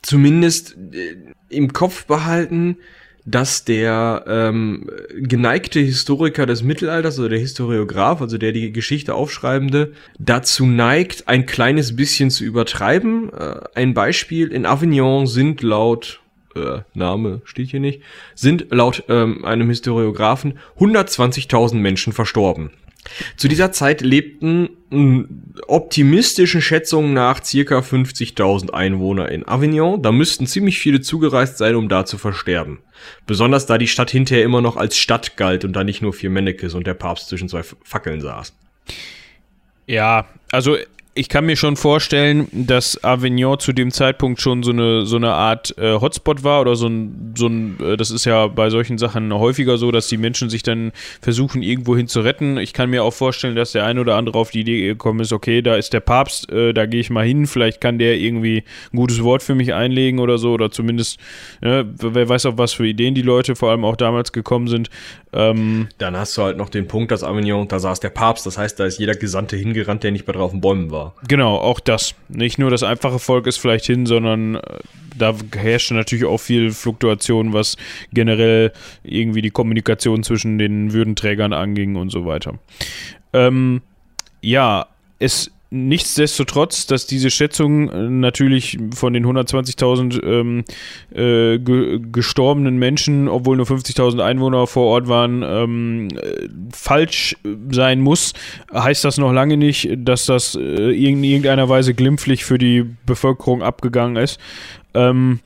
zumindest 0.02 0.76
äh, 0.92 1.16
im 1.50 1.74
Kopf 1.74 2.06
behalten, 2.06 2.78
dass 3.26 3.66
der 3.66 4.24
ähm, 4.26 4.88
geneigte 5.18 5.80
Historiker 5.80 6.46
des 6.46 6.62
Mittelalters 6.62 7.18
oder 7.18 7.28
der 7.28 7.38
Historiograph, 7.38 8.22
also 8.22 8.38
der 8.38 8.52
die 8.52 8.72
Geschichte 8.72 9.14
aufschreibende, 9.14 9.92
dazu 10.18 10.64
neigt, 10.64 11.28
ein 11.28 11.44
kleines 11.44 11.94
bisschen 11.94 12.30
zu 12.30 12.44
übertreiben. 12.44 13.30
Äh, 13.34 13.60
ein 13.74 13.92
Beispiel, 13.92 14.48
in 14.48 14.64
Avignon 14.64 15.26
sind 15.26 15.60
laut 15.60 16.20
äh, 16.56 16.80
Name 16.94 17.42
steht 17.44 17.70
hier 17.70 17.80
nicht, 17.80 18.02
sind 18.34 18.66
laut 18.70 19.04
ähm, 19.08 19.44
einem 19.44 19.68
Historiographen 19.68 20.58
120.000 20.78 21.76
Menschen 21.76 22.12
verstorben. 22.12 22.70
Zu 23.36 23.48
dieser 23.48 23.72
Zeit 23.72 24.00
lebten 24.02 24.70
optimistischen 25.66 26.60
Schätzungen 26.60 27.14
nach 27.14 27.42
circa 27.44 27.78
50.000 27.78 28.70
Einwohner 28.70 29.30
in 29.30 29.46
Avignon. 29.46 30.02
Da 30.02 30.12
müssten 30.12 30.46
ziemlich 30.46 30.78
viele 30.78 31.00
zugereist 31.00 31.58
sein, 31.58 31.76
um 31.76 31.88
da 31.88 32.04
zu 32.04 32.18
versterben. 32.18 32.78
Besonders 33.26 33.66
da 33.66 33.78
die 33.78 33.88
Stadt 33.88 34.10
hinterher 34.10 34.44
immer 34.44 34.60
noch 34.60 34.76
als 34.76 34.98
Stadt 34.98 35.36
galt 35.36 35.64
und 35.64 35.74
da 35.74 35.84
nicht 35.84 36.02
nur 36.02 36.12
vier 36.12 36.30
Mennekes 36.30 36.74
und 36.74 36.86
der 36.86 36.94
Papst 36.94 37.28
zwischen 37.28 37.48
zwei 37.48 37.62
Fackeln 37.62 38.20
saß. 38.20 38.54
Ja, 39.86 40.28
also 40.50 40.76
ich 41.20 41.28
kann 41.28 41.44
mir 41.44 41.56
schon 41.56 41.76
vorstellen, 41.76 42.48
dass 42.50 43.04
Avignon 43.04 43.58
zu 43.58 43.74
dem 43.74 43.90
Zeitpunkt 43.90 44.40
schon 44.40 44.62
so 44.62 44.70
eine, 44.70 45.04
so 45.04 45.16
eine 45.16 45.34
Art 45.34 45.76
äh, 45.76 46.00
Hotspot 46.00 46.44
war 46.44 46.62
oder 46.62 46.76
so 46.76 46.86
ein, 46.86 47.34
so 47.36 47.46
ein 47.46 47.76
äh, 47.78 47.98
das 47.98 48.10
ist 48.10 48.24
ja 48.24 48.46
bei 48.46 48.70
solchen 48.70 48.96
Sachen 48.96 49.30
häufiger 49.34 49.76
so, 49.76 49.90
dass 49.90 50.08
die 50.08 50.16
Menschen 50.16 50.48
sich 50.48 50.62
dann 50.62 50.92
versuchen, 51.20 51.62
irgendwohin 51.62 52.08
zu 52.08 52.22
retten. 52.22 52.56
Ich 52.56 52.72
kann 52.72 52.88
mir 52.88 53.04
auch 53.04 53.12
vorstellen, 53.12 53.54
dass 53.54 53.72
der 53.72 53.84
eine 53.84 54.00
oder 54.00 54.16
andere 54.16 54.38
auf 54.38 54.50
die 54.50 54.60
Idee 54.60 54.86
gekommen 54.86 55.20
ist, 55.20 55.34
okay, 55.34 55.60
da 55.60 55.74
ist 55.76 55.92
der 55.92 56.00
Papst, 56.00 56.50
äh, 56.50 56.72
da 56.72 56.86
gehe 56.86 57.00
ich 57.00 57.10
mal 57.10 57.26
hin, 57.26 57.46
vielleicht 57.46 57.82
kann 57.82 57.98
der 57.98 58.16
irgendwie 58.16 58.64
ein 58.90 58.96
gutes 58.96 59.22
Wort 59.22 59.42
für 59.42 59.54
mich 59.54 59.74
einlegen 59.74 60.20
oder 60.20 60.38
so, 60.38 60.52
oder 60.52 60.70
zumindest, 60.70 61.20
wer 61.60 62.28
weiß 62.28 62.46
auf 62.46 62.56
was 62.56 62.72
für 62.72 62.86
Ideen 62.86 63.14
die 63.14 63.20
Leute 63.20 63.56
vor 63.56 63.70
allem 63.70 63.84
auch 63.84 63.96
damals 63.96 64.32
gekommen 64.32 64.68
sind. 64.68 64.88
Ähm, 65.34 65.88
dann 65.98 66.16
hast 66.16 66.36
du 66.38 66.42
halt 66.42 66.56
noch 66.56 66.70
den 66.70 66.88
Punkt, 66.88 67.12
dass 67.12 67.22
Avignon, 67.22 67.68
da 67.68 67.78
saß 67.78 68.00
der 68.00 68.08
Papst, 68.08 68.46
das 68.46 68.56
heißt, 68.56 68.80
da 68.80 68.86
ist 68.86 68.98
jeder 68.98 69.14
Gesandte 69.14 69.56
hingerannt, 69.56 70.02
der 70.02 70.12
nicht 70.12 70.26
mehr 70.26 70.34
drauf 70.34 70.54
in 70.54 70.62
Bäumen 70.62 70.90
war 70.90 71.09
Genau, 71.26 71.56
auch 71.56 71.80
das. 71.80 72.14
Nicht 72.28 72.58
nur 72.58 72.70
das 72.70 72.82
einfache 72.82 73.18
Volk 73.18 73.46
ist 73.46 73.58
vielleicht 73.58 73.86
hin, 73.86 74.06
sondern 74.06 74.56
äh, 74.56 74.60
da 75.16 75.34
herrschte 75.54 75.94
natürlich 75.94 76.24
auch 76.24 76.38
viel 76.38 76.70
Fluktuation, 76.72 77.52
was 77.52 77.76
generell 78.12 78.72
irgendwie 79.02 79.42
die 79.42 79.50
Kommunikation 79.50 80.22
zwischen 80.22 80.58
den 80.58 80.92
Würdenträgern 80.92 81.52
anging 81.52 81.96
und 81.96 82.10
so 82.10 82.24
weiter. 82.26 82.58
Ähm, 83.32 83.82
ja, 84.40 84.86
es 85.18 85.50
Nichtsdestotrotz, 85.72 86.86
dass 86.86 87.06
diese 87.06 87.30
Schätzung 87.30 87.90
äh, 87.90 88.10
natürlich 88.10 88.76
von 88.92 89.12
den 89.12 89.24
120.000 89.24 90.20
ähm, 90.20 90.64
äh, 91.12 91.58
ge 91.60 92.00
gestorbenen 92.10 92.76
Menschen, 92.76 93.28
obwohl 93.28 93.56
nur 93.56 93.66
50.000 93.66 94.20
Einwohner 94.20 94.66
vor 94.66 94.86
Ort 94.86 95.06
waren, 95.06 95.44
ähm, 95.44 96.08
äh, 96.16 96.48
falsch 96.72 97.36
sein 97.70 98.00
muss, 98.00 98.32
heißt 98.74 99.04
das 99.04 99.18
noch 99.18 99.32
lange 99.32 99.56
nicht, 99.56 99.90
dass 99.96 100.26
das 100.26 100.56
äh, 100.56 100.60
in 100.60 101.22
irgendeiner 101.22 101.68
Weise 101.68 101.94
glimpflich 101.94 102.44
für 102.44 102.58
die 102.58 102.84
Bevölkerung 103.06 103.62
abgegangen 103.62 104.16
ist. 104.16 104.40
Ähm, 104.94 105.38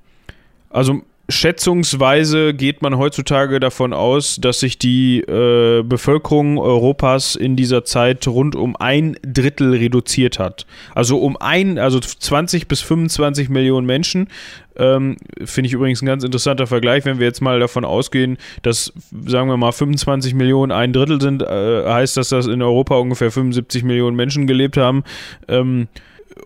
also 0.70 1.02
Schätzungsweise 1.28 2.52
geht 2.52 2.82
man 2.82 2.98
heutzutage 2.98 3.58
davon 3.58 3.94
aus, 3.94 4.36
dass 4.36 4.60
sich 4.60 4.78
die 4.78 5.20
äh, 5.20 5.82
Bevölkerung 5.82 6.58
Europas 6.58 7.34
in 7.34 7.56
dieser 7.56 7.84
Zeit 7.84 8.28
rund 8.28 8.54
um 8.54 8.76
ein 8.76 9.16
Drittel 9.22 9.72
reduziert 9.72 10.38
hat. 10.38 10.66
Also 10.94 11.18
um 11.18 11.38
ein, 11.38 11.78
also 11.78 11.98
20 11.98 12.68
bis 12.68 12.82
25 12.82 13.48
Millionen 13.48 13.86
Menschen. 13.86 14.28
Ähm, 14.76 15.16
Finde 15.42 15.68
ich 15.68 15.72
übrigens 15.72 16.02
ein 16.02 16.06
ganz 16.06 16.24
interessanter 16.24 16.66
Vergleich, 16.66 17.06
wenn 17.06 17.18
wir 17.18 17.26
jetzt 17.26 17.40
mal 17.40 17.58
davon 17.58 17.86
ausgehen, 17.86 18.36
dass, 18.60 18.92
sagen 19.26 19.48
wir 19.48 19.56
mal, 19.56 19.72
25 19.72 20.34
Millionen 20.34 20.72
ein 20.72 20.92
Drittel 20.92 21.22
sind, 21.22 21.42
äh, 21.42 21.84
heißt 21.86 22.18
das, 22.18 22.28
dass 22.28 22.46
in 22.46 22.60
Europa 22.60 22.96
ungefähr 22.96 23.30
75 23.30 23.82
Millionen 23.82 24.16
Menschen 24.16 24.46
gelebt 24.46 24.76
haben. 24.76 25.04
Ähm, 25.48 25.88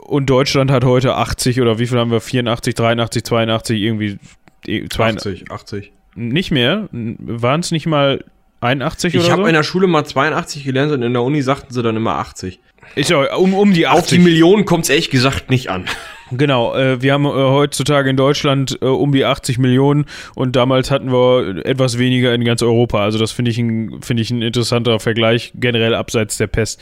und 0.04 0.30
Deutschland 0.30 0.70
hat 0.70 0.84
heute 0.84 1.16
80 1.16 1.60
oder 1.60 1.78
wie 1.78 1.86
viel 1.86 1.98
haben 1.98 2.10
wir? 2.10 2.20
84, 2.20 2.74
83, 2.74 3.24
82, 3.24 3.80
irgendwie 3.80 4.18
82, 4.66 5.50
80. 5.50 5.92
Nicht 6.14 6.50
mehr? 6.50 6.88
Waren 6.92 7.60
es 7.60 7.70
nicht 7.70 7.86
mal 7.86 8.24
81 8.60 9.14
ich 9.14 9.20
oder 9.20 9.24
so? 9.24 9.28
Ich 9.28 9.38
habe 9.38 9.48
in 9.48 9.54
der 9.54 9.62
Schule 9.62 9.86
mal 9.86 10.04
82 10.04 10.64
gelernt 10.64 10.92
und 10.92 11.02
in 11.02 11.12
der 11.12 11.22
Uni 11.22 11.42
sagten 11.42 11.72
sie 11.72 11.82
dann 11.82 11.96
immer 11.96 12.16
80. 12.16 12.60
Ist 12.94 13.10
ja 13.10 13.34
um, 13.34 13.54
um 13.54 13.72
die 13.72 13.86
80. 13.86 14.02
Auf 14.02 14.08
die 14.08 14.18
Millionen 14.18 14.64
kommt 14.64 14.84
es 14.84 14.90
ehrlich 14.90 15.10
gesagt 15.10 15.50
nicht 15.50 15.70
an. 15.70 15.84
Genau, 16.30 16.74
äh, 16.74 17.00
wir 17.00 17.12
haben 17.12 17.24
äh, 17.24 17.28
heutzutage 17.28 18.10
in 18.10 18.16
Deutschland 18.16 18.78
äh, 18.82 18.86
um 18.86 19.12
die 19.12 19.24
80 19.24 19.58
Millionen 19.58 20.06
und 20.34 20.56
damals 20.56 20.90
hatten 20.90 21.10
wir 21.12 21.64
etwas 21.64 21.98
weniger 21.98 22.34
in 22.34 22.44
ganz 22.44 22.62
Europa. 22.62 23.02
Also 23.02 23.18
das 23.18 23.32
finde 23.32 23.50
ich, 23.50 23.58
ein, 23.58 24.02
find 24.02 24.20
ich 24.20 24.30
ein 24.30 24.42
interessanter 24.42 25.00
Vergleich, 25.00 25.52
generell 25.54 25.94
abseits 25.94 26.36
der 26.36 26.46
Pest. 26.46 26.80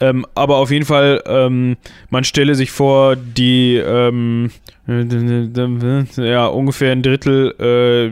Ähm, 0.00 0.26
aber 0.34 0.56
auf 0.56 0.70
jeden 0.70 0.84
Fall, 0.84 1.22
ähm, 1.26 1.76
man 2.10 2.24
stelle 2.24 2.54
sich 2.54 2.70
vor, 2.70 3.16
die 3.16 3.76
ähm, 3.76 4.50
ja, 4.86 6.46
ungefähr 6.46 6.92
ein 6.92 7.02
Drittel 7.02 7.54
äh, 7.60 8.10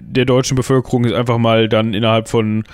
der 0.00 0.24
deutschen 0.24 0.56
Bevölkerung 0.56 1.04
ist 1.04 1.12
einfach 1.12 1.38
mal 1.38 1.68
dann 1.68 1.92
innerhalb 1.92 2.28
von 2.28 2.64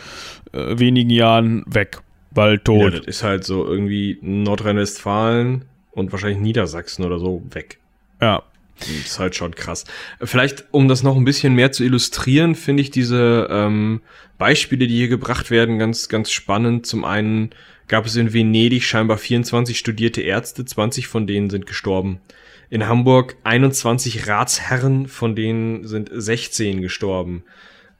äh, 0.53 0.78
wenigen 0.78 1.11
Jahren 1.11 1.64
weg, 1.66 1.98
weil 2.32 2.59
tot. 2.59 2.92
Ja, 2.92 2.98
das 2.98 3.07
ist 3.07 3.22
halt 3.22 3.44
so 3.44 3.66
irgendwie 3.66 4.18
Nordrhein-Westfalen 4.20 5.64
und 5.93 6.12
wahrscheinlich 6.12 6.41
Niedersachsen 6.41 7.05
oder 7.05 7.18
so 7.18 7.43
weg. 7.51 7.78
Ja. 8.20 8.43
Das 8.78 8.88
ist 8.88 9.18
halt 9.18 9.34
schon 9.34 9.55
krass. 9.55 9.84
Vielleicht, 10.22 10.64
um 10.70 10.88
das 10.88 11.03
noch 11.03 11.16
ein 11.16 11.24
bisschen 11.24 11.55
mehr 11.55 11.70
zu 11.70 11.84
illustrieren, 11.84 12.55
finde 12.55 12.82
ich 12.82 12.91
diese 12.91 13.47
ähm, 13.51 14.01
Beispiele, 14.38 14.86
die 14.86 14.97
hier 14.97 15.09
gebracht 15.09 15.51
werden, 15.51 15.78
ganz, 15.78 16.09
ganz 16.09 16.30
spannend. 16.30 16.86
Zum 16.86 17.05
einen 17.05 17.51
gab 17.88 18.07
es 18.07 18.16
in 18.16 18.32
Venedig 18.32 18.84
scheinbar 18.84 19.18
24 19.18 19.78
studierte 19.78 20.22
Ärzte, 20.22 20.64
20 20.64 21.09
von 21.09 21.26
denen 21.26 21.51
sind 21.51 21.66
gestorben. 21.66 22.20
In 22.70 22.86
Hamburg 22.86 23.36
21 23.45 24.28
Ratsherren, 24.28 25.09
von 25.09 25.36
denen 25.36 25.86
sind 25.86 26.09
16 26.11 26.80
gestorben. 26.80 27.43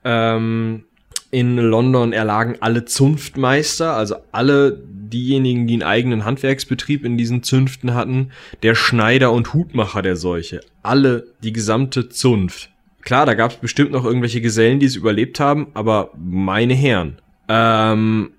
Ähm, 0.05 0.85
in 1.31 1.57
London 1.59 2.13
erlagen 2.13 2.57
alle 2.61 2.85
Zunftmeister, 2.85 3.95
also 3.95 4.17
alle 4.33 4.83
diejenigen, 5.13 5.67
die 5.67 5.75
einen 5.75 5.83
eigenen 5.83 6.25
Handwerksbetrieb 6.25 7.05
in 7.05 7.17
diesen 7.17 7.43
Zünften 7.43 7.95
hatten, 7.95 8.31
der 8.63 8.75
Schneider 8.75 9.33
und 9.33 9.53
Hutmacher 9.53 10.03
der 10.03 10.17
Seuche. 10.17 10.61
Alle, 10.83 11.27
die 11.43 11.53
gesamte 11.53 12.09
Zunft. 12.09 12.71
Klar, 13.03 13.27
da 13.27 13.35
gab 13.35 13.53
es 13.53 13.57
bestimmt 13.57 13.93
noch 13.93 14.05
irgendwelche 14.05 14.41
Gesellen, 14.41 14.79
die 14.79 14.87
es 14.87 14.97
überlebt 14.97 15.41
haben, 15.41 15.69
aber 15.75 16.11
meine 16.17 16.75
Herren. 16.75 17.19
Ähm, 17.49 18.31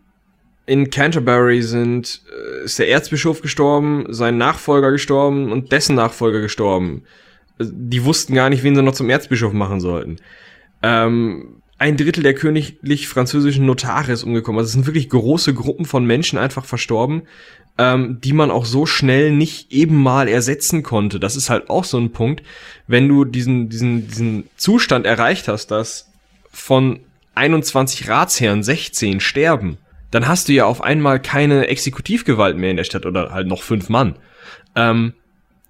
in 0.66 0.90
Canterbury 0.90 1.62
sind, 1.62 2.22
äh, 2.32 2.66
ist 2.66 2.80
der 2.80 2.90
Erzbischof 2.90 3.42
gestorben, 3.42 4.06
sein 4.10 4.38
Nachfolger 4.38 4.92
gestorben 4.92 5.52
und 5.52 5.72
dessen 5.72 5.96
Nachfolger 5.96 6.42
gestorben. 6.42 7.04
Die 7.60 8.06
wussten 8.06 8.36
gar 8.36 8.50
nicht, 8.50 8.64
wen 8.64 8.76
sie 8.76 8.82
noch 8.82 8.94
zum 8.94 9.10
Erzbischof 9.10 9.54
machen 9.54 9.80
sollten. 9.80 10.18
Ähm, 10.84 11.61
ein 11.82 11.98
Drittel 11.98 12.22
der 12.22 12.36
königlich 12.36 13.08
französischen 13.08 13.66
Notare 13.66 14.12
ist 14.12 14.24
umgekommen. 14.24 14.60
Also 14.60 14.68
es 14.68 14.74
sind 14.74 14.86
wirklich 14.86 15.10
große 15.10 15.56
Gruppen 15.56 15.86
von 15.86 16.06
Menschen 16.06 16.38
einfach 16.38 16.64
verstorben, 16.64 17.24
ähm, 17.80 18.20
die 18.24 18.34
man 18.34 18.52
auch 18.52 18.66
so 18.66 18.86
schnell 18.86 19.32
nicht 19.32 19.72
eben 19.72 19.96
mal 19.96 20.28
ersetzen 20.28 20.84
konnte. 20.84 21.20
Das 21.20 21.36
ist 21.36 21.50
halt 21.50 21.72
auch 21.72 21.84
so 21.84 21.98
ein 21.98 22.12
Punkt, 22.12 22.44
wenn 22.86 23.08
du 23.08 23.26
diesen, 23.26 23.70
diesen, 23.70 24.08
diesen 24.08 24.44
Zustand 24.58 25.08
erreicht 25.08 25.48
hast, 25.48 25.72
dass 25.72 26.12
von 26.52 27.00
21 27.34 28.08
Ratsherren 28.08 28.62
16 28.62 29.20
sterben, 29.20 29.80
dann 30.12 30.28
hast 30.28 30.50
du 30.50 30.54
ja 30.54 30.66
auf 30.66 30.84
einmal 30.84 31.20
keine 31.20 31.66
Exekutivgewalt 31.66 32.58
mehr 32.58 32.70
in 32.70 32.78
der 32.78 32.84
Stadt 32.84 33.08
oder 33.08 33.32
halt 33.32 33.48
noch 33.48 33.64
fünf 33.64 33.90
Mann. 33.90 34.18
Ähm, 34.76 35.14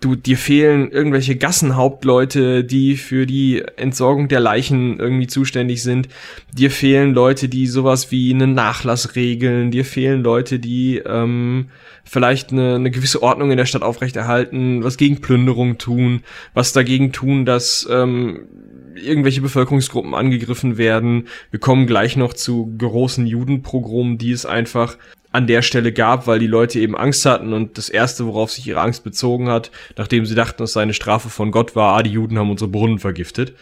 du, 0.01 0.15
dir 0.15 0.37
fehlen 0.37 0.91
irgendwelche 0.91 1.37
Gassenhauptleute, 1.37 2.63
die 2.63 2.97
für 2.97 3.25
die 3.25 3.63
Entsorgung 3.77 4.27
der 4.27 4.39
Leichen 4.39 4.99
irgendwie 4.99 5.27
zuständig 5.27 5.83
sind. 5.83 6.09
Dir 6.51 6.71
fehlen 6.71 7.13
Leute, 7.13 7.47
die 7.47 7.67
sowas 7.67 8.11
wie 8.11 8.33
einen 8.33 8.53
Nachlass 8.53 9.15
regeln. 9.15 9.71
Dir 9.71 9.85
fehlen 9.85 10.23
Leute, 10.23 10.59
die 10.59 10.97
ähm, 10.97 11.69
vielleicht 12.03 12.51
eine, 12.51 12.75
eine 12.75 12.91
gewisse 12.91 13.21
Ordnung 13.21 13.51
in 13.51 13.57
der 13.57 13.65
Stadt 13.65 13.83
aufrechterhalten, 13.83 14.83
was 14.83 14.97
gegen 14.97 15.21
Plünderung 15.21 15.77
tun, 15.77 16.23
was 16.53 16.73
dagegen 16.73 17.11
tun, 17.11 17.45
dass 17.45 17.87
ähm, 17.89 18.47
irgendwelche 18.95 19.41
Bevölkerungsgruppen 19.41 20.15
angegriffen 20.15 20.77
werden. 20.77 21.27
Wir 21.51 21.59
kommen 21.59 21.85
gleich 21.85 22.17
noch 22.17 22.33
zu 22.33 22.73
großen 22.77 23.27
Judenprogromen, 23.27 24.17
die 24.17 24.31
es 24.31 24.45
einfach 24.45 24.97
an 25.31 25.47
der 25.47 25.61
Stelle 25.61 25.93
gab, 25.93 26.27
weil 26.27 26.39
die 26.39 26.47
Leute 26.47 26.79
eben 26.79 26.95
Angst 26.95 27.25
hatten 27.25 27.53
und 27.53 27.77
das 27.77 27.89
erste, 27.89 28.25
worauf 28.25 28.51
sich 28.51 28.67
ihre 28.67 28.81
Angst 28.81 29.03
bezogen 29.03 29.49
hat, 29.49 29.71
nachdem 29.97 30.25
sie 30.25 30.35
dachten, 30.35 30.57
dass 30.57 30.73
seine 30.73 30.93
Strafe 30.93 31.29
von 31.29 31.51
Gott 31.51 31.75
war, 31.75 31.95
ah, 31.95 32.03
die 32.03 32.11
Juden 32.11 32.37
haben 32.37 32.51
unsere 32.51 32.69
Brunnen 32.69 32.99
vergiftet. 32.99 33.53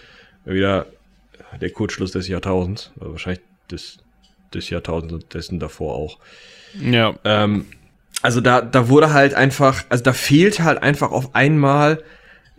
Wieder 0.45 0.87
der 1.61 1.69
Kurzschluss 1.69 2.11
des 2.11 2.27
Jahrtausends, 2.27 2.91
wahrscheinlich 2.95 3.43
des, 3.69 3.97
des 4.53 4.69
Jahrtausends 4.69 5.13
und 5.13 5.33
dessen 5.33 5.59
davor 5.59 5.95
auch. 5.95 6.17
Ja. 6.79 7.15
Ähm, 7.23 7.65
also 8.21 8.41
da, 8.41 8.61
da 8.61 8.89
wurde 8.89 9.13
halt 9.13 9.33
einfach, 9.33 9.83
also 9.89 10.03
da 10.03 10.13
fehlt 10.13 10.59
halt 10.59 10.81
einfach 10.81 11.11
auf 11.11 11.35
einmal 11.35 12.03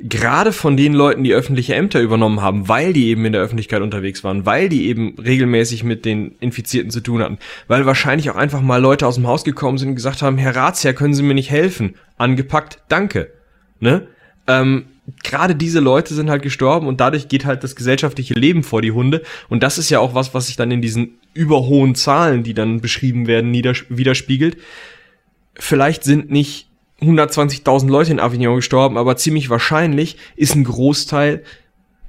gerade 0.03 0.53
von 0.53 0.77
den 0.77 0.95
Leuten, 0.95 1.25
die 1.25 1.35
öffentliche 1.35 1.75
Ämter 1.75 2.01
übernommen 2.01 2.41
haben, 2.41 2.69
weil 2.69 2.93
die 2.93 3.09
eben 3.09 3.25
in 3.25 3.33
der 3.33 3.43
Öffentlichkeit 3.43 3.83
unterwegs 3.83 4.25
waren, 4.25 4.47
weil 4.47 4.69
die 4.69 4.87
eben 4.87 5.15
regelmäßig 5.19 5.85
mit 5.85 6.05
den 6.05 6.37
Infizierten 6.41 6.91
zu 6.91 7.01
tun 7.01 7.23
hatten, 7.23 7.39
weil 7.69 7.87
wahrscheinlich 7.87 8.31
auch 8.31 8.37
einfach 8.37 8.63
mal 8.63 8.81
Leute 8.81 9.07
aus 9.07 9.17
dem 9.17 9.27
Haus 9.27 9.45
gekommen 9.45 9.79
sind 9.79 9.91
und 9.91 9.95
gesagt 9.97 10.23
haben, 10.23 10.39
Herr 10.39 10.57
Ratsherr, 10.57 10.95
können 10.95 11.15
Sie 11.15 11.23
mir 11.23 11.35
nicht 11.35 11.51
helfen? 11.51 11.95
Angepackt, 12.17 12.79
danke. 12.89 13.31
Ne? 13.79 14.07
Ähm, 14.47 14.87
gerade 15.23 15.55
diese 15.55 15.81
Leute 15.81 16.15
sind 16.15 16.31
halt 16.31 16.43
gestorben 16.43 16.87
und 16.87 17.01
dadurch 17.01 17.29
geht 17.29 17.45
halt 17.45 17.63
das 17.63 17.77
gesellschaftliche 17.77 18.35
Leben 18.35 18.63
vor 18.63 18.83
die 18.83 18.93
Hunde. 18.93 19.23
Und 19.49 19.63
das 19.63 19.77
ist 19.77 19.91
ja 19.91 19.99
auch 19.99 20.15
was, 20.15 20.35
was 20.35 20.47
sich 20.47 20.57
dann 20.57 20.71
in 20.71 20.83
diesen 20.83 21.19
überhohen 21.35 21.95
Zahlen, 21.95 22.43
die 22.43 22.55
dann 22.55 22.81
beschrieben 22.81 23.27
werden, 23.27 23.53
widerspiegelt. 23.53 24.57
Vielleicht 25.55 26.05
sind 26.05 26.31
nicht 26.31 26.70
120.000 27.03 27.89
Leute 27.89 28.13
in 28.13 28.21
Avignon 28.21 28.57
gestorben, 28.57 28.97
aber 28.97 29.17
ziemlich 29.17 29.51
wahrscheinlich 29.51 30.17
ist 30.37 30.55
ein 30.55 30.65
Großteil 30.65 31.43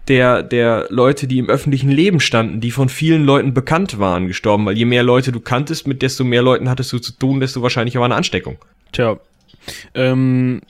der, 0.08 0.44
der 0.44 0.88
Leute, 0.89 1.28
die 1.28 1.38
im 1.38 1.50
öffentlichen 1.50 1.89
Leben 1.89 2.20
standen, 2.20 2.60
die 2.60 2.72
von 2.72 2.89
vielen 2.89 3.24
Leuten 3.24 3.54
bekannt 3.54 4.00
waren, 4.00 4.28
gestorben, 4.28 4.66
weil 4.66 4.78
je 4.78 4.86
mehr 4.86 5.04
Leute 5.04 5.32
du 5.32 5.39
kanntest, 5.39 5.88
mit 5.88 6.02
desto 6.02 6.24
mehr 6.24 6.42
Leuten 6.42 6.70
hattest 6.70 6.92
du 6.92 7.00
zu 7.00 7.14
tun, 7.14 7.39
desto 7.39 7.62
wahrscheinlicher 7.62 8.00
war 8.00 8.06
eine 8.06 8.16
Ansteckung. 8.16 8.58
Tja, 8.92 9.18
ähm, 9.94 10.62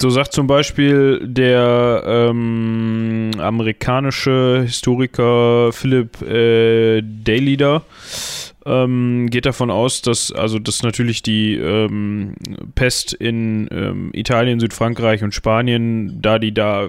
so 0.00 0.10
sagt 0.10 0.32
zum 0.32 0.46
Beispiel 0.46 1.20
der 1.24 2.04
ähm, 2.06 3.32
amerikanische 3.38 4.62
Historiker 4.64 5.72
Philip 5.72 6.22
äh, 6.22 7.02
Daylieder, 7.02 7.82
ähm, 8.66 9.28
geht 9.30 9.46
davon 9.46 9.70
aus, 9.70 10.02
dass 10.02 10.32
also 10.32 10.58
dass 10.58 10.82
natürlich 10.82 11.22
die 11.22 11.54
ähm, 11.54 12.34
Pest 12.74 13.12
in 13.12 13.68
ähm, 13.70 14.10
Italien, 14.12 14.60
Südfrankreich 14.60 15.22
und 15.22 15.32
Spanien, 15.34 16.20
da 16.20 16.38
die 16.38 16.52
da 16.52 16.88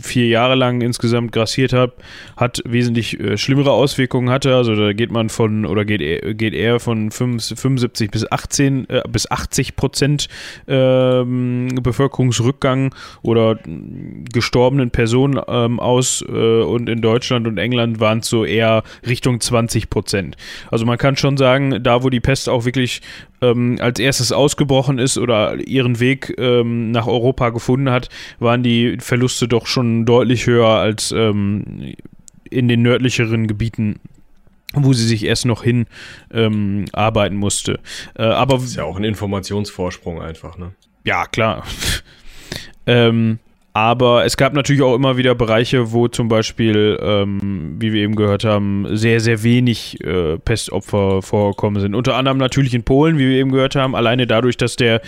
vier 0.00 0.26
Jahre 0.26 0.54
lang 0.54 0.80
insgesamt 0.80 1.32
grassiert 1.32 1.72
hat, 1.72 1.92
hat 2.36 2.62
wesentlich 2.64 3.20
äh, 3.20 3.36
schlimmere 3.36 3.72
Auswirkungen 3.72 4.30
hatte. 4.30 4.54
Also 4.56 4.74
da 4.74 4.92
geht 4.92 5.10
man 5.10 5.28
von 5.28 5.66
oder 5.66 5.84
geht, 5.84 6.00
e, 6.00 6.34
geht 6.34 6.54
eher 6.54 6.80
von 6.80 7.10
75 7.10 8.10
bis 8.10 8.30
18 8.30 8.88
äh, 8.88 9.02
bis 9.08 9.30
80 9.30 9.76
Prozent 9.76 10.28
ähm, 10.66 11.68
Bevölkerungsrückgang 11.82 12.94
oder 13.22 13.58
gestorbenen 14.32 14.90
Personen 14.90 15.40
ähm, 15.46 15.80
aus 15.80 16.24
äh, 16.26 16.62
und 16.62 16.88
in 16.88 17.00
Deutschland 17.00 17.46
und 17.46 17.58
England 17.58 18.00
waren 18.00 18.18
es 18.20 18.28
so 18.28 18.44
eher 18.44 18.82
Richtung 19.06 19.40
20 19.40 19.90
Prozent. 19.90 20.36
Also 20.70 20.86
man 20.86 20.98
kann 20.98 21.03
schon 21.16 21.36
sagen, 21.36 21.82
da 21.82 22.02
wo 22.02 22.10
die 22.10 22.20
Pest 22.20 22.48
auch 22.48 22.64
wirklich 22.64 23.02
ähm, 23.40 23.76
als 23.80 23.98
erstes 23.98 24.32
ausgebrochen 24.32 24.98
ist 24.98 25.18
oder 25.18 25.56
ihren 25.66 26.00
Weg 26.00 26.34
ähm, 26.38 26.90
nach 26.90 27.06
Europa 27.06 27.50
gefunden 27.50 27.90
hat, 27.90 28.08
waren 28.38 28.62
die 28.62 28.96
Verluste 29.00 29.48
doch 29.48 29.66
schon 29.66 30.06
deutlich 30.06 30.46
höher 30.46 30.68
als 30.68 31.12
ähm, 31.12 31.94
in 32.50 32.68
den 32.68 32.82
nördlicheren 32.82 33.46
Gebieten 33.46 34.00
wo 34.76 34.92
sie 34.92 35.06
sich 35.06 35.24
erst 35.24 35.46
noch 35.46 35.62
hin 35.62 35.86
ähm, 36.32 36.86
arbeiten 36.92 37.36
musste. 37.36 37.78
Äh, 38.16 38.24
aber 38.24 38.56
das 38.56 38.64
ist 38.64 38.76
ja 38.76 38.82
auch 38.82 38.96
ein 38.96 39.04
Informationsvorsprung 39.04 40.20
einfach, 40.20 40.58
ne? 40.58 40.72
Ja, 41.04 41.26
klar. 41.26 41.64
ähm, 42.86 43.38
aber 43.76 44.24
es 44.24 44.36
gab 44.36 44.54
natürlich 44.54 44.82
auch 44.82 44.94
immer 44.94 45.16
wieder 45.16 45.34
Bereiche, 45.34 45.90
wo 45.90 46.06
zum 46.06 46.28
Beispiel, 46.28 46.96
ähm, 47.02 47.74
wie 47.80 47.92
wir 47.92 48.02
eben 48.02 48.14
gehört 48.14 48.44
haben, 48.44 48.86
sehr, 48.92 49.18
sehr 49.18 49.42
wenig 49.42 49.98
äh, 50.04 50.38
Pestopfer 50.38 51.22
vorgekommen 51.22 51.82
sind. 51.82 51.96
Unter 51.96 52.14
anderem 52.14 52.38
natürlich 52.38 52.72
in 52.72 52.84
Polen, 52.84 53.18
wie 53.18 53.28
wir 53.28 53.36
eben 53.36 53.50
gehört 53.50 53.74
haben, 53.74 53.96
alleine 53.96 54.28
dadurch, 54.28 54.56
dass 54.56 54.76
der 54.76 55.02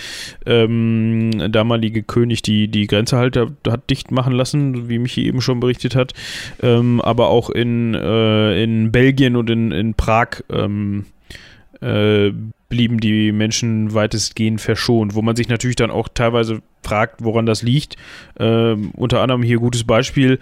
ähm, 0.46 1.52
damalige 1.52 2.02
König 2.02 2.42
die, 2.42 2.66
die 2.66 2.88
Grenze 2.88 3.16
halt 3.16 3.36
hat 3.36 3.88
dicht 3.88 4.10
machen 4.10 4.32
lassen, 4.32 4.88
wie 4.88 4.98
Michi 4.98 5.26
eben 5.28 5.40
schon 5.40 5.60
berichtet 5.60 5.94
hat. 5.94 6.12
Ähm, 6.60 7.00
aber 7.00 7.28
auch 7.28 7.50
in, 7.50 7.94
äh, 7.94 8.60
in 8.64 8.90
Belgien 8.90 9.36
und 9.36 9.48
in, 9.48 9.70
in 9.70 9.94
Prag 9.94 10.42
ähm, 10.50 11.06
äh, 11.80 12.32
blieben 12.68 12.98
die 12.98 13.32
Menschen 13.32 13.94
weitestgehend 13.94 14.60
verschont, 14.60 15.14
wo 15.14 15.22
man 15.22 15.36
sich 15.36 15.48
natürlich 15.48 15.76
dann 15.76 15.90
auch 15.90 16.08
teilweise 16.12 16.62
fragt, 16.82 17.22
woran 17.22 17.46
das 17.46 17.62
liegt. 17.62 17.96
Ähm, 18.38 18.90
unter 18.96 19.20
anderem 19.22 19.42
hier 19.42 19.58
gutes 19.58 19.84
Beispiel. 19.84 20.38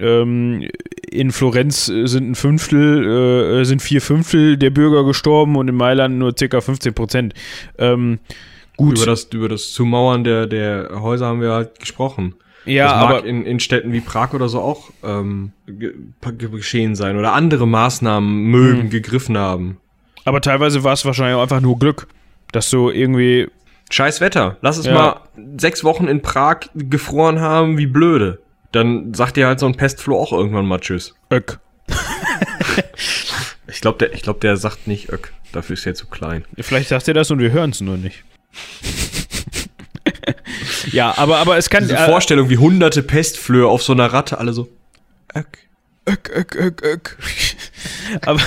Ähm, 0.00 0.68
in 1.10 1.32
Florenz 1.32 1.86
sind 1.86 2.30
ein 2.30 2.34
Fünftel, 2.34 3.60
äh, 3.60 3.64
sind 3.64 3.82
vier 3.82 4.00
Fünftel 4.00 4.56
der 4.56 4.70
Bürger 4.70 5.04
gestorben 5.04 5.56
und 5.56 5.68
in 5.68 5.74
Mailand 5.74 6.18
nur 6.18 6.34
circa 6.38 6.60
15 6.60 6.94
Prozent. 6.94 7.34
Ähm, 7.78 8.18
Gut. 8.76 8.96
Über 8.96 9.06
das, 9.06 9.24
über 9.32 9.48
das 9.48 9.72
Zumauern 9.72 10.22
der, 10.22 10.46
der 10.46 10.90
Häuser 11.00 11.26
haben 11.26 11.40
wir 11.40 11.50
halt 11.50 11.80
gesprochen. 11.80 12.34
Ja, 12.64 12.84
das 12.84 12.92
aber 12.92 13.14
mag 13.14 13.24
in, 13.24 13.44
in 13.44 13.58
Städten 13.58 13.92
wie 13.92 14.00
Prag 14.00 14.34
oder 14.34 14.48
so 14.48 14.60
auch 14.60 14.90
ähm, 15.02 15.50
ge 15.66 15.94
geschehen 16.48 16.94
sein 16.94 17.16
oder 17.18 17.32
andere 17.32 17.66
Maßnahmen 17.66 18.44
mögen 18.44 18.84
Mhm. 18.84 18.90
gegriffen 18.90 19.36
haben. 19.36 19.78
Aber 20.28 20.40
teilweise 20.40 20.84
war 20.84 20.92
es 20.92 21.04
wahrscheinlich 21.04 21.36
auch 21.36 21.42
einfach 21.42 21.60
nur 21.60 21.78
Glück, 21.78 22.06
dass 22.52 22.70
du 22.70 22.90
irgendwie 22.90 23.48
Scheiß 23.90 24.20
Wetter. 24.20 24.56
Lass 24.60 24.76
es 24.78 24.86
Ja. 24.86 24.94
mal 24.94 25.20
sechs 25.56 25.82
Wochen 25.84 26.08
in 26.08 26.22
Prag 26.22 26.60
gefroren 26.74 27.40
haben, 27.40 27.78
wie 27.78 27.86
blöde. 27.86 28.40
Dann 28.72 29.14
sagt 29.14 29.36
dir 29.36 29.46
halt 29.46 29.60
so 29.60 29.66
ein 29.66 29.74
Pestfloh 29.76 30.18
auch 30.18 30.32
irgendwann 30.32 30.66
mal 30.66 30.78
Tschüss. 30.80 31.14
Öck. 31.32 31.58
Ich 33.70 33.82
glaube, 33.82 33.98
der, 33.98 34.14
ich 34.14 34.22
glaub, 34.22 34.40
der 34.40 34.56
sagt 34.56 34.86
nicht 34.86 35.10
Öck. 35.12 35.32
Dafür 35.52 35.74
ist 35.74 35.86
er 35.86 35.94
zu 35.94 36.06
klein. 36.06 36.44
Vielleicht 36.58 36.88
sagt 36.88 37.06
er 37.06 37.14
das 37.14 37.30
und 37.30 37.38
wir 37.38 37.52
hören 37.52 37.70
es 37.70 37.80
nur 37.82 37.98
nicht. 37.98 38.24
ja, 40.92 41.16
aber, 41.16 41.36
aber 41.38 41.58
es 41.58 41.68
kann. 41.68 41.84
Diese 41.84 41.96
äh, 41.96 42.06
Vorstellung, 42.06 42.48
wie 42.48 42.56
hunderte 42.58 43.02
Pestflöhe 43.02 43.66
auf 43.66 43.82
so 43.82 43.92
einer 43.92 44.06
Ratte 44.06 44.38
alle 44.38 44.52
so. 44.54 44.68
Öck. 45.36 45.58
Öck, 46.08 46.30
öck, 46.34 46.56
öck, 46.56 46.82
öck. 46.82 47.16
aber, 48.22 48.40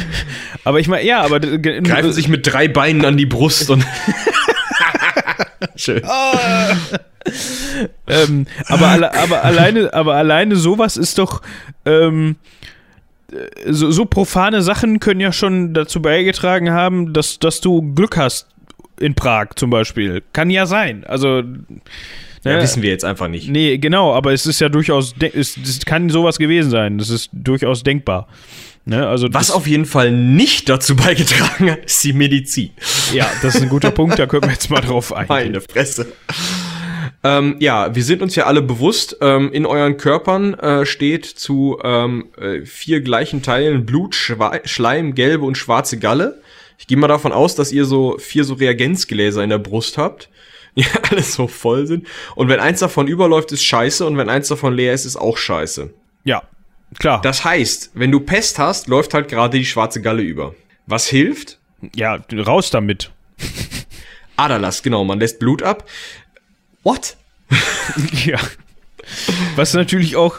aber 0.64 0.80
ich 0.80 0.88
meine, 0.88 1.06
ja, 1.06 1.22
aber. 1.22 1.40
Greifen 1.40 2.12
sich 2.12 2.28
mit 2.28 2.46
drei 2.46 2.68
Beinen 2.68 3.04
an 3.04 3.16
die 3.16 3.26
Brust 3.26 3.70
und. 3.70 3.84
Schön. 5.76 6.02
ähm, 8.06 8.46
aber, 8.66 8.88
alle, 8.88 9.14
aber, 9.14 9.44
alleine, 9.44 9.92
aber 9.94 10.14
alleine 10.14 10.56
sowas 10.56 10.96
ist 10.96 11.18
doch. 11.18 11.42
Ähm, 11.84 12.36
äh, 13.32 13.72
so, 13.72 13.90
so 13.90 14.04
profane 14.04 14.62
Sachen 14.62 15.00
können 15.00 15.20
ja 15.20 15.32
schon 15.32 15.74
dazu 15.74 16.02
beigetragen 16.02 16.70
haben, 16.70 17.12
dass, 17.12 17.38
dass 17.38 17.60
du 17.60 17.94
Glück 17.94 18.16
hast 18.16 18.48
in 19.00 19.14
Prag 19.14 19.50
zum 19.56 19.70
Beispiel. 19.70 20.22
Kann 20.32 20.50
ja 20.50 20.66
sein. 20.66 21.04
Also. 21.04 21.42
Ja, 22.44 22.56
ne, 22.56 22.62
wissen 22.62 22.82
wir 22.82 22.90
jetzt 22.90 23.04
einfach 23.04 23.28
nicht. 23.28 23.48
Nee, 23.48 23.78
genau, 23.78 24.12
aber 24.14 24.32
es 24.32 24.46
ist 24.46 24.60
ja 24.60 24.68
durchaus, 24.68 25.14
es, 25.20 25.56
es 25.56 25.84
kann 25.84 26.08
sowas 26.08 26.38
gewesen 26.38 26.70
sein. 26.70 26.98
Das 26.98 27.08
ist 27.08 27.30
durchaus 27.32 27.84
denkbar. 27.84 28.26
Ne? 28.84 29.06
Also 29.06 29.28
Was 29.30 29.50
auf 29.50 29.66
jeden 29.66 29.86
Fall 29.86 30.10
nicht 30.10 30.68
dazu 30.68 30.96
beigetragen 30.96 31.70
hat, 31.70 31.84
ist 31.84 32.02
die 32.04 32.12
Medizin. 32.12 32.70
Ja, 33.12 33.30
das 33.42 33.56
ist 33.56 33.62
ein 33.62 33.68
guter 33.68 33.90
Punkt, 33.90 34.18
da 34.18 34.26
können 34.26 34.44
wir 34.44 34.52
jetzt 34.52 34.70
mal 34.70 34.80
drauf 34.80 35.12
eingehen. 35.12 35.52
Meine 35.52 35.60
Fresse. 35.60 36.06
Ähm, 37.24 37.56
ja, 37.60 37.94
wir 37.94 38.02
sind 38.02 38.22
uns 38.22 38.34
ja 38.34 38.46
alle 38.46 38.62
bewusst, 38.62 39.18
ähm, 39.20 39.52
in 39.52 39.66
euren 39.66 39.96
Körpern 39.96 40.54
äh, 40.54 40.86
steht 40.86 41.26
zu 41.26 41.78
ähm, 41.84 42.28
äh, 42.38 42.64
vier 42.64 43.02
gleichen 43.02 43.42
Teilen 43.42 43.84
Blut, 43.84 44.14
Schwa 44.14 44.58
Schleim, 44.64 45.14
gelbe 45.14 45.44
und 45.44 45.56
schwarze 45.56 45.98
Galle. 45.98 46.40
Ich 46.78 46.86
gehe 46.86 46.96
mal 46.96 47.08
davon 47.08 47.32
aus, 47.32 47.54
dass 47.54 47.70
ihr 47.70 47.84
so 47.84 48.16
vier 48.18 48.44
so 48.44 48.54
Reagenzgläser 48.54 49.44
in 49.44 49.50
der 49.50 49.58
Brust 49.58 49.98
habt, 49.98 50.30
die 50.76 50.86
alles 51.10 51.34
so 51.34 51.46
voll 51.46 51.86
sind. 51.86 52.08
Und 52.34 52.48
wenn 52.48 52.60
eins 52.60 52.80
davon 52.80 53.06
überläuft, 53.06 53.52
ist 53.52 53.62
scheiße 53.62 54.04
und 54.06 54.16
wenn 54.16 54.28
eins 54.28 54.48
davon 54.48 54.74
leer 54.74 54.94
ist, 54.94 55.04
ist 55.04 55.16
auch 55.16 55.36
scheiße. 55.36 55.90
Ja, 56.24 56.42
klar. 56.98 57.20
Das 57.22 57.44
heißt, 57.44 57.90
wenn 57.94 58.10
du 58.10 58.20
Pest 58.20 58.58
hast, 58.58 58.86
läuft 58.88 59.14
halt 59.14 59.28
gerade 59.28 59.58
die 59.58 59.64
schwarze 59.64 60.00
Galle 60.02 60.22
über. 60.22 60.54
Was 60.86 61.06
hilft? 61.06 61.58
ja, 61.94 62.20
raus 62.46 62.70
damit. 62.70 63.10
Aderlass, 64.36 64.82
genau, 64.82 65.04
man 65.04 65.18
lässt 65.18 65.38
Blut 65.38 65.62
ab. 65.62 65.88
What? 66.82 67.16
Ja. 68.24 68.38
Was 69.56 69.74
natürlich 69.74 70.16
auch 70.16 70.38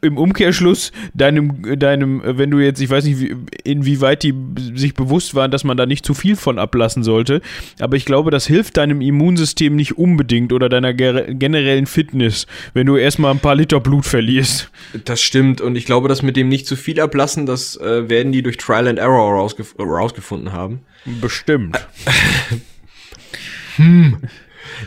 im 0.00 0.16
Umkehrschluss 0.16 0.92
deinem, 1.14 1.78
deinem, 1.78 2.22
wenn 2.24 2.50
du 2.50 2.58
jetzt, 2.58 2.80
ich 2.80 2.88
weiß 2.88 3.04
nicht, 3.04 3.20
wie, 3.20 3.34
inwieweit 3.64 4.22
die 4.22 4.34
sich 4.74 4.94
bewusst 4.94 5.34
waren, 5.34 5.50
dass 5.50 5.64
man 5.64 5.76
da 5.76 5.86
nicht 5.86 6.04
zu 6.04 6.14
viel 6.14 6.36
von 6.36 6.58
ablassen 6.58 7.02
sollte, 7.02 7.40
aber 7.80 7.96
ich 7.96 8.04
glaube, 8.04 8.30
das 8.30 8.46
hilft 8.46 8.76
deinem 8.76 9.00
Immunsystem 9.00 9.74
nicht 9.74 9.98
unbedingt 9.98 10.52
oder 10.52 10.68
deiner 10.68 10.94
generellen 10.94 11.86
Fitness, 11.86 12.46
wenn 12.74 12.86
du 12.86 12.96
erstmal 12.96 13.32
ein 13.32 13.40
paar 13.40 13.56
Liter 13.56 13.80
Blut 13.80 14.06
verlierst. 14.06 14.70
Das 15.04 15.20
stimmt 15.20 15.60
und 15.60 15.76
ich 15.76 15.84
glaube, 15.84 16.08
dass 16.08 16.22
mit 16.22 16.36
dem 16.36 16.48
nicht 16.48 16.66
zu 16.66 16.76
viel 16.76 17.00
ablassen, 17.00 17.46
das 17.46 17.76
äh, 17.76 18.08
werden 18.08 18.32
die 18.32 18.42
durch 18.42 18.56
Trial 18.56 18.88
and 18.88 18.98
Error 18.98 19.32
rausgef 19.34 19.74
rausgefunden 19.78 20.52
haben. 20.52 20.80
Bestimmt. 21.20 21.88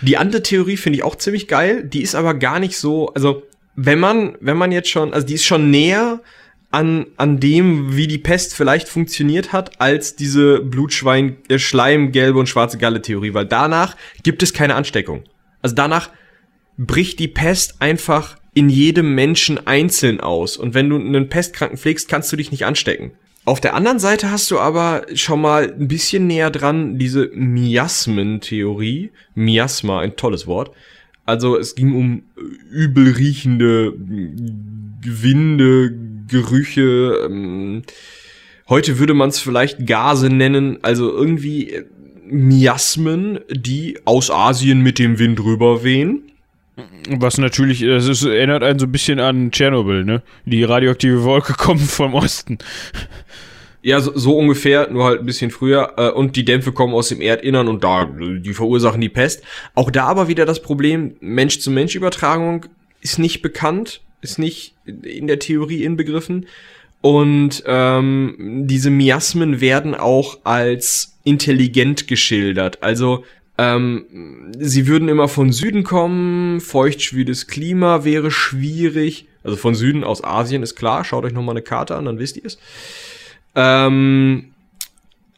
Die 0.01 0.17
andere 0.17 0.43
Theorie 0.43 0.77
finde 0.77 0.97
ich 0.97 1.03
auch 1.03 1.15
ziemlich 1.15 1.47
geil, 1.47 1.83
die 1.83 2.01
ist 2.01 2.15
aber 2.15 2.33
gar 2.33 2.59
nicht 2.59 2.77
so, 2.77 3.09
also 3.13 3.43
wenn 3.75 3.99
man, 3.99 4.37
wenn 4.41 4.57
man 4.57 4.71
jetzt 4.71 4.89
schon, 4.89 5.13
also 5.13 5.25
die 5.25 5.35
ist 5.35 5.45
schon 5.45 5.71
näher 5.71 6.21
an, 6.71 7.05
an 7.17 7.39
dem, 7.39 7.95
wie 7.97 8.07
die 8.07 8.17
Pest 8.17 8.55
vielleicht 8.55 8.87
funktioniert 8.87 9.51
hat, 9.51 9.79
als 9.81 10.15
diese 10.15 10.59
Blutschwein, 10.59 11.37
äh, 11.49 11.59
Schleim, 11.59 12.11
gelbe 12.11 12.39
und 12.39 12.47
schwarze 12.47 12.77
Galle 12.77 13.01
Theorie, 13.01 13.33
weil 13.33 13.45
danach 13.45 13.97
gibt 14.23 14.41
es 14.41 14.53
keine 14.53 14.75
Ansteckung. 14.75 15.23
Also 15.61 15.75
danach 15.75 16.09
bricht 16.77 17.19
die 17.19 17.27
Pest 17.27 17.81
einfach 17.81 18.37
in 18.53 18.69
jedem 18.69 19.15
Menschen 19.15 19.65
einzeln 19.67 20.19
aus. 20.19 20.57
Und 20.57 20.73
wenn 20.73 20.89
du 20.89 20.97
einen 20.97 21.29
Pestkranken 21.29 21.77
pflegst, 21.77 22.09
kannst 22.09 22.31
du 22.31 22.35
dich 22.35 22.51
nicht 22.51 22.65
anstecken. 22.65 23.11
Auf 23.43 23.59
der 23.59 23.73
anderen 23.73 23.99
Seite 23.99 24.29
hast 24.31 24.51
du 24.51 24.59
aber 24.59 25.05
schon 25.15 25.41
mal 25.41 25.73
ein 25.73 25.87
bisschen 25.87 26.27
näher 26.27 26.51
dran 26.51 26.99
diese 26.99 27.31
Miasmen-Theorie. 27.33 29.11
Miasma, 29.33 29.99
ein 29.99 30.15
tolles 30.15 30.47
Wort. 30.47 30.71
Also 31.25 31.57
es 31.57 31.75
ging 31.75 31.95
um 31.95 32.23
übel 32.71 33.13
riechende 33.13 33.93
Gewinde, 35.01 35.93
Gerüche. 36.27 37.19
Ähm, 37.25 37.83
heute 38.69 38.99
würde 38.99 39.13
man 39.13 39.29
es 39.29 39.39
vielleicht 39.39 39.85
Gase 39.85 40.29
nennen. 40.29 40.79
Also 40.81 41.11
irgendwie 41.11 41.71
äh, 41.71 41.85
Miasmen, 42.25 43.39
die 43.49 43.99
aus 44.05 44.31
Asien 44.31 44.81
mit 44.81 44.99
dem 44.99 45.19
Wind 45.19 45.39
rüberwehen. 45.43 46.23
Was 47.09 47.37
natürlich, 47.37 47.81
das 47.81 48.07
ist, 48.07 48.23
erinnert 48.23 48.63
einen 48.63 48.79
so 48.79 48.85
ein 48.85 48.91
bisschen 48.91 49.19
an 49.19 49.51
Tschernobyl, 49.51 50.05
ne? 50.05 50.23
Die 50.45 50.63
radioaktive 50.63 51.23
Wolke 51.23 51.53
kommt 51.57 51.81
vom 51.81 52.13
Osten. 52.13 52.57
Ja, 53.83 53.99
so, 53.99 54.11
so 54.15 54.37
ungefähr, 54.37 54.89
nur 54.91 55.05
halt 55.05 55.21
ein 55.21 55.25
bisschen 55.25 55.51
früher. 55.51 55.93
Äh, 55.97 56.09
und 56.11 56.35
die 56.35 56.45
Dämpfe 56.45 56.71
kommen 56.71 56.93
aus 56.93 57.09
dem 57.09 57.21
Erdinnern 57.21 57.67
und 57.67 57.83
da, 57.83 58.05
die 58.05 58.53
verursachen 58.53 59.01
die 59.01 59.09
Pest. 59.09 59.43
Auch 59.73 59.89
da 59.89 60.05
aber 60.05 60.27
wieder 60.27 60.45
das 60.45 60.61
Problem, 60.61 61.15
Mensch-zu-Mensch-Übertragung 61.19 62.65
ist 63.01 63.17
nicht 63.17 63.41
bekannt, 63.41 64.01
ist 64.21 64.37
nicht 64.37 64.75
in 64.85 65.27
der 65.27 65.39
Theorie 65.39 65.83
inbegriffen. 65.83 66.45
Und 67.01 67.63
ähm, 67.65 68.65
diese 68.67 68.91
Miasmen 68.91 69.59
werden 69.59 69.95
auch 69.95 70.37
als 70.43 71.17
intelligent 71.23 72.07
geschildert. 72.07 72.83
Also 72.83 73.23
ähm, 73.57 74.05
sie 74.57 74.87
würden 74.87 75.09
immer 75.09 75.27
von 75.27 75.51
Süden 75.51 75.83
kommen, 75.83 76.61
feuchtschwüles 76.61 77.47
Klima 77.47 78.05
wäre 78.05 78.29
schwierig. 78.29 79.27
Also 79.43 79.57
von 79.57 79.73
Süden 79.73 80.03
aus 80.03 80.23
Asien 80.23 80.61
ist 80.61 80.75
klar, 80.75 81.03
schaut 81.03 81.25
euch 81.25 81.33
nochmal 81.33 81.53
eine 81.53 81.63
Karte 81.63 81.95
an, 81.95 82.05
dann 82.05 82.19
wisst 82.19 82.37
ihr 82.37 82.45
es. 82.45 82.59
Ähm, 83.55 84.53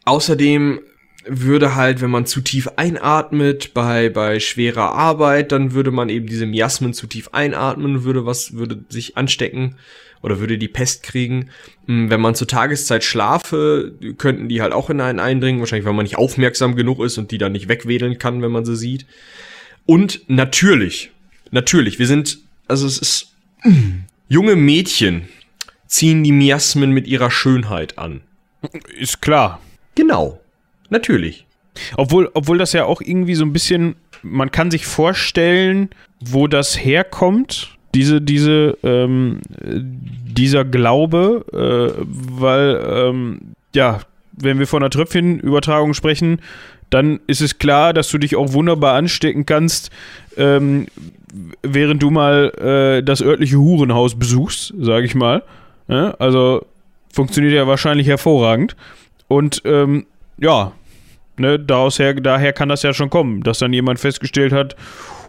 außerdem 0.04 0.80
würde 1.26 1.74
halt, 1.74 2.00
wenn 2.00 2.10
man 2.10 2.26
zu 2.26 2.40
tief 2.40 2.68
einatmet 2.76 3.72
bei, 3.74 4.10
bei 4.10 4.40
schwerer 4.40 4.92
Arbeit, 4.92 5.52
dann 5.52 5.72
würde 5.72 5.90
man 5.90 6.08
eben 6.08 6.26
diese 6.26 6.46
Miasmen 6.46 6.92
zu 6.92 7.06
tief 7.06 7.30
einatmen, 7.32 8.04
würde 8.04 8.26
was, 8.26 8.54
würde 8.54 8.84
sich 8.88 9.16
anstecken 9.16 9.76
oder 10.22 10.40
würde 10.40 10.58
die 10.58 10.68
Pest 10.68 11.02
kriegen. 11.02 11.50
Mm, 11.86 12.10
Wenn 12.10 12.20
man 12.20 12.34
zur 12.34 12.48
Tageszeit 12.48 13.04
schlafe, 13.04 13.94
könnten 14.18 14.48
die 14.48 14.60
halt 14.60 14.72
auch 14.72 14.90
in 14.90 15.00
einen 15.00 15.20
eindringen, 15.20 15.60
wahrscheinlich 15.60 15.86
weil 15.86 15.94
man 15.94 16.04
nicht 16.04 16.18
aufmerksam 16.18 16.76
genug 16.76 17.00
ist 17.00 17.18
und 17.18 17.30
die 17.30 17.38
dann 17.38 17.52
nicht 17.52 17.68
wegwedeln 17.68 18.18
kann, 18.18 18.42
wenn 18.42 18.52
man 18.52 18.64
sie 18.64 18.76
sieht. 18.76 19.06
Und 19.86 20.22
natürlich, 20.28 21.10
natürlich, 21.50 21.98
wir 21.98 22.06
sind, 22.06 22.38
also 22.68 22.86
es 22.86 22.98
ist, 22.98 23.34
junge 24.28 24.56
Mädchen 24.56 25.28
ziehen 25.94 26.24
die 26.24 26.32
Miasmen 26.32 26.90
mit 26.90 27.06
ihrer 27.06 27.30
Schönheit 27.30 27.98
an. 27.98 28.22
Ist 28.98 29.22
klar. 29.22 29.60
Genau. 29.94 30.40
Natürlich. 30.90 31.46
Obwohl, 31.96 32.30
obwohl 32.34 32.58
das 32.58 32.72
ja 32.72 32.84
auch 32.84 33.00
irgendwie 33.00 33.36
so 33.36 33.44
ein 33.44 33.52
bisschen, 33.52 33.94
man 34.22 34.50
kann 34.50 34.72
sich 34.72 34.86
vorstellen, 34.86 35.90
wo 36.20 36.48
das 36.48 36.84
herkommt, 36.84 37.76
diese, 37.94 38.20
diese, 38.20 38.76
ähm, 38.82 39.40
äh, 39.60 39.80
dieser 39.82 40.64
Glaube, 40.64 41.44
äh, 41.52 42.02
weil, 42.04 42.84
ähm, 42.88 43.40
ja, 43.72 44.00
wenn 44.32 44.58
wir 44.58 44.66
von 44.66 44.82
einer 44.82 44.90
Tröpfchenübertragung 44.90 45.94
sprechen, 45.94 46.40
dann 46.90 47.20
ist 47.28 47.40
es 47.40 47.58
klar, 47.58 47.92
dass 47.92 48.08
du 48.08 48.18
dich 48.18 48.34
auch 48.34 48.52
wunderbar 48.52 48.94
anstecken 48.94 49.46
kannst, 49.46 49.92
ähm, 50.36 50.86
während 51.62 52.02
du 52.02 52.10
mal 52.10 52.50
äh, 52.98 53.04
das 53.04 53.22
örtliche 53.22 53.58
Hurenhaus 53.58 54.18
besuchst, 54.18 54.74
sage 54.76 55.06
ich 55.06 55.14
mal. 55.14 55.44
Ja, 55.88 56.10
also 56.18 56.66
funktioniert 57.12 57.54
ja 57.54 57.66
wahrscheinlich 57.66 58.06
hervorragend. 58.06 58.76
Und 59.28 59.62
ähm, 59.64 60.06
ja, 60.38 60.72
ne, 61.36 61.58
daraus 61.58 61.98
her, 61.98 62.14
daher 62.14 62.52
kann 62.52 62.68
das 62.68 62.82
ja 62.82 62.92
schon 62.92 63.10
kommen, 63.10 63.42
dass 63.42 63.58
dann 63.58 63.72
jemand 63.72 64.00
festgestellt 64.00 64.52
hat, 64.52 64.76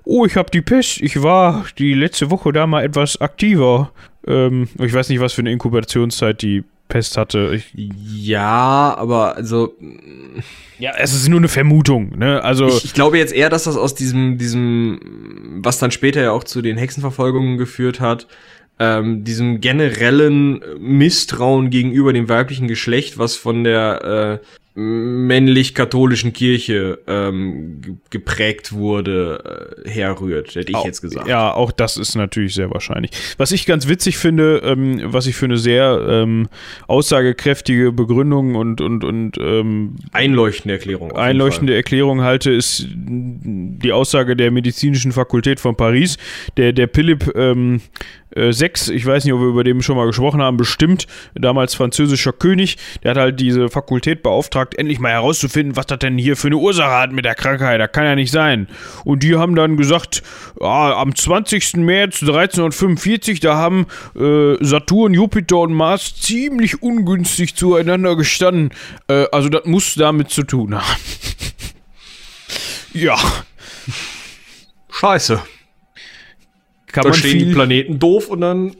oh, 0.04 0.26
ich 0.26 0.36
habe 0.36 0.52
die 0.52 0.62
Pest, 0.62 1.02
ich 1.02 1.22
war 1.22 1.66
die 1.78 1.94
letzte 1.94 2.32
Woche 2.32 2.54
da 2.54 2.68
mal 2.68 2.84
etwas 2.84 3.20
aktiver. 3.20 3.92
Ähm, 4.28 4.68
ich 4.80 4.94
weiß 4.94 5.10
nicht, 5.10 5.20
was 5.20 5.34
für 5.34 5.42
eine 5.42 5.52
Inkubationszeit 5.52 6.42
die 6.42 6.64
Pest 6.88 7.18
hatte. 7.18 7.52
Ich, 7.56 7.72
ja, 7.74 8.96
aber 8.96 9.36
also. 9.36 9.74
Ja, 10.78 10.92
es 10.98 11.14
ist 11.14 11.28
nur 11.28 11.40
eine 11.40 11.48
Vermutung, 11.48 12.18
ne? 12.18 12.44
Also. 12.44 12.68
Ich, 12.68 12.86
ich, 12.86 12.94
glaube 12.94 13.18
jetzt 13.18 13.34
eher, 13.34 13.50
dass 13.50 13.64
das 13.64 13.76
aus 13.76 13.96
diesem, 13.96 14.38
diesem, 14.38 15.00
was 15.64 15.80
dann 15.80 15.92
später 15.92 16.22
ja 16.22 16.32
auch 16.32 16.44
zu 16.44 16.62
den 16.62 16.78
Hexenverfolgungen 16.78 17.58
geführt 17.58 18.00
hat, 18.00 18.28
ähm, 18.80 19.24
diesem 19.24 19.62
generellen 19.62 20.62
Misstrauen 20.80 21.70
gegenüber 21.70 22.14
dem 22.14 22.30
weiblichen 22.30 22.68
Geschlecht, 22.68 23.18
was 23.18 23.36
von 23.36 23.64
der 23.64 24.42
äh, 24.42 24.46
männlich-katholischen 24.78 26.34
Kirche 26.34 27.00
ähm, 27.08 28.00
geprägt 28.10 28.74
wurde, 28.74 29.82
äh, 29.86 29.90
herrührt, 29.90 30.54
hätte 30.56 30.70
ich 30.70 30.76
auch, 30.76 30.86
jetzt 30.86 31.02
gesagt. 31.02 31.30
Ja, 31.30 31.54
auch 31.54 31.72
das 31.72 31.96
ist 31.96 32.16
natürlich 32.16 32.54
sehr 32.56 32.70
wahrscheinlich. 32.72 33.12
Was 33.38 33.54
ich 33.54 33.66
ganz 33.66 33.88
witzig 33.88 34.18
finde, 34.18 34.62
ähm, 34.66 35.00
was 35.06 35.28
ich 35.28 35.36
für 35.36 35.46
eine 35.46 35.58
sehr 35.58 36.06
ähm, 36.10 36.50
aussagekräftige 36.88 37.94
Begründung 37.94 38.56
und, 38.56 38.82
und, 38.82 39.06
und 39.06 39.38
ähm, 39.38 39.96
einleuchtende 40.12 40.74
Erklärung. 40.74 41.14
Einleuchtende 41.14 41.74
Erklärung 41.74 42.22
halte, 42.22 42.52
ist 42.52 42.86
die 42.90 43.94
Aussage 43.94 44.36
der 44.36 44.52
medizinischen 44.52 45.14
Fakultät 45.14 45.62
von 45.62 45.78
Paris. 45.78 46.18
Der, 46.58 46.74
der 46.74 46.90
Philipp 46.90 47.32
ähm, 47.36 47.80
äh, 48.36 48.52
sechs, 48.52 48.90
ich 48.90 49.06
weiß 49.06 49.24
nicht, 49.24 49.34
ob 49.34 49.40
wir 49.40 49.48
über 49.48 49.64
den 49.64 49.82
schon 49.82 49.96
mal 49.96 50.06
gesprochen 50.06 50.42
haben, 50.42 50.58
bestimmt, 50.58 51.08
damals 51.34 51.74
französischer 51.74 52.34
König, 52.34 52.78
der 53.04 53.12
hat 53.12 53.18
halt 53.18 53.40
diese 53.40 53.70
Fakultät 53.70 54.24
beauftragt, 54.24 54.65
endlich 54.74 55.00
mal 55.00 55.12
herauszufinden, 55.12 55.76
was 55.76 55.86
das 55.86 56.00
denn 56.00 56.18
hier 56.18 56.36
für 56.36 56.48
eine 56.48 56.58
Ursache 56.58 56.92
hat 56.92 57.12
mit 57.12 57.26
der 57.26 57.36
Krankheit, 57.36 57.80
das 57.80 57.92
kann 57.92 58.06
ja 58.06 58.16
nicht 58.16 58.32
sein. 58.32 58.68
Und 59.04 59.24
die 59.24 59.36
haben 59.36 59.56
dann 59.56 59.78
gesagt, 59.78 60.24
ja, 60.60 60.98
am 60.98 61.16
20. 61.16 61.76
März 61.76 62.22
1345, 62.22 63.40
da 63.40 63.56
haben 63.56 63.86
äh, 64.16 64.56
Saturn, 64.62 65.14
Jupiter 65.14 65.60
und 65.60 65.74
Mars 65.74 66.16
ziemlich 66.16 66.82
ungünstig 66.82 67.56
zueinander 67.56 68.16
gestanden. 68.16 68.72
Äh, 69.08 69.26
also 69.32 69.50
das 69.50 69.66
muss 69.66 69.94
damit 69.96 70.32
zu 70.32 70.44
tun 70.44 70.76
haben. 70.76 71.02
ja. 72.94 73.18
Scheiße 74.90 75.42
kann 76.96 77.04
da 77.04 77.10
man 77.10 77.20
stehen 77.20 77.32
viel, 77.32 77.46
die 77.48 77.54
Planeten 77.54 78.00
doof 78.00 78.30
und 78.30 78.42
dann. 78.42 78.76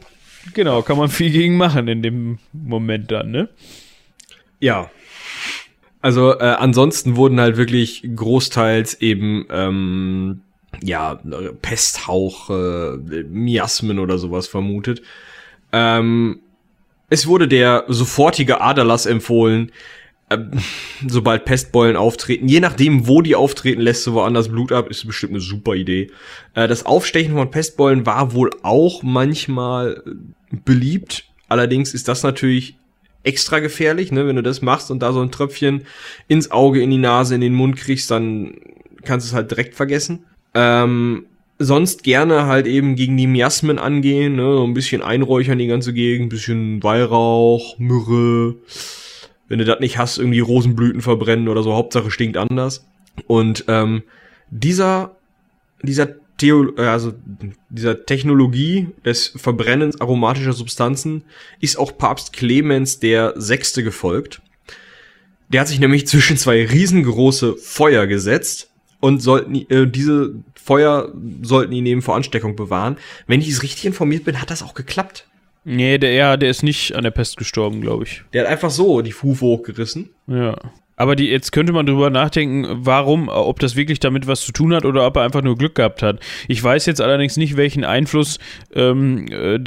Genau, 0.54 0.80
kann 0.80 0.96
man 0.96 1.10
viel 1.10 1.30
gegen 1.30 1.56
machen 1.56 1.86
in 1.86 2.02
dem 2.02 2.38
Moment 2.52 3.10
dann, 3.10 3.30
ne? 3.30 3.48
Ja. 4.58 4.90
Also 6.06 6.38
äh, 6.38 6.44
ansonsten 6.44 7.16
wurden 7.16 7.40
halt 7.40 7.56
wirklich 7.56 8.08
großteils 8.14 9.00
eben 9.00 9.44
ähm, 9.50 10.42
ja 10.80 11.18
Pesthauch, 11.62 12.48
äh, 12.48 13.24
Miasmen 13.24 13.98
oder 13.98 14.16
sowas 14.16 14.46
vermutet. 14.46 15.02
Ähm, 15.72 16.42
es 17.10 17.26
wurde 17.26 17.48
der 17.48 17.86
sofortige 17.88 18.60
Aderlass 18.60 19.06
empfohlen, 19.06 19.72
ähm, 20.30 20.52
sobald 21.08 21.44
Pestbeulen 21.44 21.96
auftreten, 21.96 22.46
je 22.46 22.60
nachdem, 22.60 23.08
wo 23.08 23.20
die 23.20 23.34
auftreten, 23.34 23.80
lässt 23.80 24.06
du 24.06 24.12
woanders 24.12 24.48
Blut 24.48 24.70
ab, 24.70 24.88
ist 24.88 25.04
bestimmt 25.08 25.32
eine 25.32 25.40
super 25.40 25.74
Idee. 25.74 26.12
Äh, 26.54 26.68
das 26.68 26.86
Aufstechen 26.86 27.34
von 27.34 27.50
Pestbeulen 27.50 28.06
war 28.06 28.32
wohl 28.32 28.50
auch 28.62 29.02
manchmal 29.02 30.04
äh, 30.06 30.56
beliebt. 30.64 31.24
Allerdings 31.48 31.94
ist 31.94 32.06
das 32.06 32.22
natürlich 32.22 32.76
extra 33.26 33.58
gefährlich, 33.58 34.12
ne? 34.12 34.26
Wenn 34.26 34.36
du 34.36 34.42
das 34.42 34.62
machst 34.62 34.90
und 34.90 35.00
da 35.00 35.12
so 35.12 35.20
ein 35.20 35.30
Tröpfchen 35.30 35.82
ins 36.28 36.50
Auge, 36.50 36.80
in 36.80 36.90
die 36.90 36.98
Nase, 36.98 37.34
in 37.34 37.40
den 37.40 37.54
Mund 37.54 37.76
kriegst, 37.76 38.10
dann 38.10 38.54
kannst 39.04 39.26
du 39.26 39.30
es 39.30 39.34
halt 39.34 39.50
direkt 39.50 39.74
vergessen. 39.74 40.24
Ähm, 40.54 41.26
sonst 41.58 42.02
gerne 42.02 42.46
halt 42.46 42.66
eben 42.66 42.96
gegen 42.96 43.16
die 43.16 43.26
Miasmen 43.26 43.78
angehen, 43.78 44.36
ne? 44.36 44.56
So 44.56 44.64
ein 44.64 44.74
bisschen 44.74 45.02
einräuchern 45.02 45.58
die 45.58 45.66
ganze 45.66 45.92
Gegend, 45.92 46.26
ein 46.26 46.28
bisschen 46.30 46.82
Weihrauch, 46.82 47.78
Myrrhe, 47.78 48.56
wenn 49.48 49.58
du 49.58 49.64
das 49.64 49.80
nicht 49.80 49.98
hast, 49.98 50.18
irgendwie 50.18 50.40
Rosenblüten 50.40 51.00
verbrennen 51.00 51.48
oder 51.48 51.62
so, 51.62 51.74
Hauptsache 51.74 52.10
stinkt 52.10 52.36
anders. 52.36 52.86
Und 53.26 53.64
ähm, 53.68 54.02
dieser, 54.50 55.16
dieser 55.82 56.08
Theo, 56.38 56.74
äh, 56.76 56.82
also 56.82 57.14
dieser 57.68 58.04
Technologie 58.04 58.88
des 59.04 59.32
Verbrennens 59.36 60.00
aromatischer 60.00 60.52
Substanzen 60.52 61.24
ist 61.60 61.78
auch 61.78 61.96
Papst 61.96 62.32
Clemens 62.32 63.00
der 63.00 63.34
Sechste 63.36 63.82
gefolgt. 63.82 64.42
Der 65.48 65.60
hat 65.60 65.68
sich 65.68 65.80
nämlich 65.80 66.06
zwischen 66.06 66.36
zwei 66.36 66.66
riesengroße 66.66 67.56
Feuer 67.56 68.06
gesetzt 68.06 68.70
und 69.00 69.20
sollten 69.20 69.54
äh, 69.70 69.86
diese 69.86 70.34
Feuer 70.54 71.12
sollten 71.42 71.72
ihn 71.72 71.86
eben 71.86 72.02
vor 72.02 72.16
Ansteckung 72.16 72.56
bewahren. 72.56 72.96
Wenn 73.26 73.40
ich 73.40 73.48
es 73.48 73.62
richtig 73.62 73.86
informiert 73.86 74.24
bin, 74.24 74.40
hat 74.40 74.50
das 74.50 74.62
auch 74.62 74.74
geklappt. 74.74 75.28
Nee, 75.64 75.98
der, 75.98 76.12
ja, 76.12 76.36
der 76.36 76.50
ist 76.50 76.62
nicht 76.62 76.94
an 76.94 77.02
der 77.02 77.10
Pest 77.10 77.36
gestorben, 77.36 77.80
glaube 77.80 78.04
ich. 78.04 78.22
Der 78.32 78.42
hat 78.42 78.50
einfach 78.50 78.70
so 78.70 79.00
die 79.02 79.12
Hufe 79.12 79.44
hochgerissen. 79.44 80.10
Ja. 80.28 80.56
Aber 80.96 81.14
die, 81.14 81.28
jetzt 81.28 81.52
könnte 81.52 81.74
man 81.74 81.84
drüber 81.84 82.08
nachdenken, 82.08 82.66
warum, 82.70 83.28
ob 83.28 83.60
das 83.60 83.76
wirklich 83.76 84.00
damit 84.00 84.26
was 84.26 84.40
zu 84.40 84.52
tun 84.52 84.74
hat 84.74 84.86
oder 84.86 85.06
ob 85.06 85.16
er 85.16 85.22
einfach 85.22 85.42
nur 85.42 85.56
Glück 85.56 85.74
gehabt 85.74 86.02
hat. 86.02 86.20
Ich 86.48 86.62
weiß 86.62 86.86
jetzt 86.86 87.02
allerdings 87.02 87.36
nicht, 87.36 87.58
welchen 87.58 87.84
Einfluss 87.84 88.38
ähm, 88.74 89.26
äh, 89.30 89.58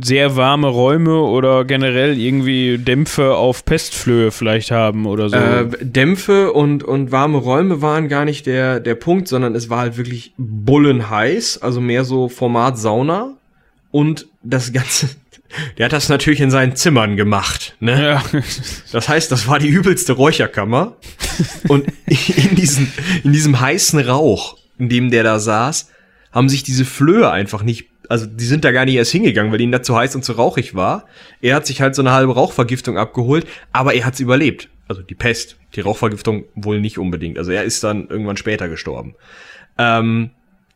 sehr 0.00 0.36
warme 0.36 0.68
Räume 0.68 1.20
oder 1.20 1.66
generell 1.66 2.18
irgendwie 2.18 2.78
Dämpfe 2.78 3.34
auf 3.36 3.66
Pestflöhe 3.66 4.30
vielleicht 4.30 4.70
haben 4.70 5.04
oder 5.04 5.28
so. 5.28 5.36
Äh, 5.36 5.68
Dämpfe 5.82 6.52
und, 6.52 6.84
und 6.84 7.12
warme 7.12 7.36
Räume 7.36 7.82
waren 7.82 8.08
gar 8.08 8.24
nicht 8.24 8.46
der, 8.46 8.80
der 8.80 8.94
Punkt, 8.94 9.28
sondern 9.28 9.54
es 9.54 9.68
war 9.68 9.80
halt 9.80 9.98
wirklich 9.98 10.32
bullenheiß, 10.38 11.60
also 11.60 11.82
mehr 11.82 12.04
so 12.04 12.28
Format 12.28 12.78
Sauna. 12.78 13.34
Und 13.90 14.26
das 14.42 14.72
Ganze, 14.72 15.10
der 15.78 15.86
hat 15.86 15.92
das 15.92 16.08
natürlich 16.08 16.40
in 16.40 16.50
seinen 16.50 16.76
Zimmern 16.76 17.16
gemacht. 17.16 17.76
Ne? 17.80 18.02
Ja. 18.02 18.40
Das 18.92 19.08
heißt, 19.08 19.30
das 19.32 19.46
war 19.48 19.58
die 19.58 19.68
übelste 19.68 20.12
Räucherkammer. 20.12 20.96
Und 21.68 21.86
in, 22.06 22.54
diesen, 22.54 22.92
in 23.24 23.32
diesem 23.32 23.60
heißen 23.60 24.00
Rauch, 24.00 24.58
in 24.78 24.88
dem 24.88 25.10
der 25.10 25.22
da 25.22 25.38
saß, 25.38 25.90
haben 26.32 26.48
sich 26.48 26.62
diese 26.62 26.84
Flöhe 26.84 27.30
einfach 27.30 27.62
nicht, 27.62 27.88
also 28.08 28.26
die 28.26 28.44
sind 28.44 28.64
da 28.64 28.72
gar 28.72 28.84
nicht 28.84 28.94
erst 28.94 29.12
hingegangen, 29.12 29.52
weil 29.52 29.60
ihnen 29.60 29.72
da 29.72 29.82
zu 29.82 29.96
heiß 29.96 30.14
und 30.16 30.24
zu 30.24 30.32
rauchig 30.32 30.74
war. 30.74 31.06
Er 31.40 31.56
hat 31.56 31.66
sich 31.66 31.80
halt 31.80 31.94
so 31.94 32.02
eine 32.02 32.12
halbe 32.12 32.34
Rauchvergiftung 32.34 32.98
abgeholt, 32.98 33.46
aber 33.72 33.94
er 33.94 34.06
hat's 34.06 34.20
überlebt. 34.20 34.68
Also 34.88 35.02
die 35.02 35.14
Pest, 35.14 35.56
die 35.74 35.80
Rauchvergiftung 35.80 36.44
wohl 36.54 36.80
nicht 36.80 36.98
unbedingt. 36.98 37.38
Also 37.38 37.52
er 37.52 37.64
ist 37.64 37.84
dann 37.84 38.08
irgendwann 38.08 38.36
später 38.36 38.68
gestorben. 38.68 39.14
Ähm, 39.78 40.30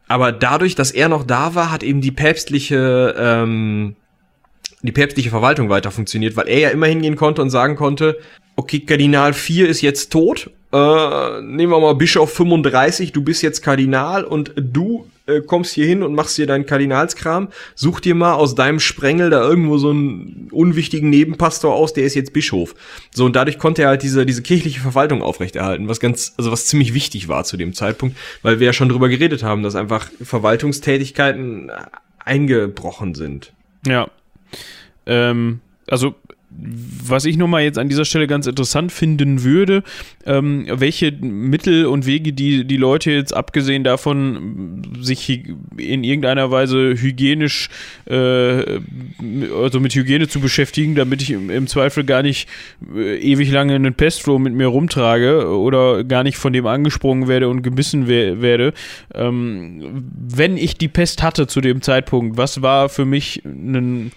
aber 0.09 0.33
dadurch, 0.33 0.75
dass 0.75 0.93
er 0.93 1.09
noch 1.09 1.25
da 1.25 1.55
war, 1.55 1.71
hat 1.71 1.83
eben 1.83 2.01
die 2.01 2.13
päpstliche 2.13 3.15
ähm, 3.19 3.97
die 4.87 4.93
päpstliche 4.93 5.31
Verwaltung 5.31 5.69
weiter 5.69 5.91
funktioniert, 5.91 6.37
weil 6.37 6.49
er 6.49 6.59
ja 6.59 6.69
immer 6.71 6.87
hingehen 6.87 7.17
konnte 7.17 7.43
und 7.43 7.51
sagen 7.51 7.77
konnte, 7.77 8.19
okay, 8.57 8.81
Kardinal 8.81 9.35
4 9.35 9.69
ist 9.69 9.83
jetzt 9.83 10.11
tot, 10.11 10.51
äh, 10.73 11.41
nehmen 11.43 11.73
wir 11.73 11.81
mal 11.81 11.95
Bischof 11.95 12.33
35, 12.33 13.13
du 13.13 13.23
bist 13.23 13.43
jetzt 13.43 13.63
Kardinal 13.63 14.25
und 14.25 14.53
du 14.57 15.07
äh, 15.27 15.41
kommst 15.41 15.75
hier 15.75 15.87
hin 15.87 16.03
und 16.03 16.15
machst 16.15 16.37
hier 16.37 16.47
deinen 16.47 16.67
Kardinalskram, 16.67 17.49
such 17.75 18.01
dir 18.01 18.15
mal 18.15 18.35
aus 18.35 18.55
deinem 18.55 18.81
Sprengel 18.81 19.31
da 19.31 19.43
irgendwo 19.43 19.79
so 19.79 19.91
einen 19.91 20.49
unwichtigen 20.51 21.11
Nebenpastor 21.11 21.75
aus, 21.75 21.93
der 21.93 22.05
ist 22.05 22.15
jetzt 22.15 22.33
Bischof. 22.33 22.75
So, 23.15 23.25
und 23.25 23.37
dadurch 23.37 23.59
konnte 23.59 23.83
er 23.83 23.89
halt 23.89 24.03
diese, 24.03 24.27
diese 24.27 24.43
kirchliche 24.43 24.81
Verwaltung 24.81 25.23
aufrechterhalten, 25.23 25.89
was 25.89 26.01
ganz, 26.01 26.35
also 26.37 26.51
was 26.51 26.67
ziemlich 26.67 26.95
wichtig 26.95 27.29
war 27.29 27.45
zu 27.45 27.57
dem 27.57 27.75
Zeitpunkt, 27.75 28.17
weil 28.43 28.61
wir 28.61 28.67
ja 28.67 28.73
schon 28.73 28.89
drüber 28.89 29.09
geredet 29.09 29.43
haben, 29.43 29.63
dass 29.63 29.75
einfach 29.75 30.11
Verwaltungstätigkeiten 30.23 31.71
eingebrochen 32.19 33.15
sind. 33.15 33.53
Ja, 33.87 34.09
ähm, 35.07 35.61
also 35.89 36.15
was 36.59 37.25
ich 37.25 37.37
nochmal 37.37 37.63
jetzt 37.63 37.79
an 37.79 37.89
dieser 37.89 38.05
Stelle 38.05 38.27
ganz 38.27 38.47
interessant 38.47 38.93
finden 38.93 39.43
würde, 39.43 39.83
ähm, 40.25 40.67
welche 40.71 41.13
Mittel 41.13 41.87
und 41.87 42.07
Wege 42.07 42.33
die, 42.33 42.65
die 42.65 42.77
Leute 42.77 43.11
jetzt 43.11 43.35
abgesehen 43.35 43.85
davon, 43.85 44.83
sich 45.01 45.45
in 45.77 46.05
irgendeiner 46.05 46.51
Weise 46.51 46.95
hygienisch, 46.97 47.69
äh, 48.07 48.81
also 49.63 49.81
mit 49.81 49.95
Hygiene 49.95 50.29
zu 50.29 50.41
beschäftigen, 50.41 50.95
damit 50.95 51.23
ich 51.23 51.31
im, 51.31 51.51
im 51.51 51.67
Zweifel 51.67 52.05
gar 52.05 52.23
nicht 52.23 52.49
äh, 52.95 53.19
ewig 53.19 53.51
lange 53.51 53.75
einen 53.75 53.95
Pestflow 53.95 54.39
mit 54.39 54.55
mir 54.55 54.67
rumtrage 54.69 55.49
oder 55.49 56.05
gar 56.05 56.23
nicht 56.23 56.39
von 56.39 56.53
dem 56.53 56.67
angesprungen 56.67 57.29
werde 57.29 57.49
und 57.49 57.63
gebissen 57.63 58.09
we 58.09 58.41
werde. 58.41 58.73
Ähm, 59.15 60.05
wenn 60.29 60.57
ich 60.57 60.79
die 60.79 60.89
Pest 60.89 61.23
hatte 61.23 61.47
zu 61.47 61.61
dem 61.61 61.83
Zeitpunkt, 61.83 62.37
was 62.37 62.63
war 62.63 62.89
für 62.89 63.05
mich 63.05 63.43
ein 63.45 64.13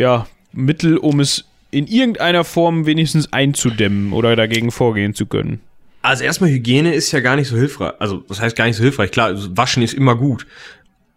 ja, 0.00 0.26
Mittel, 0.52 0.96
um 0.96 1.20
es 1.20 1.44
in 1.70 1.86
irgendeiner 1.86 2.42
Form 2.42 2.86
wenigstens 2.86 3.32
einzudämmen 3.34 4.14
oder 4.14 4.34
dagegen 4.34 4.70
vorgehen 4.70 5.14
zu 5.14 5.26
können? 5.26 5.60
Also 6.00 6.24
erstmal 6.24 6.48
Hygiene 6.48 6.94
ist 6.94 7.12
ja 7.12 7.20
gar 7.20 7.36
nicht 7.36 7.48
so 7.48 7.56
hilfreich. 7.56 7.92
Also 7.98 8.24
das 8.26 8.40
heißt 8.40 8.56
gar 8.56 8.64
nicht 8.64 8.76
so 8.76 8.82
hilfreich. 8.82 9.10
Klar, 9.10 9.34
waschen 9.56 9.82
ist 9.82 9.92
immer 9.92 10.16
gut. 10.16 10.46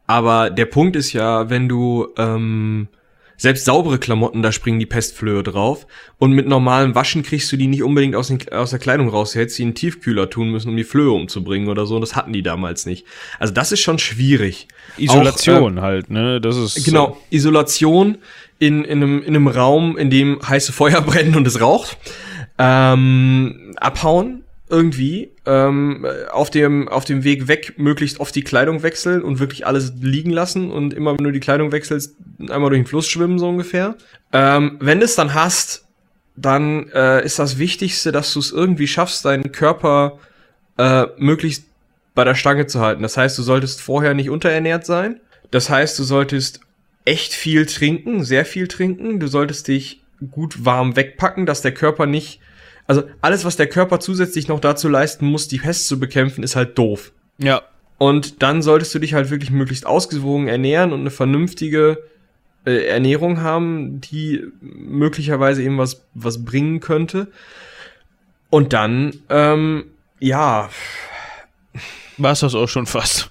Aber 0.06 0.50
der 0.50 0.66
Punkt 0.66 0.98
ist 0.98 1.14
ja, 1.14 1.50
wenn 1.50 1.70
du 1.70 2.10
ähm, 2.18 2.90
Selbst 3.38 3.66
saubere 3.66 3.98
Klamotten, 3.98 4.42
da 4.42 4.52
springen 4.52 4.80
die 4.80 4.86
Pestflöhe 4.86 5.44
drauf. 5.44 5.88
Und 6.18 6.34
mit 6.34 6.48
normalem 6.48 6.96
Waschen 6.96 7.24
kriegst 7.24 7.52
du 7.52 7.58
die 7.58 7.68
nicht 7.68 7.84
unbedingt 7.84 8.16
aus, 8.16 8.28
den, 8.28 8.40
aus 8.52 8.70
der 8.70 8.80
Kleidung 8.80 9.10
raus. 9.10 9.34
Du 9.34 9.40
hättest 9.40 9.58
sie 9.58 9.64
in 9.64 9.70
den 9.70 9.76
Tiefkühler 9.76 10.30
tun 10.30 10.50
müssen, 10.50 10.70
um 10.70 10.78
die 10.78 10.84
Flöhe 10.84 11.12
umzubringen 11.12 11.68
oder 11.68 11.86
so. 11.86 11.96
Und 11.96 12.02
das 12.02 12.16
hatten 12.16 12.34
die 12.34 12.44
damals 12.44 12.86
nicht. 12.86 13.06
Also 13.40 13.54
das 13.54 13.72
ist 13.72 13.82
schon 13.82 14.00
schwierig. 14.00 14.68
Isolation 14.98 15.80
Auch, 15.80 15.84
äh, 15.84 15.86
halt, 15.86 16.10
ne? 16.10 16.40
Das 16.40 16.58
ist. 16.58 16.84
Genau, 16.86 17.18
Isolation 17.30 18.18
in, 18.60 18.84
in, 18.84 19.04
einem, 19.04 19.24
in 19.24 19.36
einem 19.36 19.48
Raum, 19.48 19.98
in 19.98 20.10
dem 20.10 20.40
heiße 20.48 20.72
Feuer 20.72 21.02
brennen 21.06 21.36
und 21.36 21.48
es 21.48 21.60
raucht. 21.60 21.98
Ähm, 22.60 23.74
abhauen 23.78 24.44
irgendwie 24.74 25.30
ähm, 25.46 26.06
auf 26.32 26.50
dem 26.50 26.90
auf 26.90 27.06
dem 27.06 27.24
Weg 27.24 27.48
weg 27.48 27.76
möglichst 27.78 28.20
oft 28.20 28.36
die 28.36 28.44
Kleidung 28.44 28.82
wechseln 28.82 29.22
und 29.22 29.40
wirklich 29.40 29.68
alles 29.68 29.94
liegen 30.02 30.32
lassen 30.32 30.72
und 30.72 30.96
immer 30.96 31.16
wenn 31.16 31.24
du 31.24 31.32
die 31.32 31.40
Kleidung 31.40 31.72
wechselst 31.72 32.16
einmal 32.40 32.72
durch 32.72 32.82
den 32.82 32.88
Fluss 32.88 33.08
schwimmen 33.08 33.38
so 33.38 33.48
ungefähr. 33.48 33.96
Ähm, 34.32 34.78
wenn 34.80 35.00
du 35.00 35.06
es 35.06 35.14
dann 35.16 35.36
hast, 35.36 35.86
dann 36.36 36.90
äh, 36.90 37.24
ist 37.24 37.38
das 37.38 37.60
Wichtigste, 37.60 38.12
dass 38.12 38.34
du 38.34 38.40
es 38.40 38.52
irgendwie 38.52 38.88
schaffst, 38.88 39.24
deinen 39.26 39.52
Körper 39.52 40.18
äh, 40.80 41.06
möglichst 41.18 41.66
bei 42.16 42.24
der 42.24 42.34
Stange 42.34 42.66
zu 42.66 42.80
halten. 42.80 43.04
Das 43.04 43.16
heißt, 43.16 43.38
du 43.38 43.44
solltest 43.44 43.80
vorher 43.80 44.16
nicht 44.16 44.32
unterernährt 44.32 44.88
sein. 44.88 45.20
Das 45.52 45.70
heißt, 45.70 46.00
du 46.00 46.04
solltest 46.04 46.62
echt 47.06 47.34
viel 47.34 47.68
trinken, 47.68 48.24
sehr 48.24 48.46
viel 48.46 48.68
trinken. 48.68 49.20
Du 49.20 49.28
solltest 49.28 49.68
dich 49.68 50.02
gut 50.32 50.66
warm 50.66 50.96
wegpacken, 50.96 51.46
dass 51.46 51.62
der 51.62 51.74
Körper 51.74 52.08
nicht 52.08 52.40
also 52.88 53.04
alles, 53.22 53.46
was 53.46 53.56
der 53.56 53.68
Körper 53.68 54.00
zusätzlich 54.00 54.48
noch 54.48 54.60
dazu 54.60 54.90
leisten 54.90 55.26
muss, 55.26 55.48
die 55.48 55.60
Pest 55.60 55.88
zu 55.88 56.00
bekämpfen, 56.00 56.44
ist 56.44 56.56
halt 56.56 56.78
doof. 56.78 57.12
Ja. 57.38 57.62
Und 57.98 58.42
dann 58.44 58.62
solltest 58.62 58.94
du 58.94 59.00
dich 59.00 59.14
halt 59.14 59.30
wirklich 59.30 59.52
möglichst 59.52 59.86
ausgewogen 59.86 60.48
ernähren 60.48 60.92
und 60.92 61.02
eine 61.02 61.12
vernünftige 61.12 62.04
äh, 62.66 62.86
Ernährung 62.88 63.42
haben, 63.42 64.02
die 64.02 64.44
möglicherweise 64.62 65.64
eben 65.64 65.78
was, 65.78 66.06
was 66.14 66.44
bringen 66.44 66.80
könnte. 66.80 67.28
Und 68.50 68.74
dann, 68.74 69.14
ähm, 69.30 69.86
ja. 70.20 70.70
War 72.18 72.32
es 72.32 72.42
das 72.42 72.56
auch 72.56 72.68
schon 72.68 72.86
fast. 72.86 73.30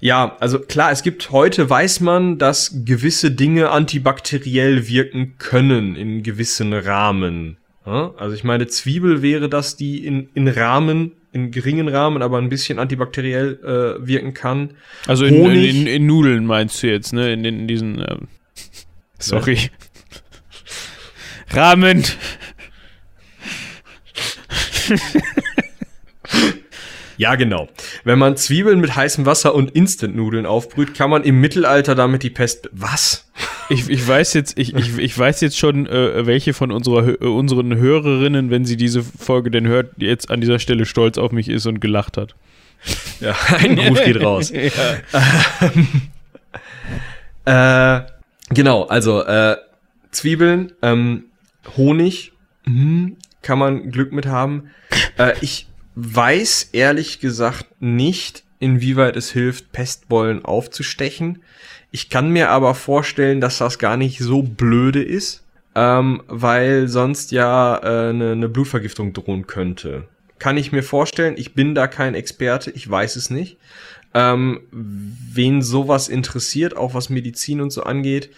Ja, 0.00 0.36
also 0.40 0.58
klar, 0.58 0.90
es 0.90 1.02
gibt 1.02 1.30
heute 1.30 1.70
weiß 1.70 2.00
man, 2.00 2.38
dass 2.38 2.84
gewisse 2.84 3.30
Dinge 3.30 3.70
antibakteriell 3.70 4.88
wirken 4.88 5.38
können 5.38 5.96
in 5.96 6.22
gewissen 6.22 6.72
Rahmen. 6.74 7.56
Also 7.86 8.34
ich 8.34 8.42
meine, 8.42 8.66
Zwiebel 8.66 9.22
wäre 9.22 9.48
das, 9.48 9.76
die 9.76 10.04
in, 10.04 10.28
in 10.34 10.48
Rahmen, 10.48 11.12
in 11.32 11.52
geringen 11.52 11.88
Rahmen, 11.88 12.20
aber 12.20 12.38
ein 12.38 12.48
bisschen 12.48 12.80
antibakteriell 12.80 13.60
äh, 13.62 14.06
wirken 14.06 14.34
kann. 14.34 14.70
Also 15.06 15.24
in, 15.24 15.34
in, 15.52 15.86
in, 15.86 16.06
Nudeln 16.06 16.46
meinst 16.46 16.82
du 16.82 16.88
jetzt, 16.88 17.12
ne? 17.12 17.32
In, 17.32 17.44
in 17.44 17.68
diesen. 17.68 18.00
Ähm, 18.00 18.28
sorry. 19.18 19.58
Rahmen. 21.50 22.02
ja, 27.16 27.34
genau. 27.34 27.68
Wenn 28.04 28.18
man 28.18 28.36
Zwiebeln 28.36 28.80
mit 28.80 28.94
heißem 28.94 29.26
Wasser 29.26 29.54
und 29.54 29.70
Instant-Nudeln 29.70 30.46
aufbrüht, 30.46 30.94
kann 30.94 31.10
man 31.10 31.24
im 31.24 31.40
Mittelalter 31.40 31.94
damit 31.94 32.22
die 32.22 32.30
Pest. 32.30 32.68
Was? 32.72 33.26
Ich, 33.68 33.88
ich 33.88 34.06
weiß 34.06 34.34
jetzt, 34.34 34.58
ich, 34.58 34.74
ich, 34.74 34.98
ich 34.98 35.18
weiß 35.18 35.40
jetzt 35.40 35.58
schon, 35.58 35.86
äh, 35.86 36.26
welche 36.26 36.54
von 36.54 36.70
unserer, 36.70 37.08
äh, 37.08 37.26
unseren 37.26 37.76
Hörerinnen, 37.76 38.50
wenn 38.50 38.64
sie 38.64 38.76
diese 38.76 39.02
Folge 39.02 39.50
denn 39.50 39.66
hört, 39.66 39.92
jetzt 39.98 40.30
an 40.30 40.40
dieser 40.40 40.58
Stelle 40.58 40.86
stolz 40.86 41.18
auf 41.18 41.32
mich 41.32 41.48
ist 41.48 41.66
und 41.66 41.80
gelacht 41.80 42.16
hat. 42.16 42.34
Ja, 43.20 43.34
ein 43.58 43.76
Gruß 43.76 44.04
geht 44.04 44.22
raus. 44.22 44.52
ja. 47.44 47.46
äh, 47.98 48.02
genau, 48.50 48.84
also 48.84 49.22
äh, 49.22 49.56
Zwiebeln, 50.10 50.72
ähm, 50.82 51.24
Honig, 51.76 52.32
mh, 52.66 53.12
kann 53.42 53.58
man 53.58 53.90
Glück 53.90 54.12
mit 54.12 54.26
haben. 54.26 54.70
Äh, 55.18 55.32
ich 55.40 55.66
weiß 55.96 56.70
ehrlich 56.72 57.20
gesagt 57.20 57.66
nicht, 57.80 58.44
inwieweit 58.60 59.16
es 59.16 59.32
hilft, 59.32 59.72
Pestbollen 59.72 60.44
aufzustechen. 60.44 61.42
Ich 61.90 62.10
kann 62.10 62.30
mir 62.30 62.50
aber 62.50 62.74
vorstellen, 62.74 63.40
dass 63.40 63.58
das 63.58 63.78
gar 63.78 63.96
nicht 63.96 64.18
so 64.18 64.42
blöde 64.42 65.02
ist, 65.02 65.42
ähm, 65.74 66.22
weil 66.28 66.88
sonst 66.88 67.32
ja 67.32 67.76
äh, 67.78 68.10
eine, 68.10 68.36
ne 68.36 68.48
Blutvergiftung 68.48 69.14
drohen 69.14 69.46
könnte. 69.46 70.06
Kann 70.38 70.58
ich 70.58 70.70
mir 70.70 70.82
vorstellen. 70.82 71.34
Ich 71.38 71.54
bin 71.54 71.74
da 71.74 71.86
kein 71.86 72.14
Experte, 72.14 72.70
ich 72.70 72.88
weiß 72.88 73.16
es 73.16 73.30
nicht. 73.30 73.56
Ähm, 74.12 74.60
wen 74.70 75.62
sowas 75.62 76.08
interessiert, 76.08 76.76
auch 76.76 76.92
was 76.92 77.08
Medizin 77.08 77.62
und 77.62 77.70
so 77.70 77.82
angeht, 77.82 78.30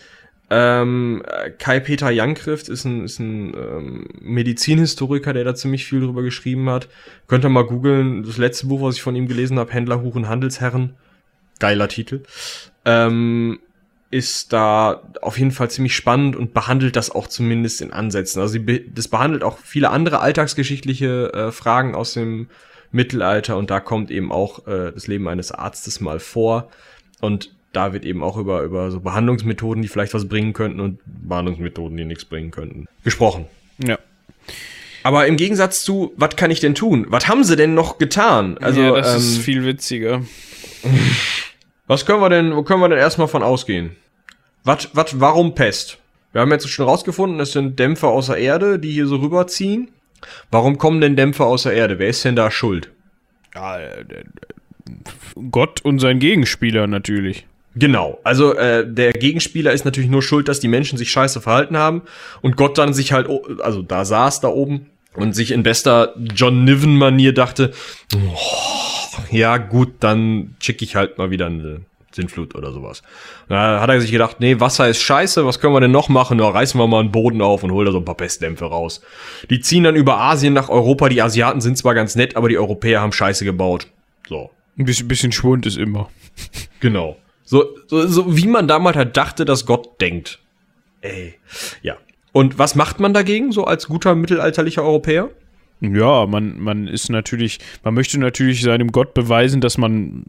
ähm, 0.51 1.23
Kai-Peter 1.59 2.11
Jankrift 2.11 2.69
ist 2.69 2.85
ein, 2.85 3.05
ist 3.05 3.19
ein 3.19 3.55
ähm, 3.55 4.07
Medizinhistoriker, 4.21 5.33
der 5.33 5.45
da 5.45 5.55
ziemlich 5.55 5.85
viel 5.85 6.01
drüber 6.01 6.23
geschrieben 6.23 6.71
hat. 6.71 6.89
Könnt 7.27 7.45
ihr 7.45 7.51
mal 7.51 7.67
googeln. 7.67 8.23
Das 8.23 8.39
letzte 8.39 8.67
Buch, 8.67 8.81
was 8.81 8.97
ich 8.97 9.03
von 9.03 9.17
ihm 9.17 9.29
gelesen 9.29 9.59
habe, 9.59 9.73
Händler, 9.73 10.01
Huren, 10.03 10.29
Handelsherren. 10.29 10.95
Geiler 11.59 11.89
Titel 11.89 12.23
ähm, 12.89 13.59
ist 14.11 14.55
da 14.55 15.03
auf 15.21 15.39
jeden 15.39 15.51
Fall 15.51 15.71
ziemlich 15.71 15.95
spannend 15.95 16.35
und 16.35 16.55
behandelt 16.55 16.97
das 16.97 17.11
auch 17.11 17.27
zumindest 17.27 17.83
in 17.83 17.93
Ansätzen. 17.93 18.41
Also 18.41 18.59
be 18.61 18.81
das 18.81 19.09
behandelt 19.09 19.43
auch 19.43 19.59
viele 19.59 19.91
andere 19.91 20.21
alltagsgeschichtliche 20.21 21.33
äh, 21.35 21.53
Fragen 21.53 21.95
aus 21.95 22.15
dem 22.15 22.49
Mittelalter 22.91 23.59
und 23.59 23.71
da 23.71 23.81
kommt 23.81 24.11
eben 24.11 24.33
auch 24.33 24.67
äh, 24.67 24.93
das 24.93 25.07
Leben 25.07 25.29
eines 25.29 25.53
Arztes 25.53 26.01
mal 26.01 26.21
vor 26.21 26.71
und 27.21 27.55
da 27.73 27.93
wird 27.93 28.05
eben 28.05 28.23
auch 28.23 28.37
über, 28.37 28.63
über 28.63 28.91
so 28.91 29.01
Behandlungsmethoden, 29.01 29.83
die 29.83 29.89
vielleicht 29.89 30.15
was 30.15 30.29
bringen 30.29 30.53
könnten 30.53 30.81
und 30.81 31.01
Behandlungsmethoden, 31.05 31.97
die 31.97 32.05
nichts 32.05 32.25
bringen 32.25 32.51
könnten, 32.51 32.87
gesprochen. 33.05 33.47
Ja. 33.85 33.99
Aber 35.03 35.27
im 35.27 35.37
Gegensatz 35.37 35.85
zu, 35.85 36.13
was 36.17 36.37
kann 36.37 36.51
ich 36.51 36.61
denn 36.61 36.75
tun? 36.75 37.07
Was 37.09 37.29
haben 37.29 37.45
sie 37.45 37.57
denn 37.57 37.75
noch 37.75 37.99
getan? 37.99 38.59
Also, 38.59 38.81
ja, 38.81 38.93
das 38.93 39.13
ähm, 39.13 39.19
ist 39.19 39.39
viel 39.39 39.65
witziger. 39.65 40.23
Was 41.89 42.05
können 42.05 42.21
wir 42.21 42.29
denn, 42.29 42.55
wo 42.55 42.63
können 42.65 42.83
wir 42.83 42.91
denn 42.91 42.99
erstmal 42.99 43.29
von 43.29 43.43
ausgehen? 43.43 43.97
Was, 44.63 44.91
was, 44.93 45.19
warum 45.21 45.55
Pest? 45.55 45.97
Wir 46.33 46.43
haben 46.43 46.51
jetzt 46.51 46.69
schon 46.69 46.85
rausgefunden, 46.85 47.41
es 47.41 47.53
sind 47.53 47.79
Dämpfer 47.79 48.09
außer 48.09 48.37
Erde, 48.37 48.79
die 48.79 48.91
hier 48.91 49.07
so 49.07 49.17
rüberziehen. 49.17 49.89
Warum 50.51 50.77
kommen 50.77 51.01
denn 51.01 51.17
Dämpfer 51.17 51.47
außer 51.47 51.73
Erde? 51.73 51.99
Wer 51.99 52.09
ist 52.09 52.23
denn 52.27 52.37
da 52.37 52.51
schuld? 52.51 52.91
Ja, 53.55 53.79
Gott 55.51 55.81
und 55.83 55.99
sein 55.99 56.19
Gegenspieler 56.19 56.87
natürlich. 56.87 57.47
Genau, 57.79 58.19
also 58.25 58.55
äh, 58.55 58.87
der 58.91 59.13
Gegenspieler 59.13 59.73
ist 59.73 59.85
natürlich 59.85 60.11
nur 60.11 60.23
schuld, 60.23 60.49
dass 60.49 60.59
die 60.59 60.69
Menschen 60.69 60.99
sich 60.99 61.11
scheiße 61.11 61.41
verhalten 61.41 61.77
haben 61.77 62.03
und 62.41 62.57
Gott 62.57 62.79
dann 62.79 62.93
sich 62.93 63.13
halt, 63.13 63.29
also 63.61 63.83
da 63.83 64.05
saß 64.05 64.41
da 64.41 64.49
oben 64.49 64.87
und 65.15 65.35
sich 65.35 65.53
in 65.53 65.63
bester 65.63 66.15
John 66.35 66.65
Niven-Manier 66.65 67.35
dachte, 67.35 67.73
oh, 68.17 69.27
ja 69.31 69.59
gut, 69.59 69.95
dann 70.01 70.57
schicke 70.61 70.85
ich 70.85 70.97
halt 70.97 71.19
mal 71.19 71.31
wieder 71.31 71.47
eine 71.47 71.83
Sintflut 72.11 72.55
oder 72.55 72.73
sowas. 72.73 73.03
Da 73.49 73.81
hat 73.81 73.91
er 73.91 74.01
sich 74.01 74.11
gedacht, 74.11 74.41
nee, 74.41 74.59
Wasser 74.59 74.89
ist 74.89 75.01
scheiße, 75.01 75.47
was 75.47 75.61
können 75.61 75.75
wir 75.75 75.81
denn 75.81 75.91
noch 75.91 76.09
machen? 76.09 76.39
Da 76.39 76.49
reißen 76.49 76.81
wir 76.81 76.87
mal 76.87 77.01
einen 77.01 77.13
Boden 77.13 77.43
auf 77.43 77.63
und 77.63 77.71
holen 77.71 77.87
da 77.87 77.93
so 77.93 77.99
ein 77.99 78.05
paar 78.05 78.17
Pestdämpfe 78.17 78.65
raus. 78.65 79.03
Die 79.51 79.61
ziehen 79.61 79.85
dann 79.85 79.95
über 79.95 80.19
Asien 80.19 80.55
nach 80.55 80.69
Europa. 80.69 81.09
Die 81.09 81.23
Asiaten 81.23 81.61
sind 81.61 81.79
zwar 81.79 81.95
ganz 81.95 82.17
nett, 82.17 82.35
aber 82.35 82.49
die 82.49 82.59
Europäer 82.59 83.01
haben 83.01 83.13
scheiße 83.13 83.45
gebaut. 83.45 83.89
So. 84.29 84.51
Ein 84.79 84.85
bisschen, 84.85 85.09
bisschen 85.09 85.33
Schwund 85.33 85.67
ist 85.67 85.77
immer. 85.77 86.09
Genau. 86.81 87.17
So, 87.49 87.65
so, 87.87 88.07
so 88.07 88.37
wie 88.37 88.47
man 88.47 88.69
damals 88.69 88.99
halt 88.99 89.17
dachte, 89.17 89.47
dass 89.47 89.65
Gott 89.65 90.03
denkt. 90.03 90.39
Ey. 91.01 91.37
Ja. 91.81 91.97
Und 92.33 92.59
was 92.59 92.75
macht 92.75 93.01
man 93.01 93.15
dagegen, 93.15 93.53
so 93.53 93.65
als 93.65 93.89
guter 93.89 94.15
mittelalterlicher 94.15 94.83
Europäer? 94.83 95.31
Ja, 95.81 96.27
man, 96.27 96.61
man 96.61 96.87
ist 96.87 97.09
natürlich, 97.09 97.59
man 97.83 97.95
möchte 97.95 98.21
natürlich 98.21 98.61
seinem 98.61 98.93
Gott 98.93 99.15
beweisen, 99.15 99.63
dass 99.63 99.79
man 99.79 100.25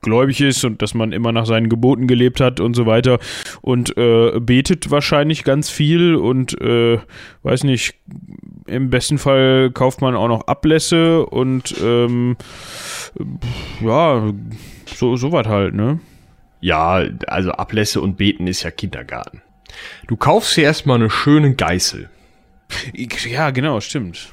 gläubig 0.00 0.40
ist 0.40 0.64
und 0.64 0.80
dass 0.80 0.94
man 0.94 1.12
immer 1.12 1.30
nach 1.30 1.44
seinen 1.44 1.68
Geboten 1.68 2.06
gelebt 2.06 2.40
hat 2.40 2.58
und 2.58 2.72
so 2.72 2.86
weiter 2.86 3.18
und 3.60 3.94
äh, 3.98 4.40
betet 4.40 4.90
wahrscheinlich 4.90 5.44
ganz 5.44 5.68
viel 5.68 6.14
und 6.14 6.58
äh, 6.58 7.00
weiß 7.42 7.64
nicht, 7.64 7.96
im 8.66 8.88
besten 8.88 9.18
Fall 9.18 9.70
kauft 9.72 10.00
man 10.00 10.14
auch 10.14 10.28
noch 10.28 10.46
Ablässe 10.46 11.26
und 11.26 11.74
ähm, 11.82 12.38
ja, 13.82 14.32
so, 14.86 15.16
so 15.16 15.32
was 15.32 15.46
halt, 15.46 15.74
ne? 15.74 16.00
Ja, 16.64 17.04
also 17.26 17.50
Ablässe 17.50 18.00
und 18.00 18.16
Beten 18.16 18.46
ist 18.46 18.62
ja 18.62 18.70
Kindergarten. 18.70 19.42
Du 20.06 20.16
kaufst 20.16 20.56
dir 20.56 20.64
erstmal 20.64 20.96
eine 20.96 21.10
schöne 21.10 21.54
Geißel. 21.54 22.08
Ja, 22.94 23.50
genau, 23.50 23.82
stimmt. 23.82 24.32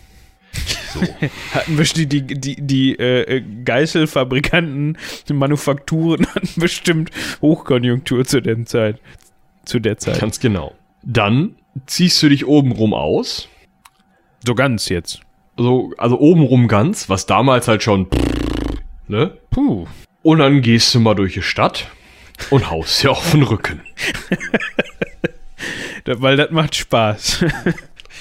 So. 0.93 1.01
hatten 1.53 1.75
bestimmt 1.75 2.13
die, 2.13 2.21
die, 2.21 2.55
die 2.55 2.93
äh, 2.93 3.41
Geißelfabrikanten, 3.65 4.97
die 5.27 5.33
Manufakturen 5.33 6.25
hatten 6.33 6.47
bestimmt 6.55 7.11
Hochkonjunktur 7.41 8.23
zu 8.23 8.41
der 8.41 8.65
Zeit. 8.65 9.01
Zu 9.65 9.81
der 9.81 9.97
Zeit. 9.97 10.21
Ganz 10.21 10.39
genau. 10.39 10.73
Dann 11.03 11.55
ziehst 11.85 12.23
du 12.23 12.29
dich 12.29 12.45
obenrum 12.45 12.93
aus. 12.93 13.49
So 14.47 14.55
ganz 14.55 14.87
jetzt. 14.87 15.19
So, 15.57 15.91
also 15.97 16.17
obenrum 16.17 16.69
ganz, 16.69 17.09
was 17.09 17.25
damals 17.25 17.67
halt 17.67 17.83
schon. 17.83 18.07
Ne? 19.09 19.37
Puh. 19.49 19.85
Und 20.21 20.39
dann 20.39 20.61
gehst 20.61 20.95
du 20.95 21.01
mal 21.01 21.15
durch 21.15 21.33
die 21.33 21.41
Stadt 21.41 21.91
und 22.49 22.69
haust 22.69 23.03
dir 23.03 23.11
auf 23.11 23.31
den 23.31 23.43
Rücken. 23.43 23.81
weil 26.05 26.37
das 26.37 26.51
macht 26.51 26.75
Spaß. 26.75 27.45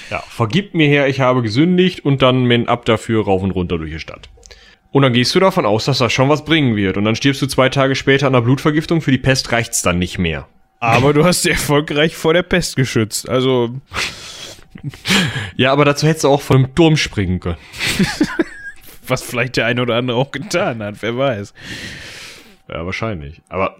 Ja, 0.09 0.21
vergib 0.27 0.73
mir 0.73 0.87
her, 0.87 1.07
ich 1.07 1.19
habe 1.19 1.41
gesündigt 1.41 2.03
und 2.05 2.21
dann 2.21 2.43
men 2.43 2.67
ab 2.67 2.85
dafür 2.85 3.23
rauf 3.25 3.41
und 3.43 3.51
runter 3.51 3.77
durch 3.77 3.91
die 3.91 3.99
Stadt. 3.99 4.29
Und 4.91 5.03
dann 5.03 5.13
gehst 5.13 5.33
du 5.33 5.39
davon 5.39 5.65
aus, 5.65 5.85
dass 5.85 5.99
das 5.99 6.11
schon 6.11 6.29
was 6.29 6.43
bringen 6.43 6.75
wird. 6.75 6.97
Und 6.97 7.05
dann 7.05 7.15
stirbst 7.15 7.41
du 7.41 7.47
zwei 7.47 7.69
Tage 7.69 7.95
später 7.95 8.27
an 8.27 8.35
einer 8.35 8.43
Blutvergiftung. 8.43 9.01
Für 9.01 9.11
die 9.11 9.17
Pest 9.17 9.51
reicht's 9.51 9.81
dann 9.81 9.99
nicht 9.99 10.17
mehr. 10.17 10.47
Aber 10.81 11.13
du 11.13 11.23
hast 11.23 11.45
dich 11.45 11.53
erfolgreich 11.53 12.15
vor 12.15 12.33
der 12.33 12.43
Pest 12.43 12.75
geschützt. 12.75 13.29
Also. 13.29 13.69
Ja, 15.55 15.71
aber 15.71 15.85
dazu 15.85 16.07
hättest 16.07 16.25
du 16.25 16.29
auch 16.29 16.41
von 16.41 16.57
einem 16.57 16.75
Turm 16.75 16.97
springen 16.97 17.39
können. 17.39 17.57
Was 19.07 19.21
vielleicht 19.21 19.57
der 19.57 19.65
eine 19.65 19.81
oder 19.81 19.95
andere 19.95 20.17
auch 20.17 20.31
getan 20.31 20.81
hat, 20.81 20.95
wer 21.01 21.17
weiß. 21.17 21.53
Ja, 22.71 22.85
wahrscheinlich. 22.85 23.41
Aber 23.49 23.75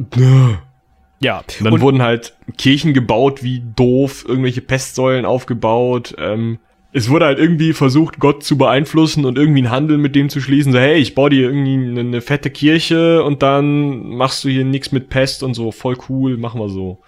Ja, 1.19 1.43
Und 1.59 1.65
dann 1.65 1.81
wurden 1.81 2.01
halt 2.01 2.35
Kirchen 2.57 2.93
gebaut 2.93 3.43
wie 3.43 3.61
doof, 3.75 4.25
irgendwelche 4.27 4.61
Pestsäulen 4.61 5.23
aufgebaut. 5.25 6.15
Ähm, 6.17 6.57
es 6.93 7.09
wurde 7.09 7.25
halt 7.25 7.39
irgendwie 7.39 7.73
versucht, 7.73 8.19
Gott 8.19 8.43
zu 8.43 8.57
beeinflussen 8.57 9.25
und 9.25 9.37
irgendwie 9.37 9.59
einen 9.59 9.71
Handel 9.71 9.97
mit 9.97 10.15
dem 10.15 10.29
zu 10.29 10.41
schließen. 10.41 10.73
So, 10.73 10.79
hey, 10.79 10.97
ich 10.99 11.15
baue 11.15 11.29
dir 11.29 11.43
irgendwie 11.43 11.75
eine, 11.75 11.99
eine 12.01 12.21
fette 12.21 12.49
Kirche 12.49 13.23
und 13.23 13.43
dann 13.43 14.09
machst 14.15 14.43
du 14.43 14.49
hier 14.49 14.65
nichts 14.65 14.91
mit 14.91 15.09
Pest 15.09 15.43
und 15.43 15.53
so. 15.53 15.71
Voll 15.71 15.95
cool, 16.09 16.37
machen 16.37 16.59
wir 16.59 16.69
so. 16.69 16.99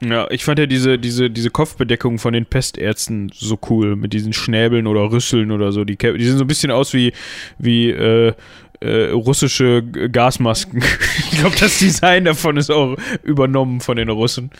Ja, 0.00 0.30
ich 0.30 0.44
fand 0.44 0.58
ja 0.58 0.66
diese, 0.66 0.98
diese, 0.98 1.30
diese 1.30 1.50
Kopfbedeckung 1.50 2.18
von 2.18 2.32
den 2.32 2.46
Pestärzten 2.46 3.30
so 3.34 3.58
cool, 3.68 3.96
mit 3.96 4.12
diesen 4.12 4.32
Schnäbeln 4.32 4.86
oder 4.86 5.10
Rüsseln 5.10 5.50
oder 5.50 5.72
so. 5.72 5.84
Die, 5.84 5.96
die 5.96 6.24
sehen 6.24 6.38
so 6.38 6.44
ein 6.44 6.48
bisschen 6.48 6.70
aus 6.70 6.92
wie, 6.92 7.12
wie 7.58 7.90
äh, 7.90 8.32
äh, 8.80 9.10
russische 9.10 9.82
Gasmasken. 9.82 10.82
ich 11.30 11.38
glaube, 11.38 11.56
das 11.58 11.78
Design 11.78 12.24
davon 12.24 12.56
ist 12.56 12.70
auch 12.70 12.96
übernommen 13.22 13.80
von 13.80 13.96
den 13.96 14.08
Russen. 14.08 14.50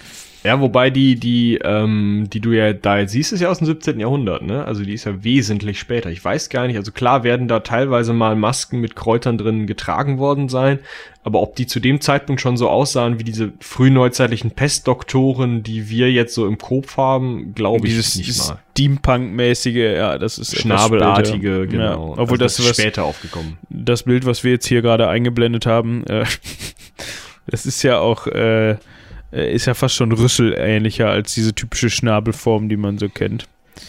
Ja, 0.45 0.61
wobei 0.61 0.91
die, 0.91 1.17
die, 1.17 1.59
ähm, 1.65 2.29
die 2.33 2.41
du 2.41 2.53
ja 2.53 2.73
da 2.73 2.99
jetzt 2.99 3.13
siehst, 3.13 3.33
ist 3.33 3.41
ja 3.41 3.49
aus 3.51 3.59
dem 3.59 3.67
17. 3.67 3.99
Jahrhundert, 3.99 4.43
ne? 4.43 4.65
Also 4.65 4.85
die 4.85 4.95
ist 4.95 5.05
ja 5.05 5.25
wesentlich 5.25 5.81
später. 5.81 6.11
Ich 6.11 6.25
weiß 6.25 6.49
gar 6.49 6.67
nicht, 6.69 6.77
also 6.77 6.93
klar 6.93 7.25
werden 7.25 7.49
da 7.49 7.61
teilweise 7.61 8.13
mal 8.13 8.37
Masken 8.37 8.81
mit 8.81 8.95
Kräutern 8.95 9.37
drin 9.37 9.67
getragen 9.67 10.19
worden 10.19 10.49
sein, 10.49 10.79
aber 11.25 11.43
ob 11.43 11.57
die 11.57 11.67
zu 11.67 11.81
dem 11.81 12.01
Zeitpunkt 12.01 12.41
schon 12.41 12.57
so 12.57 12.71
aussahen 12.71 13.19
wie 13.19 13.25
diese 13.25 13.53
frühneuzeitlichen 13.61 14.53
Pestdoktoren, 14.53 15.63
die 15.65 15.91
wir 15.91 16.13
jetzt 16.13 16.35
so 16.35 16.47
im 16.47 16.57
Kopf 16.57 16.97
haben, 16.97 17.53
glaube 17.55 17.89
ich 17.89 17.97
nicht 17.97 18.15
dieses 18.15 18.49
mal. 18.49 18.59
Steampunk-mäßige, 18.71 19.75
ja, 19.97 20.19
das 20.19 20.39
ist 20.39 20.57
Schnabelartige, 20.57 21.67
genau. 21.67 21.83
Ja, 21.83 21.97
obwohl 21.97 22.21
Also 22.21 22.37
das, 22.37 22.59
ist 22.61 22.71
was, 22.71 22.77
später 22.77 23.05
aufgekommen. 23.05 23.59
das 23.71 24.05
Bild, 24.05 24.25
was 24.25 24.45
wir 24.45 24.53
jetzt 24.53 24.67
hier 24.69 24.83
gerade 24.83 25.09
eingeblendet 25.09 25.67
haben, 25.67 26.07
äh, 26.07 26.25
das 27.49 27.67
ist 27.67 27.83
ja 27.83 27.99
auch, 27.99 28.29
äh, 28.29 28.77
ist 29.31 29.67
ja 29.67 29.75
fast 29.75 29.95
schon 29.95 30.13
rüsselähnlicher 30.13 31.09
als 31.09 31.35
diese 31.35 31.55
typische 31.55 31.91
Schnabelform, 31.91 32.69
die 32.69 32.77
man 32.77 32.99
so 32.99 33.09
kennt. 33.09 33.47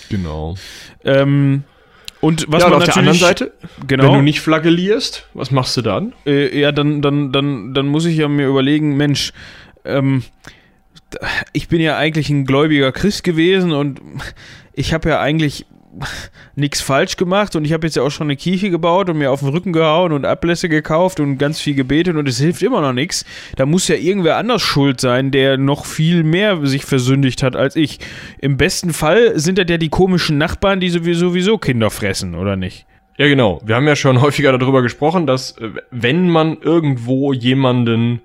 Genau. 0.10 0.56
Ähm, 1.04 1.64
und 2.22 2.46
was 2.50 2.62
ja, 2.62 2.68
und 2.68 2.74
man 2.74 2.82
auf 2.82 2.86
der 2.86 2.98
anderen 2.98 3.18
Seite, 3.18 3.54
genau, 3.88 4.06
wenn 4.06 4.14
du 4.14 4.22
nicht 4.22 4.42
flagellierst, 4.42 5.28
was 5.34 5.52
machst 5.52 5.78
du 5.78 5.82
dann? 5.82 6.14
äh, 6.26 6.60
ja, 6.60 6.72
dann, 6.72 7.02
dann, 7.02 7.32
dann, 7.32 7.74
dann 7.74 7.88
muss 7.88 8.06
ich 8.06 8.18
ja 8.18 8.28
mir 8.28 8.48
überlegen, 8.48 8.98
Mensch, 8.98 9.32
ähm, 9.86 10.24
ich 11.54 11.70
bin 11.70 11.82
ja 11.82 11.98
eigentlich 11.98 12.30
ein 12.30 12.46
gläubiger 12.46 12.92
Christ 12.92 13.24
gewesen 13.24 13.72
und 13.72 14.02
ich 14.74 14.94
habe 14.94 15.10
ja 15.10 15.22
eigentlich 15.22 15.66
nichts 16.56 16.82
falsch 16.82 17.18
gemacht 17.18 17.56
und 17.56 17.66
ich 17.66 17.74
habe 17.74 17.88
jetzt 17.88 17.96
ja 17.96 18.04
auch 18.04 18.10
schon 18.10 18.28
eine 18.28 18.36
Kirche 18.36 18.70
gebaut 18.70 19.10
und 19.10 19.18
mir 19.18 19.32
auf 19.32 19.40
den 19.40 19.50
Rücken 19.50 19.74
gehauen 19.74 20.12
und 20.12 20.26
Ablässe 20.26 20.70
gekauft 20.70 21.20
und 21.20 21.38
ganz 21.38 21.60
viel 21.60 21.76
gebetet 21.76 22.16
und 22.16 22.28
es 22.28 22.40
hilft 22.40 22.62
immer 22.62 22.82
noch 22.82 22.94
nichts. 22.94 23.26
Da 23.56 23.66
muss 23.66 23.88
ja 23.88 23.96
irgendwer 23.96 24.38
anders 24.38 24.62
schuld 24.62 25.02
sein, 25.02 25.32
der 25.32 25.58
noch 25.58 25.86
viel 25.86 26.24
mehr 26.24 26.66
sich 26.66 26.86
versündigt 26.86 27.44
hat 27.44 27.56
als 27.56 27.76
ich. 27.76 28.00
Im 28.40 28.58
besten 28.58 28.94
Fall 28.94 29.38
sind 29.40 29.58
das 29.58 29.66
ja 29.70 29.78
die 29.78 29.90
komischen 29.90 30.38
Nachbarn, 30.38 30.80
die 30.80 30.90
sowieso, 30.90 31.58
Kinder 31.58 31.90
fressen, 31.90 32.36
oder 32.36 32.56
nicht? 32.56 32.86
Ja, 33.18 33.28
genau. 33.28 33.60
Wir 33.66 33.76
haben 33.76 33.88
ja 33.88 33.98
schon 33.98 34.22
häufiger 34.22 34.58
darüber 34.58 34.82
gesprochen, 34.82 35.28
dass 35.28 35.58
äh, 35.58 35.72
wenn 35.92 36.30
man 36.30 36.58
irgendwo 36.62 37.34
jemanden 37.34 38.22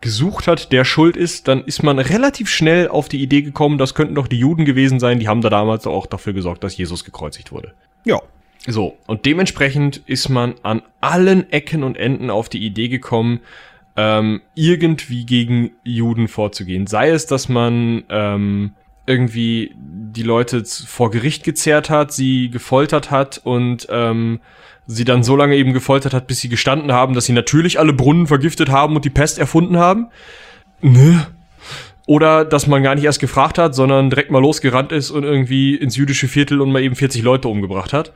gesucht 0.00 0.48
hat, 0.48 0.72
der 0.72 0.84
schuld 0.84 1.16
ist, 1.16 1.48
dann 1.48 1.64
ist 1.64 1.82
man 1.82 1.98
relativ 1.98 2.50
schnell 2.50 2.88
auf 2.88 3.08
die 3.08 3.22
Idee 3.22 3.42
gekommen, 3.42 3.78
das 3.78 3.94
könnten 3.94 4.14
doch 4.14 4.28
die 4.28 4.38
Juden 4.38 4.64
gewesen 4.64 5.00
sein, 5.00 5.18
die 5.18 5.28
haben 5.28 5.40
da 5.40 5.50
damals 5.50 5.86
auch 5.86 6.06
dafür 6.06 6.32
gesorgt, 6.32 6.62
dass 6.62 6.76
Jesus 6.76 7.04
gekreuzigt 7.04 7.52
wurde. 7.52 7.72
Ja. 8.04 8.20
So, 8.66 8.96
und 9.06 9.26
dementsprechend 9.26 9.98
ist 10.06 10.30
man 10.30 10.54
an 10.62 10.82
allen 11.02 11.52
Ecken 11.52 11.82
und 11.82 11.98
Enden 11.98 12.30
auf 12.30 12.48
die 12.48 12.64
Idee 12.64 12.88
gekommen, 12.88 13.40
ähm, 13.96 14.40
irgendwie 14.54 15.26
gegen 15.26 15.72
Juden 15.84 16.28
vorzugehen. 16.28 16.86
Sei 16.86 17.10
es, 17.10 17.26
dass 17.26 17.48
man 17.48 18.04
ähm, 18.08 18.72
irgendwie 19.06 19.74
die 19.76 20.22
Leute 20.22 20.64
vor 20.64 21.10
Gericht 21.10 21.44
gezerrt 21.44 21.90
hat, 21.90 22.12
sie 22.12 22.48
gefoltert 22.50 23.10
hat 23.10 23.40
und 23.44 23.86
ähm, 23.90 24.40
sie 24.86 25.04
dann 25.04 25.22
so 25.22 25.36
lange 25.36 25.56
eben 25.56 25.72
gefoltert 25.72 26.12
hat, 26.12 26.26
bis 26.26 26.40
sie 26.40 26.48
gestanden 26.48 26.92
haben, 26.92 27.14
dass 27.14 27.24
sie 27.24 27.32
natürlich 27.32 27.78
alle 27.78 27.92
Brunnen 27.92 28.26
vergiftet 28.26 28.68
haben 28.68 28.96
und 28.96 29.04
die 29.04 29.10
Pest 29.10 29.38
erfunden 29.38 29.78
haben. 29.78 30.08
Ne? 30.80 31.26
Oder 32.06 32.44
dass 32.44 32.66
man 32.66 32.82
gar 32.82 32.94
nicht 32.94 33.04
erst 33.04 33.20
gefragt 33.20 33.56
hat, 33.56 33.74
sondern 33.74 34.10
direkt 34.10 34.30
mal 34.30 34.40
losgerannt 34.40 34.92
ist 34.92 35.10
und 35.10 35.24
irgendwie 35.24 35.74
ins 35.74 35.96
jüdische 35.96 36.28
Viertel 36.28 36.60
und 36.60 36.70
mal 36.70 36.82
eben 36.82 36.96
40 36.96 37.22
Leute 37.22 37.48
umgebracht 37.48 37.92
hat. 37.92 38.12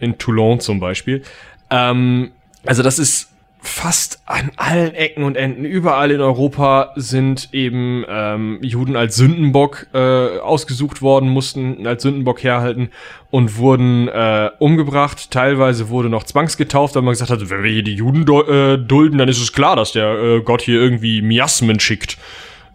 In 0.00 0.18
Toulon 0.18 0.60
zum 0.60 0.80
Beispiel. 0.80 1.22
Ähm, 1.70 2.32
also 2.64 2.82
das 2.82 2.98
ist 2.98 3.30
fast 3.60 4.22
an 4.26 4.50
allen 4.56 4.94
Ecken 4.94 5.24
und 5.24 5.36
Enden, 5.36 5.64
überall 5.64 6.10
in 6.10 6.20
Europa 6.20 6.92
sind 6.96 7.48
eben 7.52 8.04
ähm, 8.08 8.58
Juden 8.62 8.94
als 8.96 9.16
Sündenbock 9.16 9.88
äh, 9.92 10.38
ausgesucht 10.38 11.02
worden, 11.02 11.28
mussten 11.28 11.86
als 11.86 12.02
Sündenbock 12.02 12.42
herhalten 12.42 12.90
und 13.30 13.56
wurden 13.56 14.08
äh, 14.08 14.50
umgebracht. 14.58 15.30
Teilweise 15.30 15.88
wurde 15.88 16.08
noch 16.08 16.24
zwangsgetauft, 16.24 16.94
weil 16.94 17.02
man 17.02 17.12
gesagt 17.12 17.30
hat, 17.30 17.50
wenn 17.50 17.62
wir 17.62 17.70
hier 17.70 17.82
die 17.82 17.94
Juden 17.94 18.24
do- 18.24 18.46
äh, 18.46 18.78
dulden, 18.78 19.18
dann 19.18 19.28
ist 19.28 19.40
es 19.40 19.52
klar, 19.52 19.76
dass 19.76 19.92
der 19.92 20.08
äh, 20.12 20.40
Gott 20.40 20.62
hier 20.62 20.80
irgendwie 20.80 21.20
Miasmen 21.20 21.80
schickt. 21.80 22.16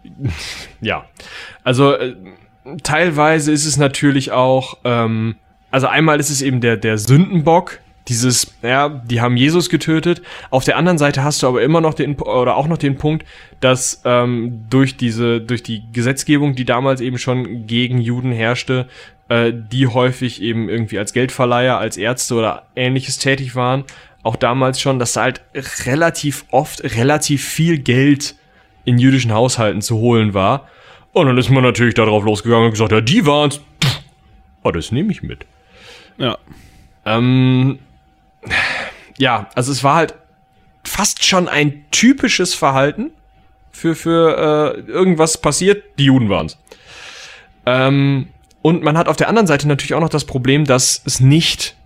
ja, 0.80 1.06
also 1.62 1.92
äh, 1.94 2.14
teilweise 2.82 3.52
ist 3.52 3.64
es 3.64 3.78
natürlich 3.78 4.32
auch, 4.32 4.78
ähm, 4.84 5.36
also 5.70 5.86
einmal 5.86 6.20
ist 6.20 6.30
es 6.30 6.42
eben 6.42 6.60
der, 6.60 6.76
der 6.76 6.98
Sündenbock, 6.98 7.80
dieses, 8.08 8.54
ja, 8.62 8.88
die 8.88 9.20
haben 9.20 9.36
Jesus 9.36 9.70
getötet. 9.70 10.22
Auf 10.50 10.64
der 10.64 10.76
anderen 10.76 10.98
Seite 10.98 11.24
hast 11.24 11.42
du 11.42 11.48
aber 11.48 11.62
immer 11.62 11.80
noch 11.80 11.94
den, 11.94 12.16
oder 12.16 12.56
auch 12.56 12.66
noch 12.66 12.76
den 12.76 12.96
Punkt, 12.96 13.24
dass 13.60 14.02
ähm, 14.04 14.64
durch 14.68 14.96
diese, 14.96 15.40
durch 15.40 15.62
die 15.62 15.82
Gesetzgebung, 15.92 16.54
die 16.54 16.66
damals 16.66 17.00
eben 17.00 17.18
schon 17.18 17.66
gegen 17.66 17.98
Juden 17.98 18.32
herrschte, 18.32 18.88
äh, 19.28 19.52
die 19.54 19.86
häufig 19.86 20.42
eben 20.42 20.68
irgendwie 20.68 20.98
als 20.98 21.12
Geldverleiher, 21.12 21.78
als 21.78 21.96
Ärzte 21.96 22.34
oder 22.34 22.66
ähnliches 22.76 23.18
tätig 23.18 23.56
waren, 23.56 23.84
auch 24.22 24.36
damals 24.36 24.80
schon, 24.80 24.98
dass 24.98 25.12
da 25.12 25.22
halt 25.22 25.40
relativ 25.86 26.44
oft 26.50 26.82
relativ 26.96 27.44
viel 27.44 27.78
Geld 27.78 28.34
in 28.84 28.98
jüdischen 28.98 29.32
Haushalten 29.32 29.80
zu 29.80 29.96
holen 29.96 30.34
war. 30.34 30.68
Und 31.12 31.26
dann 31.26 31.38
ist 31.38 31.48
man 31.48 31.62
natürlich 31.62 31.94
darauf 31.94 32.24
losgegangen 32.24 32.66
und 32.66 32.70
gesagt, 32.72 32.92
ja, 32.92 33.00
die 33.00 33.24
waren's. 33.24 33.60
Oh, 34.62 34.70
das 34.70 34.92
nehme 34.92 35.12
ich 35.12 35.22
mit. 35.22 35.46
Ja. 36.18 36.38
Ähm, 37.04 37.78
ja, 39.18 39.48
also 39.54 39.72
es 39.72 39.84
war 39.84 39.96
halt 39.96 40.14
fast 40.84 41.24
schon 41.24 41.48
ein 41.48 41.84
typisches 41.90 42.54
Verhalten 42.54 43.10
für, 43.70 43.94
für 43.94 44.76
äh, 44.86 44.90
irgendwas 44.90 45.38
passiert, 45.40 45.82
die 45.98 46.04
Juden 46.04 46.28
waren's. 46.28 46.58
Ähm, 47.66 48.28
und 48.62 48.82
man 48.82 48.96
hat 48.96 49.08
auf 49.08 49.16
der 49.16 49.28
anderen 49.28 49.46
Seite 49.46 49.68
natürlich 49.68 49.94
auch 49.94 50.00
noch 50.00 50.08
das 50.08 50.24
Problem, 50.24 50.64
dass 50.64 51.02
es 51.04 51.20
nicht 51.20 51.76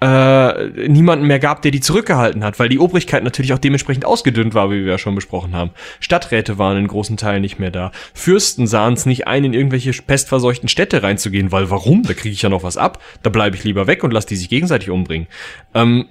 äh, 0.00 0.88
niemanden 0.88 1.26
mehr 1.26 1.40
gab, 1.40 1.62
der 1.62 1.72
die 1.72 1.80
zurückgehalten 1.80 2.44
hat, 2.44 2.58
weil 2.58 2.68
die 2.68 2.78
Obrigkeit 2.78 3.24
natürlich 3.24 3.52
auch 3.52 3.58
dementsprechend 3.58 4.04
ausgedünnt 4.04 4.54
war, 4.54 4.70
wie 4.70 4.84
wir 4.84 4.92
ja 4.92 4.98
schon 4.98 5.14
besprochen 5.14 5.56
haben. 5.56 5.70
Stadträte 5.98 6.56
waren 6.56 6.76
in 6.76 6.86
großen 6.86 7.16
Teilen 7.16 7.42
nicht 7.42 7.58
mehr 7.58 7.72
da. 7.72 7.90
Fürsten 8.14 8.66
sahen 8.66 8.94
es 8.94 9.06
nicht 9.06 9.26
ein, 9.26 9.44
in 9.44 9.54
irgendwelche 9.54 9.90
pestverseuchten 10.02 10.68
Städte 10.68 11.02
reinzugehen, 11.02 11.50
weil 11.50 11.70
warum? 11.70 12.04
Da 12.04 12.14
kriege 12.14 12.32
ich 12.32 12.42
ja 12.42 12.48
noch 12.48 12.62
was 12.62 12.76
ab. 12.76 13.02
Da 13.22 13.30
bleibe 13.30 13.56
ich 13.56 13.64
lieber 13.64 13.86
weg 13.88 14.04
und 14.04 14.12
lass 14.12 14.26
die 14.26 14.36
sich 14.36 14.48
gegenseitig 14.48 14.90
umbringen. 14.90 15.26
Ähm, 15.74 16.06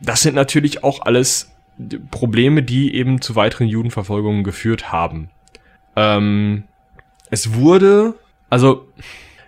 das 0.00 0.22
sind 0.22 0.34
natürlich 0.34 0.82
auch 0.82 1.02
alles 1.02 1.50
Probleme, 2.10 2.62
die 2.62 2.94
eben 2.94 3.20
zu 3.20 3.36
weiteren 3.36 3.68
Judenverfolgungen 3.68 4.44
geführt 4.44 4.92
haben. 4.92 5.30
Ähm, 5.96 6.64
es 7.30 7.54
wurde, 7.54 8.14
also 8.48 8.88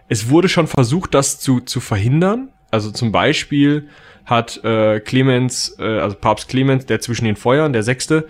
es 0.09 0.29
wurde 0.29 0.49
schon 0.49 0.67
versucht, 0.67 1.15
das 1.15 1.41
zu, 1.41 1.61
zu 1.61 1.81
verhindern. 1.81 2.51
Also 2.73 2.91
zum 2.91 3.13
Beispiel 3.13 3.89
hat 4.25 4.65
äh, 4.65 4.99
Clemens, 5.01 5.77
äh, 5.79 6.01
also 6.01 6.17
Papst 6.17 6.49
Clemens, 6.49 6.87
der 6.87 7.01
zwischen 7.01 7.27
den 7.27 7.37
Feuern, 7.37 7.73
der 7.73 7.83
Sechste, 7.85 8.27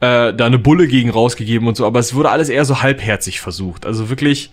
äh, 0.00 0.34
da 0.34 0.46
eine 0.46 0.58
Bulle 0.58 0.86
gegen 0.88 1.08
rausgegeben 1.10 1.66
und 1.68 1.76
so, 1.76 1.86
aber 1.86 2.00
es 2.00 2.14
wurde 2.14 2.30
alles 2.30 2.50
eher 2.50 2.64
so 2.64 2.82
halbherzig 2.82 3.40
versucht. 3.40 3.86
Also 3.86 4.10
wirklich 4.10 4.50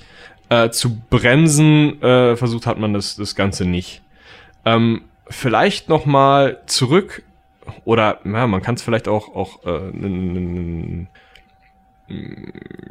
äh, 0.50 0.70
zu 0.70 0.98
bremsen 1.10 2.02
äh, 2.02 2.36
versucht 2.38 2.68
hat 2.68 2.78
man 2.78 2.94
das, 2.94 3.16
das 3.16 3.36
Ganze 3.36 3.66
nicht. 3.66 4.02
Ähm, 4.64 5.02
vielleicht 5.28 5.90
noch 5.90 6.06
mal 6.06 6.62
zurück 6.68 7.24
oder 7.84 8.20
ja, 8.24 8.48
man 8.48 8.62
kann 8.62 8.76
es 8.76 8.82
vielleicht 8.82 9.08
auch 9.08 9.34
auch 9.36 9.66
äh, 9.66 11.08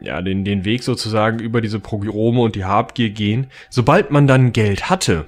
ja, 0.03 0.23
den, 0.23 0.45
den 0.45 0.65
Weg 0.65 0.83
sozusagen 0.83 1.39
über 1.39 1.61
diese 1.61 1.79
Pogrome 1.79 2.41
und 2.41 2.57
die 2.57 2.65
Habgier 2.65 3.11
gehen. 3.11 3.49
Sobald 3.69 4.11
man 4.11 4.27
dann 4.27 4.53
Geld 4.53 4.89
hatte, 4.89 5.27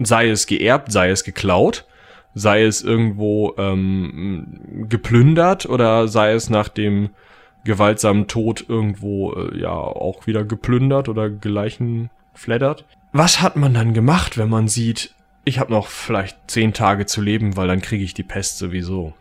sei 0.00 0.28
es 0.28 0.46
geerbt, 0.46 0.92
sei 0.92 1.10
es 1.10 1.24
geklaut, 1.24 1.86
sei 2.34 2.64
es 2.64 2.82
irgendwo 2.82 3.54
ähm, 3.58 4.86
geplündert 4.88 5.66
oder 5.66 6.08
sei 6.08 6.32
es 6.32 6.50
nach 6.50 6.68
dem 6.68 7.10
gewaltsamen 7.64 8.26
Tod 8.26 8.64
irgendwo 8.68 9.32
äh, 9.32 9.58
ja 9.58 9.72
auch 9.72 10.26
wieder 10.26 10.44
geplündert 10.44 11.08
oder 11.08 11.28
Geleichen 11.28 12.10
flattert. 12.34 12.84
Was 13.12 13.42
hat 13.42 13.56
man 13.56 13.74
dann 13.74 13.92
gemacht, 13.92 14.38
wenn 14.38 14.48
man 14.48 14.68
sieht, 14.68 15.14
ich 15.44 15.58
habe 15.58 15.72
noch 15.72 15.88
vielleicht 15.88 16.38
zehn 16.50 16.72
Tage 16.72 17.06
zu 17.06 17.20
leben, 17.20 17.56
weil 17.56 17.68
dann 17.68 17.82
kriege 17.82 18.04
ich 18.04 18.14
die 18.14 18.22
Pest 18.22 18.58
sowieso. 18.58 19.14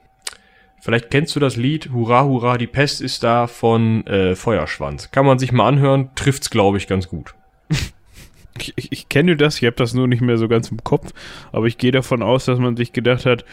Vielleicht 0.81 1.11
kennst 1.11 1.35
du 1.35 1.39
das 1.41 1.57
Lied 1.57 1.89
Hurra, 1.91 2.23
Hurra, 2.23 2.57
die 2.57 2.67
Pest 2.67 3.01
ist 3.01 3.23
da 3.23 3.47
von 3.47 4.07
äh, 4.07 4.35
Feuerschwanz. 4.35 5.11
Kann 5.11 5.25
man 5.25 5.37
sich 5.37 5.51
mal 5.51 5.67
anhören, 5.67 6.11
trifft's, 6.15 6.49
glaube 6.49 6.77
ich, 6.77 6.87
ganz 6.87 7.09
gut. 7.09 7.35
Ich, 8.59 8.73
ich, 8.75 8.91
ich 8.91 9.09
kenne 9.09 9.35
das, 9.35 9.57
ich 9.57 9.65
habe 9.65 9.75
das 9.75 9.93
nur 9.93 10.07
nicht 10.07 10.21
mehr 10.21 10.37
so 10.37 10.47
ganz 10.47 10.69
im 10.69 10.83
Kopf, 10.83 11.11
aber 11.51 11.67
ich 11.67 11.77
gehe 11.77 11.91
davon 11.91 12.21
aus, 12.21 12.45
dass 12.45 12.59
man 12.59 12.77
sich 12.77 12.93
gedacht 12.93 13.25
hat, 13.25 13.45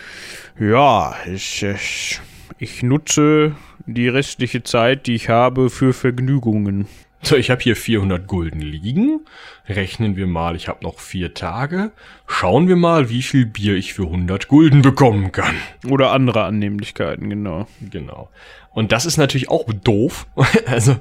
ja, 0.59 1.14
ich, 1.32 1.62
ich, 1.62 2.20
ich 2.59 2.82
nutze 2.82 3.54
die 3.86 4.09
restliche 4.09 4.62
Zeit, 4.62 5.07
die 5.07 5.14
ich 5.14 5.28
habe, 5.28 5.70
für 5.70 5.92
Vergnügungen. 5.92 6.86
So, 7.22 7.34
ich 7.34 7.50
habe 7.50 7.61
hier 7.61 7.74
400 7.74 8.26
Gulden 8.28 8.61
liegen. 8.61 9.20
Rechnen 9.68 10.16
wir 10.16 10.28
mal, 10.28 10.54
ich 10.54 10.68
habe 10.68 10.84
noch 10.84 11.00
vier 11.00 11.34
Tage. 11.34 11.90
Schauen 12.28 12.68
wir 12.68 12.76
mal, 12.76 13.11
wie 13.11 13.22
viel 13.22 13.46
Bier 13.46 13.74
ich 13.74 13.94
für 13.94 14.04
100 14.04 14.46
Gulden 14.46 14.82
bekommen 14.82 15.32
kann. 15.32 15.57
Oder 15.88 16.12
andere 16.12 16.44
Annehmlichkeiten, 16.44 17.28
genau. 17.28 17.66
Genau. 17.80 18.28
Und 18.70 18.92
das 18.92 19.07
ist 19.07 19.16
natürlich 19.16 19.48
auch 19.48 19.64
doof. 19.72 20.28
also, 20.66 20.96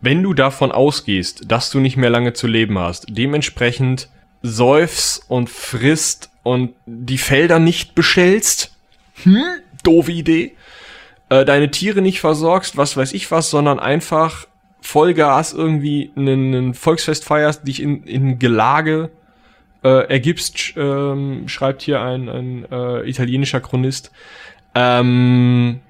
wenn 0.00 0.22
du 0.22 0.34
davon 0.34 0.72
ausgehst, 0.72 1.50
dass 1.50 1.70
du 1.70 1.80
nicht 1.80 1.96
mehr 1.96 2.10
lange 2.10 2.32
zu 2.32 2.46
leben 2.46 2.78
hast, 2.78 3.06
dementsprechend 3.08 4.08
säufst 4.42 5.24
und 5.28 5.50
frisst 5.50 6.30
und 6.42 6.74
die 6.86 7.18
Felder 7.18 7.58
nicht 7.58 7.94
bestellst, 7.94 8.74
hm, 9.22 9.42
doofe 9.82 10.12
Idee, 10.12 10.54
äh, 11.28 11.44
deine 11.44 11.70
Tiere 11.70 12.02
nicht 12.02 12.20
versorgst, 12.20 12.76
was 12.76 12.96
weiß 12.96 13.12
ich 13.14 13.30
was, 13.30 13.50
sondern 13.50 13.80
einfach 13.80 14.46
Vollgas 14.80 15.52
irgendwie 15.52 16.12
ein 16.16 16.74
Volksfest 16.74 17.24
feierst, 17.24 17.66
dich 17.66 17.82
in, 17.82 18.04
in 18.04 18.38
Gelage 18.38 19.10
äh, 19.82 20.08
ergibst, 20.08 20.74
ähm, 20.76 21.48
schreibt 21.48 21.82
hier 21.82 22.00
ein, 22.00 22.28
ein 22.28 22.64
äh, 22.70 23.08
italienischer 23.08 23.60
Chronist, 23.60 24.12
ähm, 24.74 25.80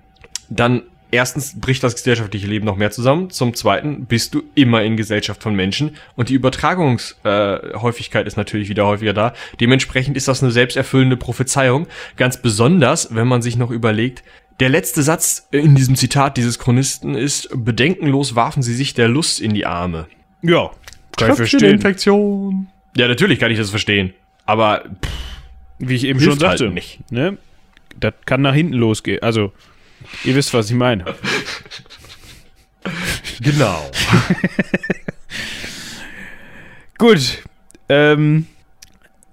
dann 0.49 0.83
erstens 1.17 1.59
bricht 1.59 1.83
das 1.83 1.95
gesellschaftliche 1.95 2.47
Leben 2.47 2.64
noch 2.64 2.77
mehr 2.77 2.91
zusammen. 2.91 3.31
Zum 3.31 3.55
zweiten 3.55 4.07
bist 4.07 4.35
du 4.35 4.43
immer 4.55 4.83
in 4.83 4.97
Gesellschaft 4.97 5.43
von 5.43 5.55
Menschen 5.55 5.97
und 6.14 6.29
die 6.29 6.35
Übertragungshäufigkeit 6.35 8.25
äh, 8.25 8.29
ist 8.29 8.37
natürlich 8.37 8.69
wieder 8.69 8.87
häufiger 8.87 9.12
da. 9.12 9.35
Dementsprechend 9.61 10.17
ist 10.17 10.29
das 10.29 10.43
eine 10.43 10.53
selbsterfüllende 10.53 11.17
Prophezeiung. 11.17 11.87
Ganz 12.17 12.37
besonders, 12.41 13.14
wenn 13.14 13.27
man 13.27 13.43
sich 13.43 13.57
noch 13.57 13.71
überlegt, 13.71 14.23
der 14.61 14.69
letzte 14.69 15.03
Satz 15.03 15.49
in 15.51 15.75
diesem 15.75 15.97
Zitat 15.97 16.37
dieses 16.37 16.59
Chronisten 16.59 17.14
ist, 17.14 17.49
bedenkenlos 17.53 18.37
warfen 18.37 18.62
sie 18.62 18.75
sich 18.75 18.95
der 18.95 19.09
Lust 19.09 19.41
in 19.41 19.53
die 19.53 19.67
Arme. 19.67 20.07
Ja, 20.43 20.71
kann 21.17 21.31
ich 21.31 21.37
verstehen. 21.37 21.75
Infektion. 21.75 22.69
Ja, 22.97 23.09
natürlich 23.09 23.39
kann 23.39 23.51
ich 23.51 23.59
das 23.59 23.71
verstehen. 23.71 24.14
Aber 24.47 24.85
pff, 25.05 25.11
wie 25.79 25.95
ich 25.95 26.05
eben 26.05 26.21
schon 26.21 26.39
sagte, 26.39 26.64
halt 26.64 26.75
nicht. 26.75 27.11
Ne? 27.11 27.37
Das 27.99 28.14
kann 28.25 28.43
nach 28.43 28.55
hinten 28.55 28.75
losgehen. 28.75 29.23
Also, 29.23 29.53
ihr 30.24 30.34
wisst, 30.34 30.55
was 30.55 30.70
ich 30.70 30.76
meine. 30.76 31.05
genau. 33.40 33.82
Gut. 36.99 37.42
Ähm, 37.88 38.47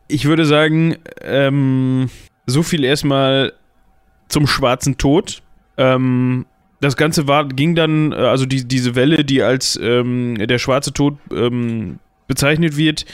ich 0.08 0.26
würde 0.26 0.46
sagen, 0.46 0.98
ähm, 1.22 2.10
so 2.46 2.64
viel 2.64 2.84
erstmal 2.84 3.54
zum 4.28 4.48
Schwarzen 4.48 4.98
Tod. 4.98 5.42
Ähm, 5.78 6.46
das 6.82 6.98
Ganze 6.98 7.28
war, 7.28 7.48
ging 7.48 7.76
dann, 7.76 8.12
äh, 8.12 8.16
also 8.16 8.46
die, 8.46 8.68
diese 8.68 8.96
Welle, 8.96 9.24
die 9.24 9.42
als 9.42 9.80
ähm, 9.82 10.36
der 10.38 10.60
Schwarze 10.60 10.92
Tod 10.92 11.18
ähm, 11.32 12.00
bezeichnet 12.28 12.76
wird, 12.78 13.06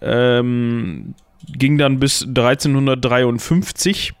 ähm, 0.00 1.14
ging 1.46 1.78
dann 1.78 1.98
bis 1.98 2.22
1353. 2.22 4.12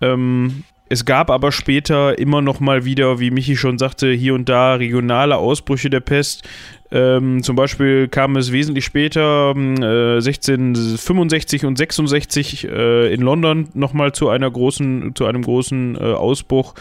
Ähm, 0.00 0.64
es 0.94 1.04
gab 1.04 1.28
aber 1.28 1.50
später 1.50 2.16
immer 2.20 2.40
noch 2.40 2.60
mal 2.60 2.84
wieder, 2.84 3.18
wie 3.18 3.32
Michi 3.32 3.56
schon 3.56 3.78
sagte, 3.78 4.12
hier 4.12 4.32
und 4.32 4.48
da 4.48 4.74
regionale 4.74 5.36
Ausbrüche 5.36 5.90
der 5.90 5.98
Pest. 5.98 6.48
Ähm, 6.92 7.42
zum 7.42 7.56
Beispiel 7.56 8.06
kam 8.06 8.36
es 8.36 8.52
wesentlich 8.52 8.84
später, 8.84 9.56
äh, 9.56 10.20
1665 10.20 11.64
und 11.64 11.76
66 11.76 12.68
äh, 12.68 13.12
in 13.12 13.22
London 13.22 13.70
nochmal 13.74 14.12
zu 14.12 14.28
einer 14.28 14.48
großen, 14.48 15.16
zu 15.16 15.26
einem 15.26 15.42
großen 15.42 15.96
äh, 15.96 15.98
Ausbruch 15.98 16.74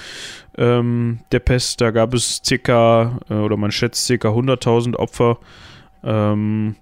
ähm, 0.60 1.22
der 1.32 1.40
Pest. 1.40 1.82
Da 1.82 1.90
gab 1.90 2.14
es 2.14 2.40
circa, 2.46 3.20
äh, 3.32 3.34
oder 3.34 3.58
man 3.58 3.72
schätzt 3.72 4.06
circa 4.06 4.28
100.000 4.28 4.96
Opfer. 4.96 5.40
Ähm, 6.04 6.76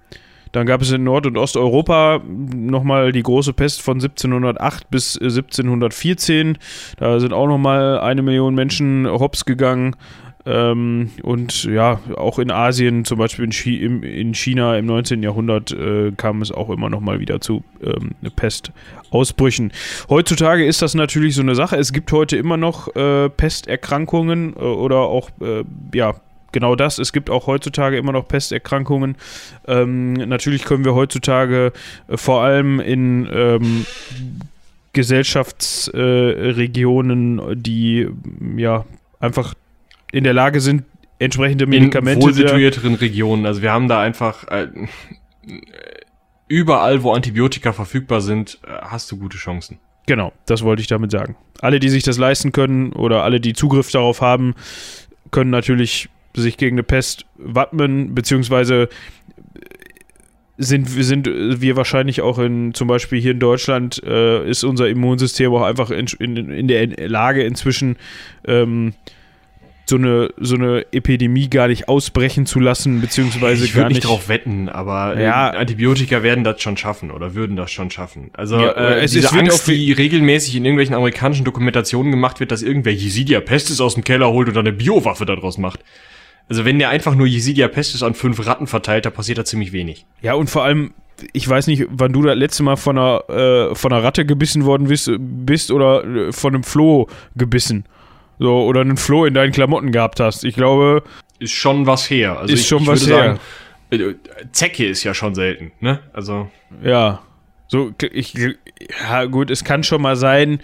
dann 0.51 0.65
gab 0.65 0.81
es 0.81 0.91
in 0.91 1.03
Nord- 1.03 1.25
und 1.27 1.37
Osteuropa 1.37 2.21
nochmal 2.25 3.11
die 3.11 3.23
große 3.23 3.53
Pest 3.53 3.81
von 3.81 3.95
1708 3.95 4.89
bis 4.89 5.17
1714. 5.17 6.57
Da 6.97 7.19
sind 7.19 7.33
auch 7.33 7.47
nochmal 7.47 7.99
eine 7.99 8.21
Million 8.21 8.55
Menschen 8.55 9.07
hops 9.07 9.45
gegangen. 9.45 9.95
Ähm, 10.45 11.11
und 11.21 11.65
ja, 11.65 11.99
auch 12.15 12.39
in 12.39 12.51
Asien, 12.51 13.05
zum 13.05 13.19
Beispiel 13.19 13.45
in, 13.45 13.51
Chi 13.51 13.77
im, 13.77 14.03
in 14.03 14.33
China 14.33 14.75
im 14.75 14.87
19. 14.87 15.21
Jahrhundert, 15.21 15.71
äh, 15.71 16.11
kam 16.17 16.41
es 16.41 16.51
auch 16.51 16.69
immer 16.69 16.89
noch 16.89 16.99
mal 16.99 17.19
wieder 17.19 17.41
zu 17.41 17.63
ähm, 17.83 18.11
Pestausbrüchen. 18.35 19.71
Heutzutage 20.09 20.65
ist 20.65 20.81
das 20.81 20.95
natürlich 20.95 21.35
so 21.35 21.41
eine 21.41 21.53
Sache. 21.53 21.75
Es 21.75 21.93
gibt 21.93 22.11
heute 22.11 22.37
immer 22.37 22.57
noch 22.57 22.95
äh, 22.95 23.29
Pesterkrankungen 23.29 24.55
äh, 24.55 24.59
oder 24.59 24.97
auch 24.97 25.29
äh, 25.41 25.63
ja, 25.93 26.15
genau 26.51 26.75
das. 26.75 26.99
Es 26.99 27.13
gibt 27.13 27.29
auch 27.29 27.47
heutzutage 27.47 27.97
immer 27.97 28.11
noch 28.11 28.27
Pesterkrankungen. 28.27 29.15
Ähm, 29.67 30.13
natürlich 30.13 30.65
können 30.65 30.83
wir 30.85 30.95
heutzutage 30.95 31.73
äh, 32.07 32.17
vor 32.17 32.41
allem 32.43 32.79
in 32.79 33.29
ähm, 33.31 33.85
Gesellschaftsregionen, 34.93 37.39
äh, 37.39 37.55
die 37.55 38.07
ja 38.57 38.85
einfach 39.19 39.53
in 40.11 40.23
der 40.23 40.33
Lage 40.33 40.59
sind, 40.59 40.85
entsprechende 41.19 41.67
Medikamente. 41.67 42.19
In 42.19 42.25
wohl 42.25 42.33
situierteren 42.33 42.95
Regionen. 42.95 43.45
Also 43.45 43.61
wir 43.61 43.71
haben 43.71 43.87
da 43.87 44.01
einfach 44.01 44.47
äh, 44.47 44.69
überall, 46.47 47.03
wo 47.03 47.13
Antibiotika 47.13 47.73
verfügbar 47.73 48.21
sind, 48.21 48.57
äh, 48.65 48.71
hast 48.81 49.11
du 49.11 49.17
gute 49.17 49.37
Chancen. 49.37 49.77
Genau, 50.07 50.33
das 50.45 50.63
wollte 50.63 50.81
ich 50.81 50.87
damit 50.87 51.11
sagen. 51.11 51.35
Alle, 51.61 51.79
die 51.79 51.89
sich 51.89 52.03
das 52.03 52.17
leisten 52.17 52.51
können 52.51 52.91
oder 52.91 53.23
alle, 53.23 53.39
die 53.39 53.53
Zugriff 53.53 53.91
darauf 53.91 54.21
haben, 54.21 54.55
können 55.29 55.51
natürlich 55.51 56.09
sich 56.35 56.57
gegen 56.57 56.75
eine 56.75 56.83
Pest 56.83 57.25
wappnen, 57.37 58.15
beziehungsweise 58.15 58.89
sind, 60.57 60.89
sind 60.89 61.27
wir 61.27 61.75
wahrscheinlich 61.75 62.21
auch 62.21 62.37
in, 62.37 62.73
zum 62.73 62.87
Beispiel 62.87 63.19
hier 63.19 63.31
in 63.31 63.39
Deutschland, 63.39 64.01
äh, 64.03 64.47
ist 64.47 64.63
unser 64.63 64.87
Immunsystem 64.89 65.51
auch 65.53 65.63
einfach 65.63 65.89
in, 65.89 66.07
in, 66.19 66.51
in 66.51 66.67
der 66.67 66.87
Lage 67.09 67.43
inzwischen 67.43 67.97
ähm, 68.45 68.93
so 69.91 69.97
eine, 69.97 70.29
so 70.37 70.55
eine 70.55 70.85
Epidemie 70.93 71.49
gar 71.49 71.67
nicht 71.67 71.89
ausbrechen 71.89 72.45
zu 72.45 72.59
lassen, 72.59 73.01
beziehungsweise 73.01 73.65
ich 73.65 73.73
gar 73.73 73.87
nicht. 73.87 73.97
Ich 73.97 74.03
drauf 74.03 74.29
wetten, 74.29 74.69
aber 74.69 75.17
äh, 75.17 75.23
ja, 75.23 75.49
Antibiotika 75.49 76.23
werden 76.23 76.43
das 76.43 76.61
schon 76.61 76.77
schaffen 76.77 77.11
oder 77.11 77.35
würden 77.35 77.55
das 77.55 77.71
schon 77.71 77.91
schaffen. 77.91 78.29
Also 78.33 78.57
ja, 78.57 78.71
äh, 78.71 79.03
es, 79.03 79.11
diese 79.11 79.27
es 79.27 79.33
Angst, 79.33 79.67
die 79.67 79.91
regelmäßig 79.91 80.55
in 80.55 80.63
irgendwelchen 80.63 80.95
amerikanischen 80.95 81.43
Dokumentationen 81.43 82.11
gemacht 82.11 82.39
wird, 82.39 82.51
dass 82.51 82.61
irgendwer 82.61 82.93
Yesidia 82.93 83.41
Pestis 83.41 83.81
aus 83.81 83.95
dem 83.95 84.03
Keller 84.03 84.31
holt 84.31 84.47
und 84.47 84.55
dann 84.55 84.67
eine 84.67 84.75
Biowaffe 84.75 85.25
daraus 85.25 85.57
macht. 85.57 85.81
Also 86.51 86.65
wenn 86.65 86.79
der 86.79 86.89
einfach 86.89 87.15
nur 87.15 87.27
Yesidia 87.27 87.69
pestis 87.69 88.03
an 88.03 88.13
fünf 88.13 88.45
Ratten 88.45 88.67
verteilt, 88.67 89.05
da 89.05 89.09
passiert 89.09 89.37
da 89.37 89.45
ziemlich 89.45 89.71
wenig. 89.71 90.05
Ja, 90.21 90.33
und 90.33 90.49
vor 90.49 90.65
allem, 90.65 90.93
ich 91.31 91.47
weiß 91.47 91.67
nicht, 91.67 91.85
wann 91.87 92.11
du 92.11 92.23
das 92.23 92.35
letzte 92.35 92.61
Mal 92.63 92.75
von 92.75 92.97
einer, 92.97 93.29
äh, 93.29 93.73
von 93.73 93.93
einer 93.93 94.03
Ratte 94.03 94.25
gebissen 94.25 94.65
worden 94.65 94.89
bist, 94.89 95.09
bist 95.17 95.71
oder 95.71 96.03
äh, 96.03 96.33
von 96.33 96.53
einem 96.53 96.65
Floh 96.65 97.07
gebissen. 97.37 97.85
So, 98.37 98.65
oder 98.65 98.81
einen 98.81 98.97
Floh 98.97 99.23
in 99.23 99.33
deinen 99.33 99.53
Klamotten 99.53 99.93
gehabt 99.93 100.19
hast. 100.19 100.43
Ich 100.43 100.55
glaube. 100.55 101.03
Ist 101.39 101.53
schon 101.53 101.87
was 101.87 102.09
her. 102.09 102.37
Also 102.37 102.53
ist 102.53 102.59
ich, 102.63 102.67
schon 102.67 102.81
ich 102.81 102.87
was 102.89 103.07
her. 103.07 103.39
Sagen, 103.89 104.01
äh, 104.01 104.15
Zecke 104.51 104.87
ist 104.87 105.05
ja 105.05 105.13
schon 105.13 105.33
selten, 105.33 105.71
ne? 105.79 106.01
Also. 106.11 106.51
Ja. 106.83 107.21
So, 107.69 107.93
ich, 108.11 108.33
ja, 108.99 109.23
gut, 109.23 109.51
es 109.51 109.63
kann 109.63 109.85
schon 109.85 110.01
mal 110.01 110.17
sein, 110.17 110.59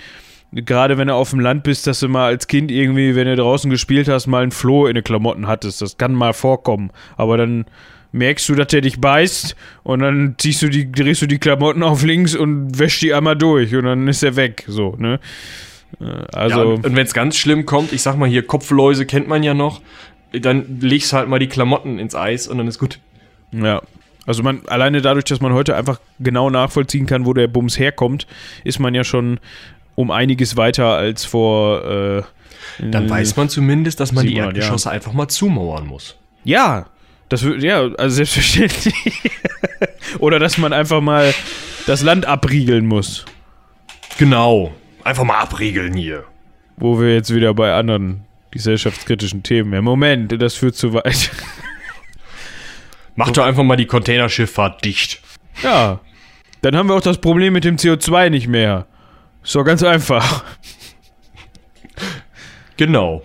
gerade 0.51 0.97
wenn 0.97 1.07
du 1.07 1.13
auf 1.13 1.31
dem 1.31 1.39
Land 1.39 1.63
bist, 1.63 1.87
dass 1.87 1.99
du 1.99 2.07
mal 2.07 2.27
als 2.27 2.47
Kind 2.47 2.71
irgendwie, 2.71 3.15
wenn 3.15 3.27
du 3.27 3.35
draußen 3.35 3.69
gespielt 3.69 4.07
hast, 4.07 4.27
mal 4.27 4.43
ein 4.43 4.51
Floh 4.51 4.87
in 4.87 4.95
den 4.95 5.03
Klamotten 5.03 5.47
hattest. 5.47 5.81
Das 5.81 5.97
kann 5.97 6.13
mal 6.13 6.33
vorkommen. 6.33 6.91
Aber 7.17 7.37
dann 7.37 7.65
merkst 8.11 8.47
du, 8.49 8.55
dass 8.55 8.67
der 8.67 8.81
dich 8.81 9.01
beißt 9.01 9.55
und 9.83 9.99
dann 9.99 10.35
ziehst 10.37 10.61
du 10.61 10.69
die, 10.69 10.91
drehst 10.91 11.21
du 11.21 11.27
die 11.27 11.39
Klamotten 11.39 11.83
auf 11.83 12.03
links 12.03 12.35
und 12.35 12.79
wäschst 12.79 13.01
die 13.01 13.13
einmal 13.13 13.35
durch 13.35 13.75
und 13.75 13.85
dann 13.85 14.07
ist 14.07 14.23
er 14.23 14.35
weg. 14.35 14.63
So, 14.67 14.95
ne? 14.97 15.19
Äh, 15.99 16.05
also. 16.33 16.57
Ja, 16.57 16.63
und, 16.63 16.85
und 16.85 16.95
wenn 16.95 17.05
es 17.05 17.13
ganz 17.13 17.37
schlimm 17.37 17.65
kommt, 17.65 17.93
ich 17.93 18.01
sag 18.01 18.17
mal 18.17 18.29
hier, 18.29 18.45
Kopfläuse 18.45 19.05
kennt 19.05 19.27
man 19.27 19.43
ja 19.43 19.53
noch. 19.53 19.81
dann 20.31 20.79
legst 20.79 21.11
du 21.11 21.17
halt 21.17 21.29
mal 21.29 21.39
die 21.39 21.47
Klamotten 21.47 21.99
ins 21.99 22.15
Eis 22.15 22.47
und 22.47 22.57
dann 22.57 22.67
ist 22.67 22.79
gut. 22.79 22.99
Ja. 23.51 23.81
Also 24.25 24.43
man, 24.43 24.61
alleine 24.67 25.01
dadurch, 25.01 25.23
dass 25.23 25.39
man 25.39 25.53
heute 25.53 25.77
einfach 25.77 26.01
genau 26.19 26.49
nachvollziehen 26.49 27.05
kann, 27.05 27.25
wo 27.25 27.33
der 27.33 27.47
Bums 27.47 27.79
herkommt, 27.79 28.27
ist 28.65 28.77
man 28.77 28.93
ja 28.93 29.05
schon 29.05 29.39
um 29.97 30.11
einiges 30.11 30.55
weiter 30.55 30.95
als 30.95 31.25
vor. 31.25 31.83
Äh, 31.83 32.23
Dann 32.91 33.09
weiß 33.09 33.35
man 33.35 33.49
zumindest, 33.49 33.99
dass 33.99 34.11
man 34.11 34.23
die 34.23 34.33
700 34.33 34.55
Erdgeschosse 34.55 34.91
einfach 34.91 35.11
mal 35.11 35.27
zumauern 35.27 35.87
muss. 35.87 36.15
Ja, 36.43 36.85
das 37.29 37.43
wird, 37.43 37.63
ja, 37.63 37.81
also 37.97 38.15
selbstverständlich. 38.15 38.93
Oder 40.19 40.37
dass 40.37 40.59
man 40.59 40.71
einfach 40.71 41.01
mal 41.01 41.33
das 41.87 42.03
Land 42.03 42.27
abriegeln 42.27 42.85
muss. 42.85 43.25
Genau. 44.19 44.71
Einfach 45.03 45.23
mal 45.23 45.39
abriegeln 45.39 45.95
hier. 45.95 46.25
Wo 46.77 46.99
wir 46.99 47.15
jetzt 47.15 47.33
wieder 47.33 47.55
bei 47.55 47.73
anderen 47.73 48.21
gesellschaftskritischen 48.51 49.41
Themen. 49.41 49.73
Ja, 49.73 49.81
Moment, 49.81 50.39
das 50.39 50.53
führt 50.53 50.75
zu 50.75 50.93
weit. 50.93 51.31
Mach 53.15 53.31
doch 53.31 53.45
einfach 53.45 53.63
mal 53.63 53.77
die 53.77 53.87
Containerschifffahrt 53.87 54.85
dicht. 54.85 55.21
Ja, 55.63 56.01
dann 56.61 56.75
haben 56.75 56.87
wir 56.87 56.95
auch 56.95 57.01
das 57.01 57.17
Problem 57.17 57.53
mit 57.53 57.63
dem 57.63 57.77
CO2 57.77 58.29
nicht 58.29 58.47
mehr. 58.47 58.85
Doch 59.53 59.63
ganz 59.63 59.83
einfach. 59.83 60.43
Genau. 62.77 63.23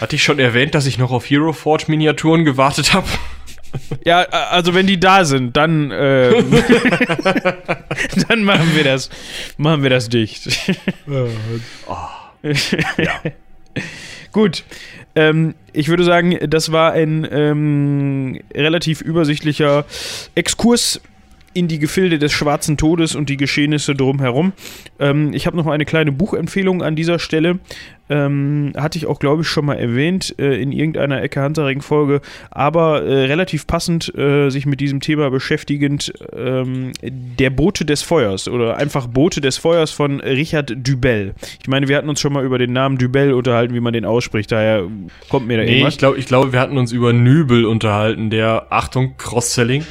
Hatte 0.00 0.16
ich 0.16 0.22
schon 0.22 0.38
erwähnt, 0.38 0.74
dass 0.74 0.86
ich 0.86 0.96
noch 0.96 1.10
auf 1.10 1.28
Hero 1.28 1.52
Forge 1.52 1.84
Miniaturen 1.88 2.44
gewartet 2.44 2.92
habe? 2.92 3.08
Ja, 4.04 4.22
also 4.22 4.74
wenn 4.74 4.86
die 4.86 4.98
da 4.98 5.24
sind, 5.24 5.56
dann, 5.56 5.90
ähm, 5.92 6.50
dann 8.28 8.44
machen 8.44 8.74
wir 8.74 8.84
das, 8.84 9.10
machen 9.56 9.82
wir 9.82 9.90
das 9.90 10.08
dicht. 10.08 10.48
Gut. 14.32 14.64
Ähm, 15.14 15.54
ich 15.72 15.88
würde 15.88 16.04
sagen, 16.04 16.38
das 16.48 16.72
war 16.72 16.92
ein 16.92 17.26
ähm, 17.30 18.40
relativ 18.54 19.00
übersichtlicher 19.00 19.84
Exkurs 20.34 21.00
in 21.56 21.68
die 21.68 21.78
Gefilde 21.78 22.18
des 22.18 22.32
Schwarzen 22.32 22.76
Todes 22.76 23.14
und 23.14 23.28
die 23.28 23.36
Geschehnisse 23.36 23.94
drumherum. 23.94 24.52
Ähm, 24.98 25.32
ich 25.32 25.46
habe 25.46 25.56
noch 25.56 25.66
eine 25.66 25.84
kleine 25.84 26.12
Buchempfehlung 26.12 26.82
an 26.82 26.94
dieser 26.96 27.18
Stelle. 27.18 27.58
Ähm, 28.08 28.72
hatte 28.76 28.98
ich 28.98 29.06
auch, 29.06 29.18
glaube 29.18 29.42
ich, 29.42 29.48
schon 29.48 29.64
mal 29.66 29.74
erwähnt 29.74 30.32
äh, 30.38 30.62
in 30.62 30.70
irgendeiner 30.70 31.20
Ecke 31.22 31.40
Hansaring-Folge, 31.40 32.20
aber 32.52 33.02
äh, 33.02 33.24
relativ 33.24 33.66
passend 33.66 34.14
äh, 34.16 34.48
sich 34.48 34.64
mit 34.64 34.78
diesem 34.80 35.00
Thema 35.00 35.28
beschäftigend, 35.28 36.12
ähm, 36.32 36.92
Der 37.02 37.50
Bote 37.50 37.84
des 37.84 38.02
Feuers 38.02 38.46
oder 38.46 38.76
einfach 38.76 39.08
Bote 39.08 39.40
des 39.40 39.56
Feuers 39.58 39.90
von 39.90 40.20
Richard 40.20 40.72
Dubel. 40.86 41.34
Ich 41.60 41.66
meine, 41.66 41.88
wir 41.88 41.96
hatten 41.96 42.08
uns 42.08 42.20
schon 42.20 42.32
mal 42.32 42.44
über 42.44 42.58
den 42.58 42.72
Namen 42.72 42.96
Dubel 42.96 43.32
unterhalten, 43.32 43.74
wie 43.74 43.80
man 43.80 43.92
den 43.92 44.04
ausspricht, 44.04 44.52
daher 44.52 44.84
kommt 45.28 45.48
mir 45.48 45.56
da 45.56 45.64
Nee, 45.64 45.72
irgendwas. 45.78 45.94
ich 45.94 45.98
glaube, 45.98 46.18
ich 46.18 46.26
glaube, 46.26 46.52
wir 46.52 46.60
hatten 46.60 46.78
uns 46.78 46.92
über 46.92 47.12
Nübel 47.12 47.64
unterhalten, 47.64 48.30
der, 48.30 48.66
Achtung, 48.70 49.14
Cross-Selling, 49.18 49.84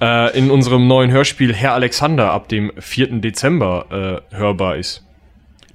äh, 0.00 0.36
in 0.36 0.50
unserem 0.50 0.86
neuen 0.86 1.10
Hörspiel 1.10 1.54
Herr 1.54 1.74
Alexander 1.74 2.30
ab 2.30 2.48
dem 2.48 2.72
4. 2.78 3.20
Dezember 3.20 4.22
äh, 4.32 4.36
hörbar 4.36 4.76
ist. 4.76 5.04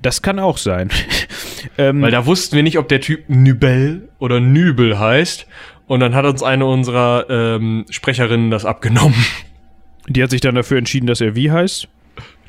Das 0.01 0.22
kann 0.22 0.39
auch 0.39 0.57
sein. 0.57 0.89
ähm, 1.78 2.01
Weil 2.01 2.11
da 2.11 2.26
wussten 2.26 2.55
wir 2.55 2.63
nicht, 2.63 2.78
ob 2.78 2.88
der 2.88 3.01
Typ 3.01 3.30
Nübel 3.30 4.09
oder 4.19 4.39
Nübel 4.39 4.99
heißt. 4.99 5.47
Und 5.88 5.99
dann 5.99 6.15
hat 6.15 6.26
uns 6.26 6.41
eine 6.41 6.65
unserer 6.65 7.26
ähm, 7.30 7.86
Sprecherinnen 7.89 8.49
das 8.49 8.65
abgenommen. 8.65 9.26
die 10.07 10.24
hat 10.24 10.30
sich 10.30 10.41
dann 10.41 10.55
dafür 10.55 10.78
entschieden, 10.78 11.07
dass 11.07 11.22
er 11.22 11.36
wie 11.36 11.51
heißt? 11.51 11.88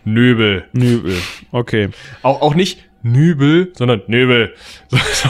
Nübel. 0.05 0.65
Nübel. 0.73 1.17
Okay. 1.51 1.91
Auch, 2.23 2.41
auch 2.41 2.55
nicht 2.55 2.79
Nübel, 3.03 3.73
sondern 3.75 4.03
Nübel. 4.07 4.55
So, 4.91 4.99
so, 4.99 5.29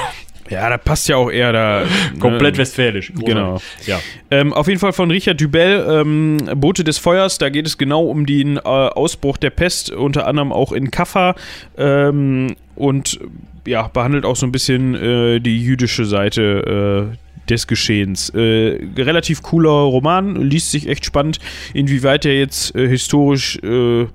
Ja, 0.52 0.68
da 0.68 0.78
passt 0.78 1.08
ja 1.08 1.16
auch 1.16 1.30
eher 1.30 1.52
da. 1.52 1.84
komplett 2.20 2.54
ne? 2.54 2.58
westfälisch. 2.58 3.12
Genau. 3.14 3.60
Ja. 3.86 4.00
Ähm, 4.30 4.52
auf 4.52 4.68
jeden 4.68 4.80
Fall 4.80 4.92
von 4.92 5.10
Richard 5.10 5.40
Dubel, 5.40 5.84
ähm, 5.88 6.38
Boote 6.56 6.84
des 6.84 6.98
Feuers. 6.98 7.38
Da 7.38 7.48
geht 7.48 7.66
es 7.66 7.78
genau 7.78 8.04
um 8.04 8.26
den 8.26 8.56
äh, 8.56 8.60
Ausbruch 8.60 9.36
der 9.36 9.50
Pest, 9.50 9.90
unter 9.90 10.26
anderem 10.26 10.52
auch 10.52 10.72
in 10.72 10.90
Kaffa. 10.90 11.34
Ähm, 11.76 12.56
und 12.74 13.18
ja, 13.66 13.88
behandelt 13.88 14.24
auch 14.24 14.36
so 14.36 14.46
ein 14.46 14.52
bisschen 14.52 14.94
äh, 14.94 15.40
die 15.40 15.62
jüdische 15.62 16.04
Seite 16.04 17.10
äh, 17.12 17.48
des 17.48 17.66
Geschehens. 17.66 18.30
Äh, 18.30 18.78
relativ 18.96 19.42
cooler 19.42 19.70
Roman, 19.70 20.36
liest 20.36 20.70
sich 20.70 20.88
echt 20.88 21.04
spannend. 21.04 21.38
Inwieweit 21.74 22.24
er 22.24 22.38
jetzt 22.38 22.74
äh, 22.74 22.88
historisch 22.88 23.58
äh, 23.62 24.06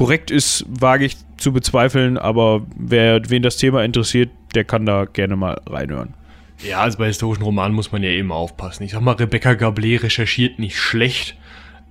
korrekt 0.00 0.30
ist, 0.30 0.64
wage 0.66 1.04
ich 1.04 1.18
zu 1.36 1.52
bezweifeln, 1.52 2.16
aber 2.16 2.62
wer, 2.74 3.20
wen 3.28 3.42
das 3.42 3.58
Thema 3.58 3.84
interessiert, 3.84 4.30
der 4.54 4.64
kann 4.64 4.86
da 4.86 5.04
gerne 5.04 5.36
mal 5.36 5.60
reinhören. 5.66 6.14
Ja, 6.66 6.80
also 6.80 6.96
bei 6.96 7.08
historischen 7.08 7.42
Romanen 7.42 7.74
muss 7.74 7.92
man 7.92 8.02
ja 8.02 8.08
eben 8.08 8.32
aufpassen. 8.32 8.84
Ich 8.84 8.92
sag 8.92 9.02
mal, 9.02 9.16
Rebecca 9.16 9.50
Gablé 9.50 10.02
recherchiert 10.02 10.58
nicht 10.58 10.78
schlecht, 10.78 11.36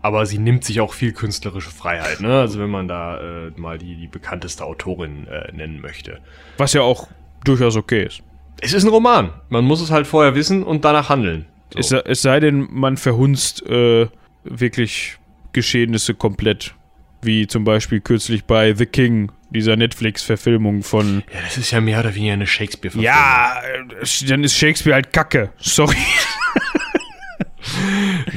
aber 0.02 0.26
sie 0.26 0.40
nimmt 0.40 0.64
sich 0.64 0.82
auch 0.82 0.94
viel 0.94 1.12
künstlerische 1.12 1.70
Freiheit, 1.70 2.20
ne? 2.20 2.40
Also 2.40 2.60
wenn 2.60 2.72
man 2.72 2.88
da 2.88 3.20
äh, 3.20 3.52
mal 3.58 3.78
die, 3.78 3.96
die 3.96 4.08
bekannteste 4.08 4.66
Autorin 4.66 5.28
äh, 5.28 5.52
nennen 5.52 5.80
möchte. 5.80 6.18
Was 6.58 6.74
ja 6.74 6.82
auch 6.82 7.10
durchaus 7.44 7.76
okay 7.76 8.06
ist. 8.06 8.24
Es 8.60 8.74
ist 8.74 8.86
ein 8.86 8.90
Roman. 8.90 9.30
Man 9.50 9.66
muss 9.66 9.82
es 9.82 9.92
halt 9.92 10.08
vorher 10.08 10.34
wissen 10.34 10.64
und 10.64 10.84
danach 10.84 11.10
handeln. 11.10 11.46
So. 11.76 11.80
Es, 11.80 11.92
es 11.92 12.24
sei 12.24 12.40
denn, 12.40 12.70
man 12.72 12.98
verhunzt 12.98 13.64
äh, 13.68 14.08
wirklich 14.44 15.20
Geschehnisse 15.54 16.16
komplett. 16.16 16.74
Wie 17.22 17.48
zum 17.48 17.64
Beispiel 17.64 18.00
kürzlich 18.00 18.46
bei 18.46 18.74
The 18.74 18.86
King, 18.86 19.32
dieser 19.50 19.76
Netflix-Verfilmung 19.76 20.84
von. 20.84 21.24
ja, 21.34 21.40
das 21.44 21.58
ist 21.58 21.72
ja 21.72 21.82
mehr 21.82 22.00
oder 22.00 22.16
weniger 22.16 22.34
eine 22.34 22.48
Shakespeare-Verfilmung. 22.48 23.04
Ja, 23.04 23.62
dann 24.28 24.44
ist 24.44 24.56
Shakespeare 24.56 24.94
halt 24.94 25.12
Kacke. 25.12 25.52
Sorry. 25.58 25.98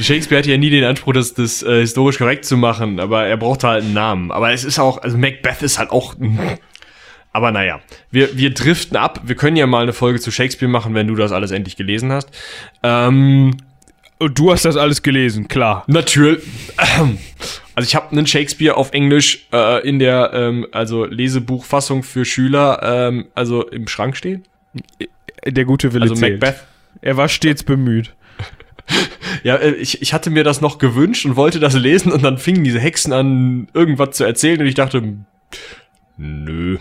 Shakespeare 0.01 0.39
hatte 0.39 0.51
ja 0.51 0.57
nie 0.57 0.71
den 0.71 0.85
Anspruch, 0.85 1.13
das, 1.13 1.35
das 1.35 1.63
äh, 1.63 1.81
historisch 1.81 2.19
korrekt 2.19 2.45
zu 2.45 2.57
machen, 2.57 3.01
aber 3.01 3.27
er 3.27 3.37
brauchte 3.37 3.69
halt 3.69 3.85
einen 3.85 3.95
Namen. 3.95 4.31
Aber 4.31 4.53
es 4.53 4.65
ist 4.65 4.79
auch, 4.79 4.99
also 4.99 5.17
Macbeth 5.17 5.63
ist 5.63 5.79
halt 5.79 5.91
auch. 5.91 6.15
Aber 7.33 7.51
naja, 7.51 7.81
wir, 8.11 8.37
wir 8.37 8.53
driften 8.53 8.97
ab. 8.97 9.21
Wir 9.25 9.37
können 9.37 9.57
ja 9.57 9.67
mal 9.67 9.83
eine 9.83 9.93
Folge 9.93 10.21
zu 10.21 10.31
Shakespeare 10.31 10.71
machen, 10.71 10.95
wenn 10.95 11.07
du 11.07 11.15
das 11.15 11.33
alles 11.33 11.51
endlich 11.51 11.77
gelesen 11.77 12.13
hast. 12.13 12.31
Ähm, 12.83 13.57
Und 14.23 14.39
du 14.39 14.53
hast 14.53 14.65
das 14.65 14.77
alles 14.77 15.03
gelesen, 15.03 15.49
klar. 15.49 15.85
natürlich. 15.87 16.43
Also 17.75 17.87
ich 17.87 17.95
habe 17.95 18.13
einen 18.13 18.27
Shakespeare 18.27 18.77
auf 18.77 18.93
Englisch 18.93 19.47
äh, 19.51 19.89
in 19.89 19.99
der 19.99 20.33
ähm, 20.35 20.67
also 20.73 21.07
Lesebuchfassung 21.07 22.03
für 22.03 22.27
Schüler 22.27 22.81
ähm, 22.83 23.29
also 23.35 23.67
im 23.67 23.89
Schrank 23.89 24.15
stehen. 24.15 24.45
Der 25.47 25.65
gute 25.65 25.95
Wille 25.95 26.03
Also 26.03 26.15
zählt. 26.15 26.43
Macbeth. 26.43 26.63
Er 27.01 27.17
war 27.17 27.29
stets 27.29 27.63
bemüht. 27.63 28.13
Ja, 29.43 29.57
äh, 29.57 29.71
ich, 29.71 30.03
ich 30.03 30.13
hatte 30.13 30.29
mir 30.29 30.45
das 30.45 30.61
noch 30.61 30.77
gewünscht 30.79 31.25
und 31.25 31.35
wollte 31.37 31.61
das 31.61 31.75
lesen 31.75 32.13
und 32.13 32.23
dann 32.23 32.37
fingen 32.37 32.63
diese 32.63 32.79
Hexen 32.79 33.15
an, 33.15 33.69
irgendwas 33.73 34.17
zu 34.17 34.25
erzählen 34.25 34.61
und 34.61 34.67
ich 34.67 34.75
dachte, 34.75 35.03
nö. 36.19 36.79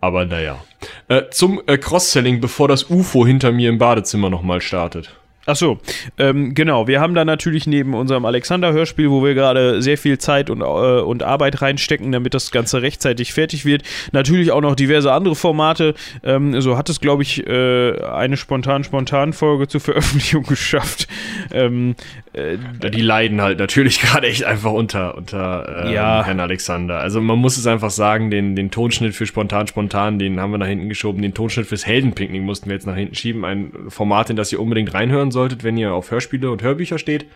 Aber 0.00 0.26
naja. 0.26 0.62
Äh, 1.08 1.22
zum 1.30 1.62
äh, 1.66 1.78
Cross-Selling, 1.78 2.40
bevor 2.40 2.68
das 2.68 2.90
UFO 2.90 3.26
hinter 3.26 3.50
mir 3.50 3.70
im 3.70 3.78
Badezimmer 3.78 4.28
nochmal 4.28 4.60
startet. 4.60 5.14
Ach 5.44 5.56
so, 5.56 5.80
ähm, 6.18 6.54
genau. 6.54 6.86
Wir 6.86 7.00
haben 7.00 7.14
da 7.14 7.24
natürlich 7.24 7.66
neben 7.66 7.94
unserem 7.94 8.24
Alexander-Hörspiel, 8.24 9.10
wo 9.10 9.24
wir 9.24 9.34
gerade 9.34 9.82
sehr 9.82 9.98
viel 9.98 10.18
Zeit 10.18 10.50
und, 10.50 10.60
äh, 10.60 10.64
und 10.64 11.24
Arbeit 11.24 11.60
reinstecken, 11.60 12.12
damit 12.12 12.34
das 12.34 12.52
Ganze 12.52 12.80
rechtzeitig 12.80 13.32
fertig 13.32 13.64
wird, 13.64 13.82
natürlich 14.12 14.52
auch 14.52 14.60
noch 14.60 14.76
diverse 14.76 15.12
andere 15.12 15.34
Formate. 15.34 15.94
Ähm, 16.22 16.60
so 16.60 16.78
hat 16.78 16.88
es, 16.88 17.00
glaube 17.00 17.22
ich, 17.22 17.44
äh, 17.44 18.00
eine 18.04 18.36
spontan-spontan-Folge 18.36 19.66
zur 19.66 19.80
Veröffentlichung 19.80 20.42
geschafft. 20.48 21.08
Ähm, 21.52 21.96
äh, 22.34 22.56
die 22.90 23.02
leiden 23.02 23.42
halt 23.42 23.58
natürlich 23.58 24.00
gerade 24.00 24.28
echt 24.28 24.44
einfach 24.44 24.72
unter, 24.72 25.16
unter 25.16 25.86
ähm, 25.86 25.92
Ja. 25.92 26.24
Herrn 26.24 26.38
Alexander. 26.38 27.00
Also 27.00 27.20
man 27.20 27.38
muss 27.38 27.56
es 27.56 27.66
einfach 27.66 27.90
sagen, 27.90 28.30
den, 28.30 28.54
den 28.54 28.70
Tonschnitt 28.70 29.16
für 29.16 29.26
Spontan 29.26 29.66
Spontan, 29.66 30.20
den 30.20 30.38
haben 30.38 30.52
wir 30.52 30.58
nach 30.58 30.68
hinten 30.68 30.88
geschoben. 30.88 31.20
Den 31.20 31.34
Tonschnitt 31.34 31.66
fürs 31.66 31.84
Heldenpicknick 31.84 32.42
mussten 32.42 32.66
wir 32.66 32.74
jetzt 32.74 32.86
nach 32.86 32.94
hinten 32.94 33.16
schieben. 33.16 33.44
Ein 33.44 33.72
Format, 33.88 34.30
in 34.30 34.36
das 34.36 34.52
ihr 34.52 34.60
unbedingt 34.60 34.94
reinhören 34.94 35.31
solltet, 35.32 35.64
wenn 35.64 35.76
ihr 35.76 35.92
auf 35.92 36.10
Hörspiele 36.10 36.50
und 36.50 36.62
Hörbücher 36.62 36.98
steht. 36.98 37.26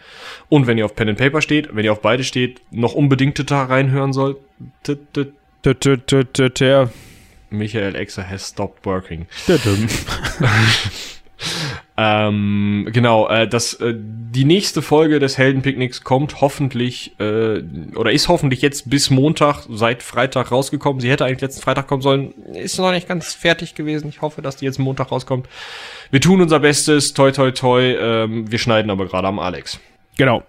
Und 0.49 0.67
wenn 0.67 0.79
ihr 0.79 0.85
auf 0.85 0.95
Pen 0.95 1.09
and 1.09 1.19
Paper 1.19 1.43
steht, 1.43 1.75
wenn 1.75 1.85
ihr 1.85 1.93
auf 1.93 2.03
beide 2.03 2.25
steht, 2.25 2.61
noch 2.71 2.95
unbedingt 2.95 3.51
da 3.51 3.65
reinhören 3.65 4.13
solltet. 4.13 5.33
Michael 7.51 7.95
Exer 7.95 8.29
has 8.29 8.49
stopped 8.49 8.85
working. 8.85 9.27
Ähm, 11.99 12.89
genau, 12.93 13.27
äh, 13.29 13.49
das, 13.49 13.75
äh, 13.75 13.95
die 13.97 14.45
nächste 14.45 14.83
Folge 14.83 15.19
des 15.19 15.39
Heldenpicknicks 15.39 16.05
kommt 16.05 16.43
hoffentlich, 16.43 17.19
äh, 17.19 17.63
oder 17.95 18.13
ist 18.13 18.29
hoffentlich 18.29 18.61
jetzt 18.61 18.91
bis 18.91 19.09
Montag, 19.09 19.65
seit 19.71 20.03
Freitag 20.03 20.53
rausgekommen. 20.53 21.01
Sie 21.01 21.11
hätte 21.11 21.25
eigentlich 21.25 21.41
letzten 21.41 21.63
Freitag 21.63 21.87
kommen 21.87 22.03
sollen. 22.03 22.33
Ist 22.53 22.79
noch 22.79 22.93
nicht 22.93 23.09
ganz 23.09 23.33
fertig 23.33 23.75
gewesen. 23.75 24.09
Ich 24.11 24.21
hoffe, 24.21 24.43
dass 24.43 24.57
die 24.57 24.67
jetzt 24.67 24.79
Montag 24.79 25.11
rauskommt. 25.11 25.49
Wir 26.11 26.21
tun 26.21 26.43
unser 26.43 26.61
Bestes, 26.61 27.15
toi 27.15 27.31
toi 27.31 27.51
toi. 27.51 27.83
Ähm, 27.83 28.51
wir 28.51 28.59
schneiden 28.59 28.91
aber 28.91 29.07
gerade 29.07 29.29
am 29.29 29.39
Alex. 29.39 29.81
Genau. 30.19 30.43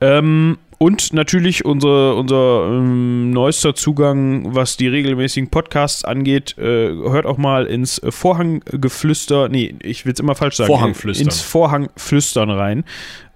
Ähm, 0.00 0.58
und 0.78 1.12
natürlich 1.12 1.64
unsere, 1.64 2.14
unser 2.14 2.68
ähm, 2.68 3.30
neuester 3.30 3.74
Zugang, 3.74 4.54
was 4.54 4.76
die 4.76 4.86
regelmäßigen 4.86 5.50
Podcasts 5.50 6.04
angeht. 6.04 6.56
Äh, 6.56 6.62
hört 6.62 7.26
auch 7.26 7.36
mal 7.36 7.66
ins 7.66 8.00
Vorhanggeflüster, 8.08 9.48
nee, 9.48 9.74
ich 9.82 10.06
will 10.06 10.12
es 10.12 10.20
immer 10.20 10.36
falsch 10.36 10.56
sagen. 10.56 10.68
Vorhangflüstern. 10.68 11.26
Ins 11.26 11.40
Vorhangflüstern 11.40 12.50
rein. 12.50 12.84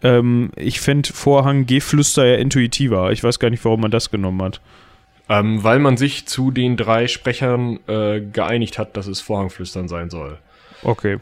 Ähm, 0.05 0.53
ich 0.55 0.81
fände 0.81 1.13
Vorhanggeflüster 1.13 2.25
ja 2.25 2.37
intuitiver. 2.37 3.11
Ich 3.11 3.25
weiß 3.25 3.41
gar 3.41 3.51
nicht, 3.51 3.65
warum 3.65 3.81
man 3.81 3.91
das 3.91 4.13
genommen 4.13 4.41
hat. 4.41 4.61
Ähm, 5.29 5.65
weil 5.65 5.81
man 5.81 5.97
sich 5.97 6.27
zu 6.27 6.53
den 6.53 6.77
drei 6.77 7.09
Sprechern 7.09 7.81
äh, 7.89 8.21
geeinigt 8.21 8.79
hat, 8.79 8.97
dass 8.97 9.09
es 9.09 9.21
Vorhangflüstern 9.21 9.89
sein 9.89 10.11
soll. 10.11 10.39
Okay. 10.85 11.19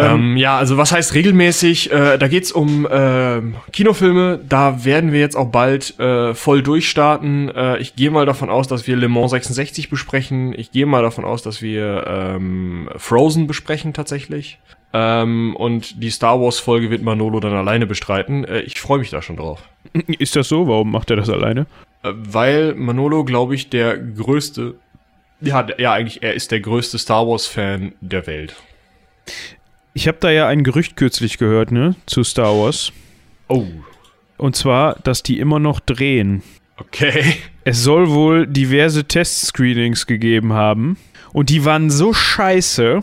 Ähm, 0.00 0.36
ja, 0.36 0.56
also 0.56 0.76
was 0.76 0.92
heißt 0.92 1.14
regelmäßig? 1.14 1.92
Äh, 1.92 2.18
da 2.18 2.28
geht's 2.28 2.52
um 2.52 2.86
äh, 2.86 3.40
Kinofilme. 3.72 4.40
Da 4.48 4.84
werden 4.84 5.12
wir 5.12 5.20
jetzt 5.20 5.36
auch 5.36 5.48
bald 5.48 5.98
äh, 5.98 6.34
voll 6.34 6.62
durchstarten. 6.62 7.48
Äh, 7.48 7.78
ich 7.78 7.96
gehe 7.96 8.10
mal 8.10 8.26
davon 8.26 8.50
aus, 8.50 8.68
dass 8.68 8.86
wir 8.86 8.96
Le 8.96 9.08
Mans 9.08 9.30
66 9.30 9.90
besprechen. 9.90 10.54
Ich 10.56 10.72
gehe 10.72 10.86
mal 10.86 11.02
davon 11.02 11.24
aus, 11.24 11.42
dass 11.42 11.62
wir 11.62 12.04
ähm, 12.06 12.88
Frozen 12.96 13.46
besprechen 13.46 13.92
tatsächlich. 13.92 14.58
Ähm, 14.92 15.54
und 15.56 16.02
die 16.02 16.10
Star 16.10 16.40
Wars 16.40 16.58
Folge 16.58 16.90
wird 16.90 17.02
Manolo 17.02 17.40
dann 17.40 17.54
alleine 17.54 17.86
bestreiten. 17.86 18.44
Äh, 18.44 18.60
ich 18.60 18.80
freue 18.80 18.98
mich 18.98 19.10
da 19.10 19.22
schon 19.22 19.36
drauf. 19.36 19.68
Ist 20.18 20.36
das 20.36 20.48
so? 20.48 20.66
Warum 20.66 20.90
macht 20.90 21.10
er 21.10 21.16
das 21.16 21.30
alleine? 21.30 21.66
Äh, 22.02 22.12
weil 22.14 22.74
Manolo, 22.74 23.24
glaube 23.24 23.54
ich, 23.54 23.70
der 23.70 23.96
größte, 23.96 24.74
ja, 25.40 25.66
ja, 25.78 25.92
eigentlich, 25.92 26.22
er 26.22 26.34
ist 26.34 26.50
der 26.50 26.60
größte 26.60 26.98
Star 26.98 27.26
Wars-Fan 27.26 27.92
der 28.00 28.26
Welt. 28.26 28.56
Ich 29.92 30.06
habe 30.08 30.18
da 30.20 30.30
ja 30.30 30.46
ein 30.46 30.64
Gerücht 30.64 30.96
kürzlich 30.96 31.38
gehört, 31.38 31.72
ne, 31.72 31.96
zu 32.06 32.22
Star 32.22 32.54
Wars. 32.56 32.92
Oh. 33.48 33.66
Und 34.36 34.56
zwar, 34.56 34.94
dass 35.02 35.22
die 35.22 35.38
immer 35.38 35.58
noch 35.58 35.80
drehen. 35.80 36.42
Okay. 36.76 37.34
Es 37.64 37.82
soll 37.82 38.10
wohl 38.10 38.46
diverse 38.46 39.04
Test-Screenings 39.04 40.06
gegeben 40.06 40.54
haben. 40.54 40.96
Und 41.32 41.50
die 41.50 41.64
waren 41.64 41.90
so 41.90 42.12
scheiße, 42.12 43.00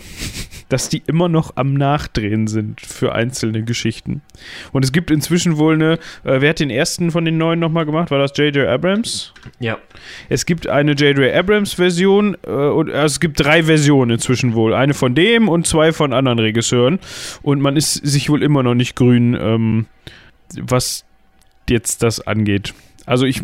dass 0.70 0.90
die 0.90 1.02
immer 1.08 1.30
noch 1.30 1.56
am 1.56 1.74
Nachdrehen 1.74 2.48
sind 2.48 2.82
für 2.82 3.14
einzelne 3.14 3.64
Geschichten. 3.64 4.22
Und 4.74 4.84
es 4.84 4.91
gibt 4.91 5.12
inzwischen 5.12 5.58
wohl 5.58 5.76
eine. 5.76 5.94
Äh, 6.24 6.41
wer 6.41 6.49
hat 6.49 6.60
den 6.60 6.70
ersten 6.70 7.12
von 7.12 7.26
den 7.26 7.38
neuen 7.38 7.60
nochmal 7.60 7.86
gemacht? 7.86 8.12
War 8.12 8.20
das 8.20 8.34
J.J. 8.36 8.68
Abrams? 8.68 9.34
Ja. 9.60 9.78
Es 10.30 10.45
gibt 10.45 10.68
eine 10.68 10.91
J.J. 10.91 11.34
Abrams-Version 11.34 12.38
äh, 12.45 12.49
und 12.49 12.90
also 12.90 13.06
es 13.06 13.20
gibt 13.20 13.40
drei 13.40 13.64
Versionen 13.64 14.12
inzwischen 14.12 14.54
wohl. 14.54 14.74
Eine 14.74 14.94
von 14.94 15.16
dem 15.16 15.48
und 15.48 15.66
zwei 15.66 15.94
von 15.94 16.14
anderen 16.14 16.40
Regisseuren. 16.40 16.99
Und 17.41 17.62
man 17.62 17.78
ist 17.78 17.94
sich 17.94 18.30
wohl 18.30 18.44
immer 18.44 18.64
noch 18.64 18.76
nicht 18.76 18.95
grün, 18.95 19.38
ähm, 19.40 19.86
was 20.60 21.06
jetzt 21.70 22.04
das 22.04 22.26
angeht. 22.26 22.74
Also 23.06 23.26
ich, 23.26 23.41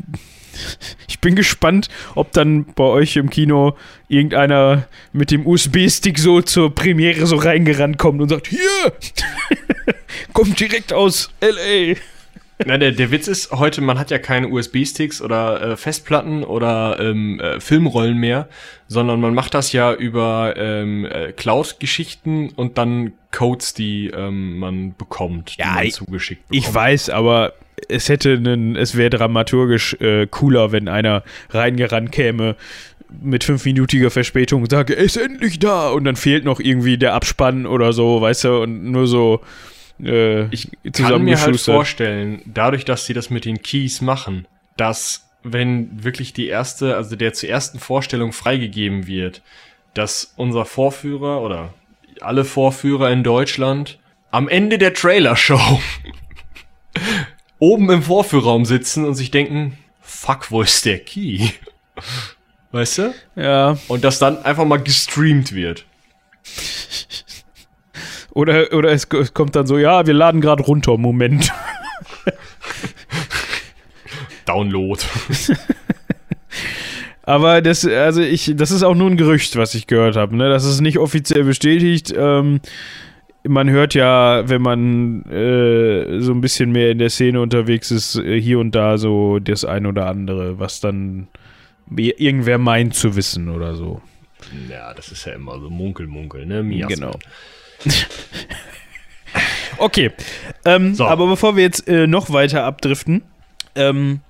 ich 1.08 1.20
bin 1.20 1.36
gespannt, 1.36 1.90
ob 2.16 2.32
dann 2.32 2.66
bei 2.76 2.84
euch 2.84 3.16
im 3.16 3.30
Kino 3.30 3.76
irgendeiner 4.08 4.88
mit 5.12 5.32
dem 5.32 5.46
USB-Stick 5.48 6.20
so 6.20 6.42
zur 6.42 6.74
Premiere 6.74 7.26
so 7.26 7.36
reingerannt 7.36 7.98
kommt 7.98 8.22
und 8.22 8.30
sagt, 8.30 8.48
hier, 8.48 8.94
kommt 10.34 10.60
direkt 10.60 10.94
aus 10.94 11.32
LA. 11.42 11.96
Na, 12.66 12.78
der, 12.78 12.92
der 12.92 13.12
Witz 13.12 13.28
ist 13.28 13.52
heute, 13.52 13.82
man 13.82 13.98
hat 14.00 14.12
ja 14.12 14.20
keine 14.20 14.48
USB-Sticks 14.48 15.22
oder 15.22 15.62
äh, 15.62 15.78
Festplatten 15.78 16.44
oder 16.44 17.00
ähm, 17.00 17.40
äh, 17.40 17.60
Filmrollen 17.60 18.18
mehr, 18.18 18.48
sondern 18.88 19.20
man 19.20 19.34
macht 19.34 19.54
das 19.54 19.72
ja 19.72 19.94
über 19.94 20.54
ähm, 20.56 21.06
äh, 21.06 21.32
Cloud-Geschichten 21.32 22.50
und 22.50 22.78
dann 22.78 23.14
Codes, 23.32 23.74
die 23.74 24.08
ähm, 24.08 24.60
man 24.60 24.96
bekommt, 24.96 25.58
Ja, 25.58 25.78
die 25.80 25.88
man 25.88 25.92
zugeschickt 25.92 26.48
bekommt. 26.48 26.68
Ich 26.68 26.74
weiß, 26.74 27.10
aber 27.10 27.54
es 27.90 28.10
hätte 28.10 28.34
einen, 28.34 28.76
es 28.76 28.96
wäre 28.96 29.10
dramaturgisch 29.10 29.96
äh, 29.96 30.28
cooler, 30.28 30.72
wenn 30.72 30.88
einer 30.88 31.24
reingerannt 31.50 32.12
käme 32.12 32.56
mit 33.22 33.44
fünfminütiger 33.44 34.10
Verspätung 34.10 34.64
und 34.64 34.72
sage, 34.72 34.96
er 34.96 35.04
ist 35.04 35.18
endlich 35.18 35.60
da! 35.60 35.90
Und 35.90 36.06
dann 36.06 36.16
fehlt 36.16 36.46
noch 36.46 36.60
irgendwie 36.60 36.98
der 36.98 37.14
Abspann 37.14 37.66
oder 37.66 37.94
so, 37.94 38.22
weißt 38.22 38.46
du, 38.46 38.62
und 38.64 38.92
nur 38.92 39.08
so 39.08 39.42
äh, 40.04 40.46
Ich 40.46 40.70
kann 40.94 41.24
mir 41.24 41.40
halt 41.40 41.60
vorstellen, 41.60 42.42
dadurch, 42.46 42.86
dass 42.86 43.06
sie 43.06 43.14
das 43.14 43.30
mit 43.30 43.46
den 43.46 43.62
Keys 43.62 44.02
machen, 44.02 44.48
dass 44.78 45.30
wenn 45.44 46.04
wirklich 46.04 46.34
die 46.34 46.48
erste, 46.48 46.96
also 46.96 47.16
der 47.16 47.34
zur 47.34 47.50
ersten 47.50 47.80
Vorstellung 47.80 48.32
freigegeben 48.32 49.08
wird, 49.08 49.42
dass 49.94 50.34
unser 50.38 50.66
Vorführer 50.66 51.42
oder 51.42 51.74
alle 52.22 52.46
Vorführer 52.46 53.12
in 53.12 53.24
Deutschland 53.24 54.00
am 54.32 54.48
Ende 54.48 54.78
der 54.78 54.94
Trailer-Show 54.94 55.80
oben 57.64 57.90
im 57.90 58.04
Vorführraum 58.04 58.66
sitzen 58.66 59.06
und 59.06 59.16
sich 59.16 59.32
denken, 59.32 59.78
fuck, 60.02 60.52
wo 60.52 60.62
ist 60.62 60.84
der 60.84 61.00
Key? 61.00 61.48
Weißt 62.74 62.98
du? 62.98 63.14
Ja, 63.38 63.78
Und 63.88 64.04
das 64.04 64.20
dann 64.20 64.44
einfach 64.44 64.66
mal 64.66 64.82
gestreamt 64.82 65.54
wird. 65.54 65.86
oder, 68.32 68.74
oder 68.74 68.92
es, 68.92 69.06
es 69.06 69.34
kommt 69.34 69.56
dann 69.56 69.66
so, 69.66 69.78
ja, 69.78 70.06
wir 70.06 70.14
laden 70.14 70.42
gerade 70.42 70.64
runter, 70.64 70.98
Moment. 70.98 71.54
Download. 74.46 75.02
Aber 77.22 77.62
das, 77.62 77.86
also 77.86 78.22
ich, 78.22 78.52
das 78.58 78.72
ist 78.72 78.84
auch 78.84 78.96
nur 78.96 79.10
ein 79.10 79.16
Gerücht, 79.16 79.56
was 79.56 79.74
ich 79.74 79.88
gehört 79.88 80.18
habe. 80.18 80.36
Ne? 80.36 80.50
Das 80.50 80.66
ist 80.66 80.82
nicht 80.82 80.98
offiziell 80.98 81.46
bestätigt. 81.46 82.14
Ähm, 82.14 82.60
man 83.46 83.70
hört 83.70 83.94
ja, 83.94 84.48
wenn 84.48 84.62
man 84.62 85.24
äh, 85.26 86.20
so 86.22 86.32
ein 86.32 86.42
bisschen 86.42 86.72
mehr 86.72 86.92
in 86.92 86.98
der 86.98 87.10
Szene 87.10 87.42
unterwegs 87.42 87.92
ist, 87.92 88.16
äh, 88.16 88.40
hier 88.40 88.60
und 88.60 88.74
da 88.74 88.98
so 88.98 89.40
das 89.40 89.66
ein 89.66 89.86
oder 89.86 90.08
andere, 90.08 90.60
was 90.60 90.80
dann 90.80 91.28
irgendwer 91.96 92.58
meint 92.58 92.96
zu 92.96 93.16
wissen 93.16 93.50
oder 93.50 93.76
so. 93.76 94.02
Ja, 94.70 94.94
das 94.94 95.12
ist 95.12 95.26
ja 95.26 95.34
immer 95.34 95.60
so 95.60 95.70
Munkel, 95.70 96.08
Munkel, 96.08 96.46
ne? 96.46 96.64
Miasma. 96.64 96.96
Genau. 96.96 97.20
okay. 99.78 100.12
Ähm, 100.66 100.96
So. 100.96 101.06
Aber 101.06 101.28
bevor 101.28 101.56
wir 101.56 101.64
jetzt 101.64 101.88
äh, 101.88 102.08
noch 102.08 102.32
weiter 102.32 102.64
abdriften, 102.64 103.24
ähm, 103.76 104.22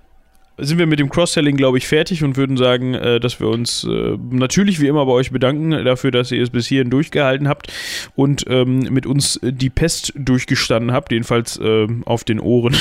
sind 0.57 0.77
wir 0.77 0.85
mit 0.85 0.99
dem 0.99 1.09
Cross-Selling, 1.09 1.57
glaube 1.57 1.77
ich, 1.77 1.87
fertig 1.87 2.23
und 2.23 2.37
würden 2.37 2.57
sagen, 2.57 2.93
äh, 2.93 3.19
dass 3.19 3.39
wir 3.39 3.47
uns 3.47 3.83
äh, 3.83 4.17
natürlich 4.29 4.79
wie 4.79 4.87
immer 4.87 5.05
bei 5.05 5.11
euch 5.11 5.31
bedanken 5.31 5.71
dafür, 5.83 6.11
dass 6.11 6.31
ihr 6.31 6.41
es 6.41 6.49
bis 6.49 6.67
hierhin 6.67 6.89
durchgehalten 6.89 7.47
habt 7.47 7.71
und 8.15 8.45
ähm, 8.47 8.79
mit 8.91 9.05
uns 9.05 9.39
die 9.41 9.69
Pest 9.69 10.13
durchgestanden 10.15 10.91
habt, 10.91 11.11
jedenfalls 11.11 11.59
ähm, 11.61 12.03
auf 12.05 12.23
den 12.23 12.39
Ohren. 12.39 12.75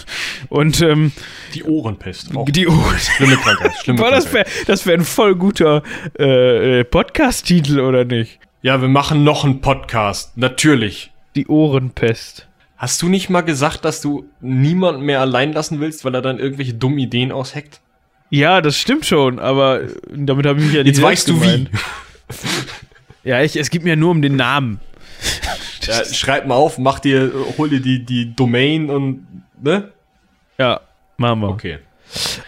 und 0.48 0.80
ähm, 0.80 1.12
Die 1.54 1.64
Ohrenpest. 1.64 2.34
Auch 2.34 2.48
die 2.48 2.66
Ohren. 2.66 2.98
schlimme 2.98 3.36
Krankheit. 3.36 3.72
Schlimme 3.82 3.98
Boah, 4.00 4.10
das 4.10 4.32
wäre 4.32 4.46
das 4.66 4.86
wär 4.86 4.94
ein 4.94 5.04
voll 5.04 5.36
guter 5.36 5.82
äh, 6.18 6.80
äh, 6.80 6.84
Podcast-Titel, 6.84 7.80
oder 7.80 8.04
nicht? 8.04 8.38
Ja, 8.62 8.80
wir 8.80 8.88
machen 8.88 9.22
noch 9.22 9.44
einen 9.44 9.60
Podcast. 9.60 10.36
Natürlich. 10.36 11.10
Die 11.36 11.46
Ohrenpest. 11.46 12.47
Hast 12.78 13.02
du 13.02 13.08
nicht 13.08 13.28
mal 13.28 13.40
gesagt, 13.40 13.84
dass 13.84 14.00
du 14.00 14.28
niemanden 14.40 15.02
mehr 15.02 15.20
allein 15.20 15.52
lassen 15.52 15.80
willst, 15.80 16.04
weil 16.04 16.14
er 16.14 16.22
dann 16.22 16.38
irgendwelche 16.38 16.74
dummen 16.74 16.98
Ideen 16.98 17.32
ausheckt? 17.32 17.80
Ja, 18.30 18.60
das 18.60 18.78
stimmt 18.78 19.04
schon, 19.04 19.40
aber 19.40 19.82
äh, 19.82 19.88
damit 20.14 20.46
habe 20.46 20.60
ich 20.60 20.66
mich 20.66 20.74
ja 20.74 20.84
nicht 20.84 20.96
Jetzt 20.96 21.02
weißt 21.02 21.28
du 21.28 21.40
gemeint. 21.40 21.70
wie. 21.72 23.28
Ja, 23.28 23.42
ich, 23.42 23.56
es 23.56 23.70
geht 23.70 23.82
mir 23.82 23.96
nur 23.96 24.12
um 24.12 24.22
den 24.22 24.36
Namen. 24.36 24.80
Ja, 25.82 26.04
schreib 26.04 26.46
mal 26.46 26.54
auf, 26.54 26.78
mach 26.78 27.00
dir, 27.00 27.32
hol 27.58 27.68
dir 27.68 27.80
die, 27.80 28.04
die 28.04 28.34
Domain 28.36 28.90
und, 28.90 29.26
ne? 29.60 29.90
Ja, 30.58 30.80
machen 31.16 31.40
wir. 31.40 31.48
Okay. 31.48 31.78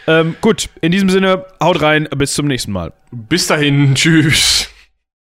Ähm, 0.07 0.37
gut, 0.41 0.69
in 0.81 0.93
diesem 0.93 1.09
Sinne, 1.11 1.45
haut 1.63 1.83
rein, 1.83 2.09
bis 2.17 2.35
zum 2.35 2.47
nächsten 2.47 2.73
Mal. 2.73 2.93
Bis 3.11 3.47
dahin, 3.47 3.95
tschüss. 3.95 4.70